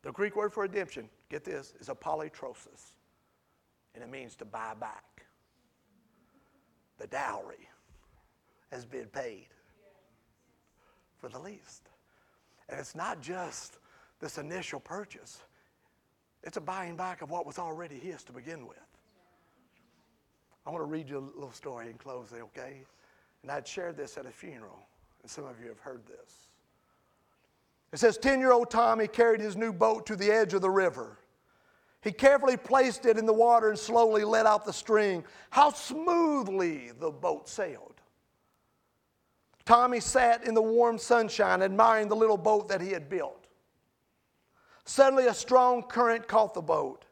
The 0.03 0.11
Greek 0.11 0.35
word 0.35 0.53
for 0.53 0.63
redemption, 0.63 1.09
get 1.29 1.43
this, 1.45 1.73
is 1.79 1.87
apolutrosis. 1.87 2.93
And 3.95 4.03
it 4.03 4.09
means 4.09 4.35
to 4.37 4.45
buy 4.45 4.73
back. 4.79 5.25
The 6.97 7.07
dowry 7.07 7.69
has 8.73 8.85
been 8.85 9.05
paid 9.07 9.47
for 11.17 11.29
the 11.29 11.39
least. 11.39 11.89
And 12.69 12.79
it's 12.79 12.95
not 12.95 13.21
just 13.21 13.77
this 14.19 14.37
initial 14.37 14.79
purchase, 14.79 15.41
it's 16.43 16.57
a 16.57 16.61
buying 16.61 16.95
back 16.95 17.21
of 17.21 17.29
what 17.29 17.45
was 17.45 17.59
already 17.59 17.97
his 17.97 18.23
to 18.23 18.33
begin 18.33 18.67
with. 18.67 18.77
I 20.65 20.69
want 20.69 20.81
to 20.81 20.85
read 20.85 21.09
you 21.09 21.17
a 21.17 21.39
little 21.39 21.51
story 21.51 21.89
in 21.89 21.93
closing, 21.93 22.41
okay? 22.41 22.83
And 23.41 23.51
I'd 23.51 23.67
shared 23.67 23.97
this 23.97 24.17
at 24.17 24.25
a 24.25 24.31
funeral. 24.31 24.87
And 25.21 25.29
some 25.29 25.45
of 25.45 25.59
you 25.61 25.67
have 25.67 25.79
heard 25.79 26.05
this. 26.05 26.47
It 27.91 27.99
says 27.99 28.17
10 28.17 28.39
year 28.39 28.51
old 28.51 28.71
Tommy 28.71 29.07
carried 29.07 29.39
his 29.39 29.55
new 29.55 29.71
boat 29.71 30.05
to 30.07 30.15
the 30.15 30.31
edge 30.31 30.53
of 30.53 30.61
the 30.61 30.69
river. 30.69 31.17
He 32.01 32.11
carefully 32.11 32.57
placed 32.57 33.05
it 33.05 33.17
in 33.17 33.25
the 33.25 33.33
water 33.33 33.69
and 33.69 33.79
slowly 33.79 34.25
let 34.25 34.45
out 34.45 34.65
the 34.65 34.73
string. 34.73 35.23
How 35.49 35.71
smoothly 35.71 36.91
the 36.99 37.11
boat 37.11 37.47
sailed. 37.47 37.92
Tommy 39.65 39.99
sat 39.99 40.45
in 40.45 40.53
the 40.53 40.61
warm 40.61 40.97
sunshine 40.97 41.61
admiring 41.61 42.09
the 42.09 42.15
little 42.15 42.37
boat 42.37 42.67
that 42.67 42.81
he 42.81 42.91
had 42.91 43.09
built. 43.09 43.47
Suddenly, 44.85 45.27
a 45.27 45.33
strong 45.33 45.83
current 45.83 46.27
caught 46.27 46.53
the 46.53 46.61
boat, 46.61 47.05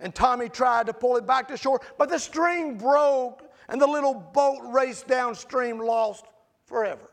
and 0.00 0.14
Tommy 0.14 0.50
tried 0.50 0.86
to 0.86 0.92
pull 0.92 1.16
it 1.16 1.26
back 1.26 1.48
to 1.48 1.56
shore, 1.56 1.80
but 1.96 2.10
the 2.10 2.18
string 2.18 2.76
broke, 2.76 3.42
and 3.68 3.80
the 3.80 3.86
little 3.86 4.14
boat 4.14 4.60
raced 4.70 5.08
downstream, 5.08 5.78
lost 5.78 6.26
forever. 6.66 7.10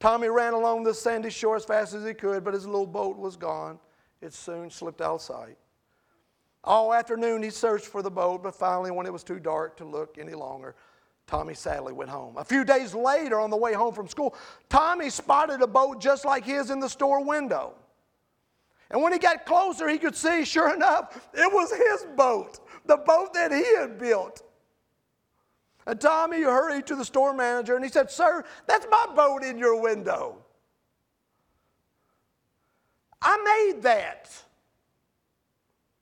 Tommy 0.00 0.28
ran 0.28 0.54
along 0.54 0.84
the 0.84 0.94
sandy 0.94 1.30
shore 1.30 1.56
as 1.56 1.64
fast 1.64 1.94
as 1.94 2.04
he 2.04 2.14
could, 2.14 2.44
but 2.44 2.54
his 2.54 2.66
little 2.66 2.86
boat 2.86 3.16
was 3.18 3.36
gone. 3.36 3.78
It 4.20 4.32
soon 4.32 4.70
slipped 4.70 5.00
out 5.00 5.16
of 5.16 5.22
sight. 5.22 5.58
All 6.62 6.94
afternoon 6.94 7.42
he 7.42 7.50
searched 7.50 7.86
for 7.86 8.02
the 8.02 8.10
boat, 8.10 8.42
but 8.42 8.54
finally, 8.54 8.90
when 8.90 9.06
it 9.06 9.12
was 9.12 9.22
too 9.24 9.38
dark 9.38 9.76
to 9.76 9.84
look 9.84 10.16
any 10.18 10.32
longer, 10.32 10.74
Tommy 11.26 11.54
sadly 11.54 11.92
went 11.92 12.10
home. 12.10 12.36
A 12.36 12.44
few 12.44 12.64
days 12.64 12.94
later, 12.94 13.40
on 13.40 13.50
the 13.50 13.56
way 13.56 13.72
home 13.72 13.94
from 13.94 14.08
school, 14.08 14.34
Tommy 14.68 15.08
spotted 15.10 15.62
a 15.62 15.66
boat 15.66 16.00
just 16.00 16.24
like 16.24 16.44
his 16.44 16.70
in 16.70 16.80
the 16.80 16.88
store 16.88 17.24
window. 17.24 17.74
And 18.90 19.02
when 19.02 19.12
he 19.12 19.18
got 19.18 19.46
closer, 19.46 19.88
he 19.88 19.98
could 19.98 20.14
see, 20.14 20.44
sure 20.44 20.74
enough, 20.74 21.28
it 21.32 21.52
was 21.52 21.72
his 21.72 22.06
boat, 22.16 22.60
the 22.86 22.98
boat 22.98 23.32
that 23.34 23.50
he 23.50 23.64
had 23.76 23.98
built. 23.98 24.42
And 25.86 26.00
Tommy 26.00 26.42
hurried 26.42 26.86
to 26.86 26.96
the 26.96 27.04
store 27.04 27.34
manager 27.34 27.74
and 27.74 27.84
he 27.84 27.90
said, 27.90 28.10
Sir, 28.10 28.44
that's 28.66 28.86
my 28.90 29.06
boat 29.14 29.42
in 29.42 29.58
your 29.58 29.80
window. 29.80 30.38
I 33.20 33.72
made 33.72 33.82
that 33.82 34.30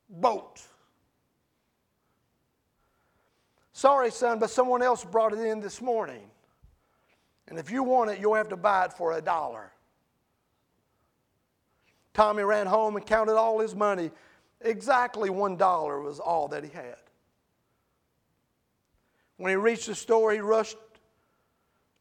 boat. 0.09 0.61
Sorry, 3.83 4.11
son, 4.11 4.39
but 4.39 4.49
someone 4.49 4.81
else 4.81 5.03
brought 5.03 5.33
it 5.33 5.39
in 5.39 5.59
this 5.59 5.81
morning. 5.81 6.23
And 7.49 7.59
if 7.59 7.69
you 7.69 7.83
want 7.83 8.11
it, 8.11 8.17
you'll 8.17 8.35
have 8.35 8.47
to 8.47 8.55
buy 8.55 8.85
it 8.85 8.93
for 8.93 9.17
a 9.17 9.21
dollar. 9.21 9.73
Tommy 12.13 12.43
ran 12.43 12.65
home 12.65 12.95
and 12.95 13.05
counted 13.05 13.35
all 13.35 13.59
his 13.59 13.75
money. 13.75 14.09
Exactly 14.61 15.29
one 15.29 15.57
dollar 15.57 15.99
was 15.99 16.21
all 16.21 16.47
that 16.47 16.63
he 16.63 16.69
had. 16.69 16.95
When 19.35 19.49
he 19.49 19.57
reached 19.57 19.87
the 19.87 19.95
store, 19.95 20.31
he 20.31 20.39
rushed 20.39 20.77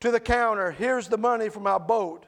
to 0.02 0.12
the 0.12 0.20
counter. 0.20 0.70
Here's 0.70 1.08
the 1.08 1.18
money 1.18 1.48
for 1.48 1.58
my 1.58 1.78
boat. 1.78 2.26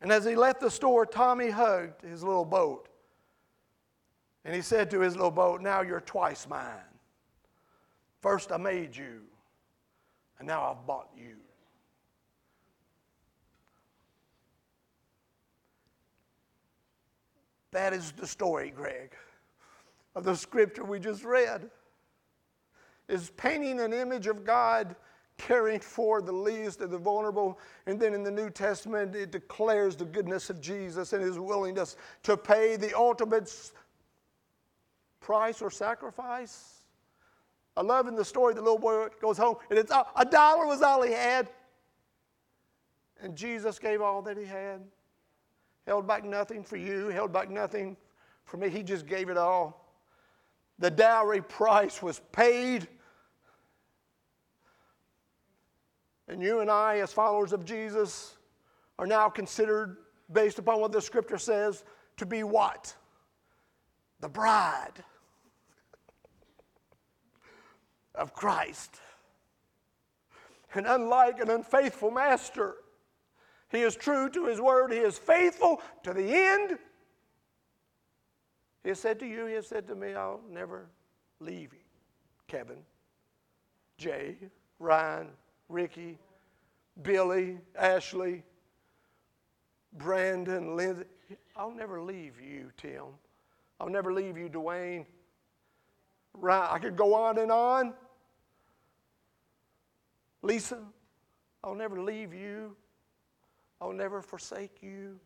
And 0.00 0.12
as 0.12 0.24
he 0.24 0.36
left 0.36 0.60
the 0.60 0.70
store, 0.70 1.04
Tommy 1.04 1.50
hugged 1.50 2.02
his 2.02 2.22
little 2.22 2.44
boat. 2.44 2.88
And 4.44 4.54
he 4.54 4.62
said 4.62 4.88
to 4.92 5.00
his 5.00 5.16
little 5.16 5.32
boat, 5.32 5.62
Now 5.62 5.80
you're 5.80 6.00
twice 6.00 6.46
mine. 6.48 6.84
First, 8.20 8.50
I 8.50 8.56
made 8.56 8.96
you, 8.96 9.20
and 10.38 10.48
now 10.48 10.70
I've 10.70 10.86
bought 10.86 11.08
you. 11.16 11.36
That 17.70 17.92
is 17.92 18.12
the 18.12 18.26
story, 18.26 18.72
Greg, 18.74 19.12
of 20.14 20.24
the 20.24 20.34
scripture 20.34 20.84
we 20.84 20.98
just 20.98 21.22
read. 21.22 21.70
Is 23.08 23.30
painting 23.36 23.80
an 23.80 23.92
image 23.92 24.26
of 24.26 24.44
God 24.44 24.96
caring 25.38 25.78
for 25.80 26.20
the 26.20 26.32
least 26.32 26.80
and 26.80 26.90
the 26.90 26.98
vulnerable. 26.98 27.58
And 27.86 27.98
then 27.98 28.12
in 28.12 28.22
the 28.22 28.30
New 28.30 28.50
Testament, 28.50 29.14
it 29.14 29.30
declares 29.30 29.96
the 29.96 30.04
goodness 30.04 30.50
of 30.50 30.60
Jesus 30.60 31.12
and 31.12 31.22
his 31.22 31.38
willingness 31.38 31.96
to 32.24 32.36
pay 32.36 32.76
the 32.76 32.96
ultimate 32.96 33.72
price 35.20 35.62
or 35.62 35.70
sacrifice 35.70 36.77
I 37.78 37.82
love 37.82 38.08
in 38.08 38.16
the 38.16 38.24
story 38.24 38.54
the 38.54 38.60
little 38.60 38.78
boy 38.78 39.06
goes 39.20 39.38
home 39.38 39.54
and 39.70 39.78
it's 39.78 39.92
a 39.92 40.24
dollar 40.24 40.66
was 40.66 40.82
all 40.82 41.00
he 41.02 41.12
had. 41.12 41.48
And 43.22 43.36
Jesus 43.36 43.78
gave 43.78 44.00
all 44.00 44.20
that 44.22 44.36
he 44.36 44.44
had. 44.44 44.80
Held 45.86 46.04
back 46.04 46.24
nothing 46.24 46.64
for 46.64 46.76
you, 46.76 47.06
held 47.06 47.32
back 47.32 47.48
nothing 47.48 47.96
for 48.44 48.56
me. 48.56 48.68
He 48.68 48.82
just 48.82 49.06
gave 49.06 49.28
it 49.28 49.36
all. 49.36 49.94
The 50.80 50.90
dowry 50.90 51.40
price 51.40 52.02
was 52.02 52.20
paid. 52.32 52.88
And 56.26 56.42
you 56.42 56.58
and 56.58 56.70
I, 56.70 56.98
as 56.98 57.12
followers 57.12 57.52
of 57.52 57.64
Jesus, 57.64 58.38
are 58.98 59.06
now 59.06 59.28
considered, 59.28 59.98
based 60.32 60.58
upon 60.58 60.80
what 60.80 60.90
the 60.90 61.00
scripture 61.00 61.38
says, 61.38 61.84
to 62.16 62.26
be 62.26 62.42
what? 62.42 62.92
The 64.18 64.28
bride 64.28 65.04
of 68.18 68.34
Christ. 68.34 69.00
And 70.74 70.86
unlike 70.86 71.40
an 71.40 71.50
unfaithful 71.50 72.10
master, 72.10 72.74
he 73.70 73.80
is 73.80 73.96
true 73.96 74.28
to 74.30 74.46
his 74.46 74.60
word, 74.60 74.92
he 74.92 74.98
is 74.98 75.18
faithful 75.18 75.80
to 76.02 76.12
the 76.12 76.34
end. 76.34 76.78
He 78.82 78.90
has 78.90 79.00
said 79.00 79.18
to 79.20 79.26
you, 79.26 79.46
he 79.46 79.54
has 79.54 79.66
said 79.66 79.86
to 79.88 79.94
me, 79.94 80.14
I'll 80.14 80.40
never 80.50 80.86
leave 81.40 81.72
you. 81.72 81.80
Kevin, 82.46 82.78
Jay, 83.98 84.36
Ryan, 84.78 85.28
Ricky, 85.68 86.18
Billy, 87.02 87.58
Ashley, 87.78 88.42
Brandon, 89.94 90.76
Lindsay. 90.76 91.04
I'll 91.56 91.70
never 91.70 92.00
leave 92.00 92.40
you, 92.40 92.70
Tim. 92.76 93.04
I'll 93.80 93.90
never 93.90 94.12
leave 94.12 94.38
you, 94.38 94.48
Dwayne. 94.48 95.04
Ryan, 96.34 96.68
I 96.70 96.78
could 96.78 96.96
go 96.96 97.14
on 97.14 97.38
and 97.38 97.50
on. 97.52 97.94
Lisa, 100.42 100.78
I'll 101.62 101.74
never 101.74 102.00
leave 102.00 102.32
you. 102.32 102.76
I'll 103.80 103.92
never 103.92 104.22
forsake 104.22 104.82
you. 104.82 105.18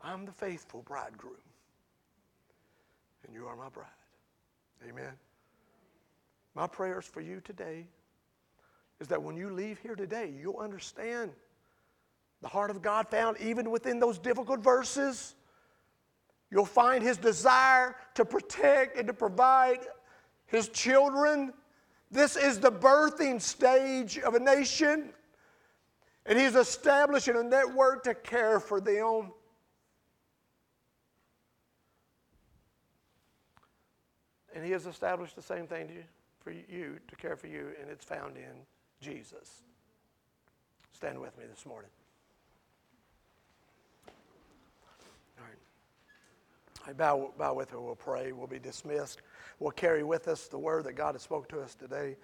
I'm 0.00 0.24
the 0.24 0.32
faithful 0.32 0.82
bridegroom, 0.82 1.34
and 3.26 3.34
you 3.34 3.46
are 3.46 3.56
my 3.56 3.68
bride. 3.68 3.86
Amen. 4.88 5.12
My 6.54 6.66
prayers 6.66 7.04
for 7.04 7.20
you 7.20 7.40
today 7.40 7.86
is 9.00 9.08
that 9.08 9.22
when 9.22 9.36
you 9.36 9.50
leave 9.50 9.78
here 9.78 9.96
today, 9.96 10.32
you'll 10.40 10.58
understand 10.58 11.32
the 12.42 12.48
heart 12.48 12.70
of 12.70 12.82
God 12.82 13.08
found 13.08 13.36
even 13.40 13.70
within 13.70 13.98
those 13.98 14.18
difficult 14.18 14.60
verses. 14.60 15.34
You'll 16.50 16.66
find 16.66 17.02
His 17.02 17.16
desire 17.16 17.96
to 18.14 18.24
protect 18.24 18.96
and 18.96 19.06
to 19.08 19.12
provide 19.12 19.80
His 20.46 20.68
children 20.68 21.52
this 22.10 22.36
is 22.36 22.60
the 22.60 22.70
birthing 22.70 23.40
stage 23.40 24.18
of 24.18 24.34
a 24.34 24.40
nation, 24.40 25.10
and 26.24 26.38
he's 26.38 26.54
establishing 26.54 27.36
a 27.36 27.42
network 27.42 28.04
to 28.04 28.14
care 28.14 28.60
for 28.60 28.80
them. 28.80 29.32
And 34.54 34.64
he 34.64 34.70
has 34.70 34.86
established 34.86 35.36
the 35.36 35.42
same 35.42 35.66
thing 35.66 35.90
for 36.40 36.50
you 36.50 36.98
to 37.08 37.16
care 37.16 37.36
for 37.36 37.48
you, 37.48 37.72
and 37.80 37.90
it's 37.90 38.04
found 38.04 38.36
in 38.36 38.64
Jesus. 39.00 39.62
Stand 40.92 41.20
with 41.20 41.36
me 41.36 41.44
this 41.46 41.66
morning. 41.66 41.90
All 45.38 45.44
right. 45.44 45.58
I 46.75 46.75
bow, 46.92 47.32
bow 47.38 47.54
with 47.54 47.70
her. 47.70 47.80
We'll 47.80 47.94
pray. 47.94 48.32
We'll 48.32 48.46
be 48.46 48.58
dismissed 48.58 49.22
we'll 49.58 49.70
carry 49.70 50.02
with 50.02 50.28
us 50.28 50.48
the 50.48 50.58
word 50.58 50.84
that 50.84 50.94
God 50.94 51.14
has 51.14 51.22
spoke 51.22 51.48
to 51.50 51.60
us 51.60 51.74
today 51.74 52.16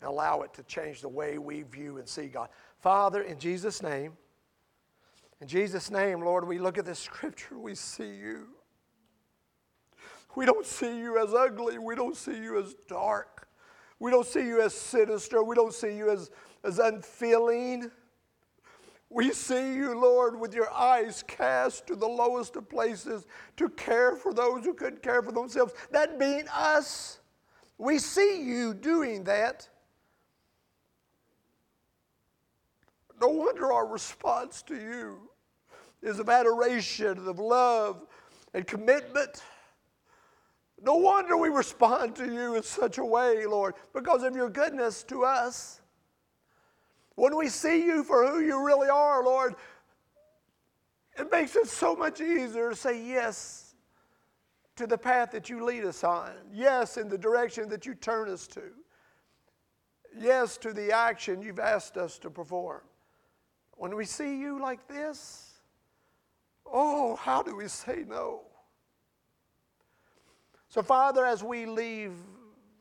and 0.00 0.08
allow 0.08 0.42
it 0.42 0.52
to 0.54 0.62
change 0.64 1.00
the 1.00 1.08
way 1.08 1.38
we 1.38 1.62
view 1.62 1.98
and 1.98 2.08
see 2.08 2.26
God. 2.26 2.48
Father, 2.78 3.22
in 3.22 3.38
Jesus' 3.38 3.82
name, 3.82 4.12
in 5.40 5.48
Jesus' 5.48 5.90
name, 5.90 6.20
Lord, 6.20 6.46
we 6.46 6.58
look 6.58 6.78
at 6.78 6.84
this 6.84 6.98
scripture, 6.98 7.58
we 7.58 7.74
see 7.74 8.14
you. 8.14 8.48
We 10.34 10.46
don't 10.46 10.66
see 10.66 10.98
you 10.98 11.18
as 11.22 11.34
ugly. 11.34 11.78
We 11.78 11.94
don't 11.94 12.16
see 12.16 12.36
you 12.36 12.60
as 12.60 12.74
dark. 12.86 13.48
We 13.98 14.10
don't 14.10 14.26
see 14.26 14.46
you 14.46 14.60
as 14.60 14.72
sinister. 14.74 15.42
We 15.42 15.56
don't 15.56 15.74
see 15.74 15.96
you 15.96 16.10
as, 16.10 16.30
as 16.62 16.78
unfeeling. 16.78 17.90
We 19.10 19.32
see 19.32 19.74
you, 19.74 19.98
Lord, 19.98 20.38
with 20.38 20.54
your 20.54 20.70
eyes 20.70 21.24
cast 21.26 21.86
to 21.86 21.96
the 21.96 22.06
lowest 22.06 22.56
of 22.56 22.68
places 22.68 23.26
to 23.56 23.70
care 23.70 24.16
for 24.16 24.34
those 24.34 24.64
who 24.64 24.74
couldn't 24.74 25.02
care 25.02 25.22
for 25.22 25.32
themselves, 25.32 25.72
that 25.90 26.18
being 26.18 26.46
us. 26.52 27.20
We 27.78 27.98
see 27.98 28.42
you 28.42 28.74
doing 28.74 29.24
that. 29.24 29.68
No 33.20 33.28
wonder 33.28 33.72
our 33.72 33.86
response 33.86 34.62
to 34.62 34.74
you 34.74 35.30
is 36.02 36.18
of 36.18 36.28
adoration, 36.28 37.26
of 37.26 37.38
love, 37.38 38.06
and 38.52 38.66
commitment. 38.66 39.42
No 40.80 40.96
wonder 40.96 41.36
we 41.36 41.48
respond 41.48 42.14
to 42.16 42.32
you 42.32 42.54
in 42.56 42.62
such 42.62 42.98
a 42.98 43.04
way, 43.04 43.46
Lord, 43.46 43.74
because 43.92 44.22
of 44.22 44.36
your 44.36 44.48
goodness 44.48 45.02
to 45.04 45.24
us. 45.24 45.80
When 47.18 47.36
we 47.36 47.48
see 47.48 47.84
you 47.84 48.04
for 48.04 48.24
who 48.28 48.38
you 48.38 48.64
really 48.64 48.88
are, 48.88 49.24
Lord, 49.24 49.56
it 51.18 51.28
makes 51.32 51.56
it 51.56 51.66
so 51.66 51.96
much 51.96 52.20
easier 52.20 52.70
to 52.70 52.76
say 52.76 53.04
yes 53.04 53.74
to 54.76 54.86
the 54.86 54.96
path 54.96 55.32
that 55.32 55.50
you 55.50 55.64
lead 55.64 55.84
us 55.84 56.04
on. 56.04 56.30
Yes, 56.52 56.96
in 56.96 57.08
the 57.08 57.18
direction 57.18 57.68
that 57.70 57.84
you 57.84 57.96
turn 57.96 58.28
us 58.28 58.46
to. 58.46 58.62
Yes, 60.16 60.56
to 60.58 60.72
the 60.72 60.92
action 60.92 61.42
you've 61.42 61.58
asked 61.58 61.96
us 61.96 62.20
to 62.20 62.30
perform. 62.30 62.82
When 63.72 63.96
we 63.96 64.04
see 64.04 64.38
you 64.38 64.62
like 64.62 64.86
this, 64.86 65.54
oh, 66.64 67.16
how 67.16 67.42
do 67.42 67.56
we 67.56 67.66
say 67.66 68.04
no? 68.06 68.42
So, 70.68 70.82
Father, 70.82 71.26
as 71.26 71.42
we 71.42 71.66
leave 71.66 72.12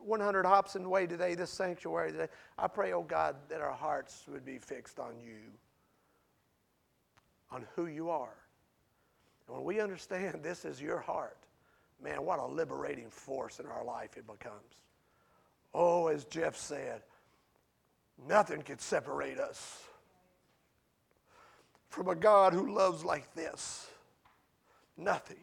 100 0.07 0.45
Hobson 0.45 0.89
Way 0.89 1.05
today, 1.05 1.35
this 1.35 1.51
sanctuary 1.51 2.11
today, 2.11 2.27
I 2.57 2.67
pray, 2.67 2.93
oh 2.93 3.03
God, 3.03 3.35
that 3.49 3.61
our 3.61 3.73
hearts 3.73 4.23
would 4.31 4.45
be 4.45 4.57
fixed 4.57 4.99
on 4.99 5.19
you, 5.19 5.37
on 7.51 7.65
who 7.75 7.87
you 7.87 8.09
are. 8.09 8.35
And 9.47 9.57
when 9.57 9.65
we 9.65 9.79
understand 9.79 10.39
this 10.43 10.65
is 10.65 10.81
your 10.81 10.99
heart, 10.99 11.37
man, 12.01 12.23
what 12.23 12.39
a 12.39 12.45
liberating 12.45 13.09
force 13.09 13.59
in 13.59 13.65
our 13.65 13.83
life 13.83 14.17
it 14.17 14.25
becomes. 14.25 14.81
Oh, 15.73 16.07
as 16.07 16.25
Jeff 16.25 16.55
said, 16.55 17.01
nothing 18.27 18.61
can 18.61 18.79
separate 18.79 19.39
us 19.39 19.83
from 21.89 22.07
a 22.07 22.15
God 22.15 22.53
who 22.53 22.73
loves 22.73 23.03
like 23.03 23.33
this. 23.33 23.87
Nothing. 24.97 25.37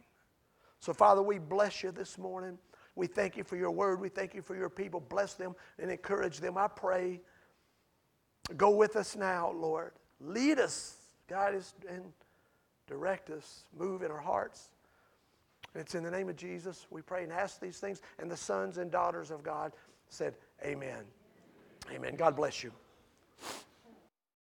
So, 0.80 0.92
Father, 0.92 1.22
we 1.22 1.38
bless 1.38 1.82
you 1.82 1.92
this 1.92 2.18
morning. 2.18 2.58
We 2.96 3.06
thank 3.06 3.36
you 3.36 3.44
for 3.44 3.56
your 3.56 3.70
word. 3.70 4.00
We 4.00 4.08
thank 4.08 4.34
you 4.34 4.42
for 4.42 4.56
your 4.56 4.68
people. 4.68 5.00
Bless 5.00 5.34
them 5.34 5.54
and 5.78 5.90
encourage 5.90 6.38
them. 6.38 6.56
I 6.56 6.68
pray. 6.68 7.20
Go 8.56 8.70
with 8.70 8.96
us 8.96 9.16
now, 9.16 9.52
Lord. 9.52 9.92
Lead 10.20 10.58
us, 10.58 10.96
guide 11.28 11.54
us, 11.54 11.74
and 11.88 12.04
direct 12.86 13.30
us. 13.30 13.64
Move 13.76 14.02
in 14.02 14.10
our 14.10 14.20
hearts. 14.20 14.70
It's 15.74 15.94
in 15.94 16.04
the 16.04 16.10
name 16.10 16.28
of 16.28 16.36
Jesus 16.36 16.86
we 16.90 17.02
pray 17.02 17.24
and 17.24 17.32
ask 17.32 17.60
these 17.60 17.78
things. 17.78 18.00
And 18.18 18.30
the 18.30 18.36
sons 18.36 18.78
and 18.78 18.90
daughters 18.90 19.30
of 19.30 19.42
God 19.42 19.72
said, 20.08 20.34
Amen. 20.64 21.04
Amen. 21.92 22.14
God 22.16 22.36
bless 22.36 22.62
you. 22.62 22.72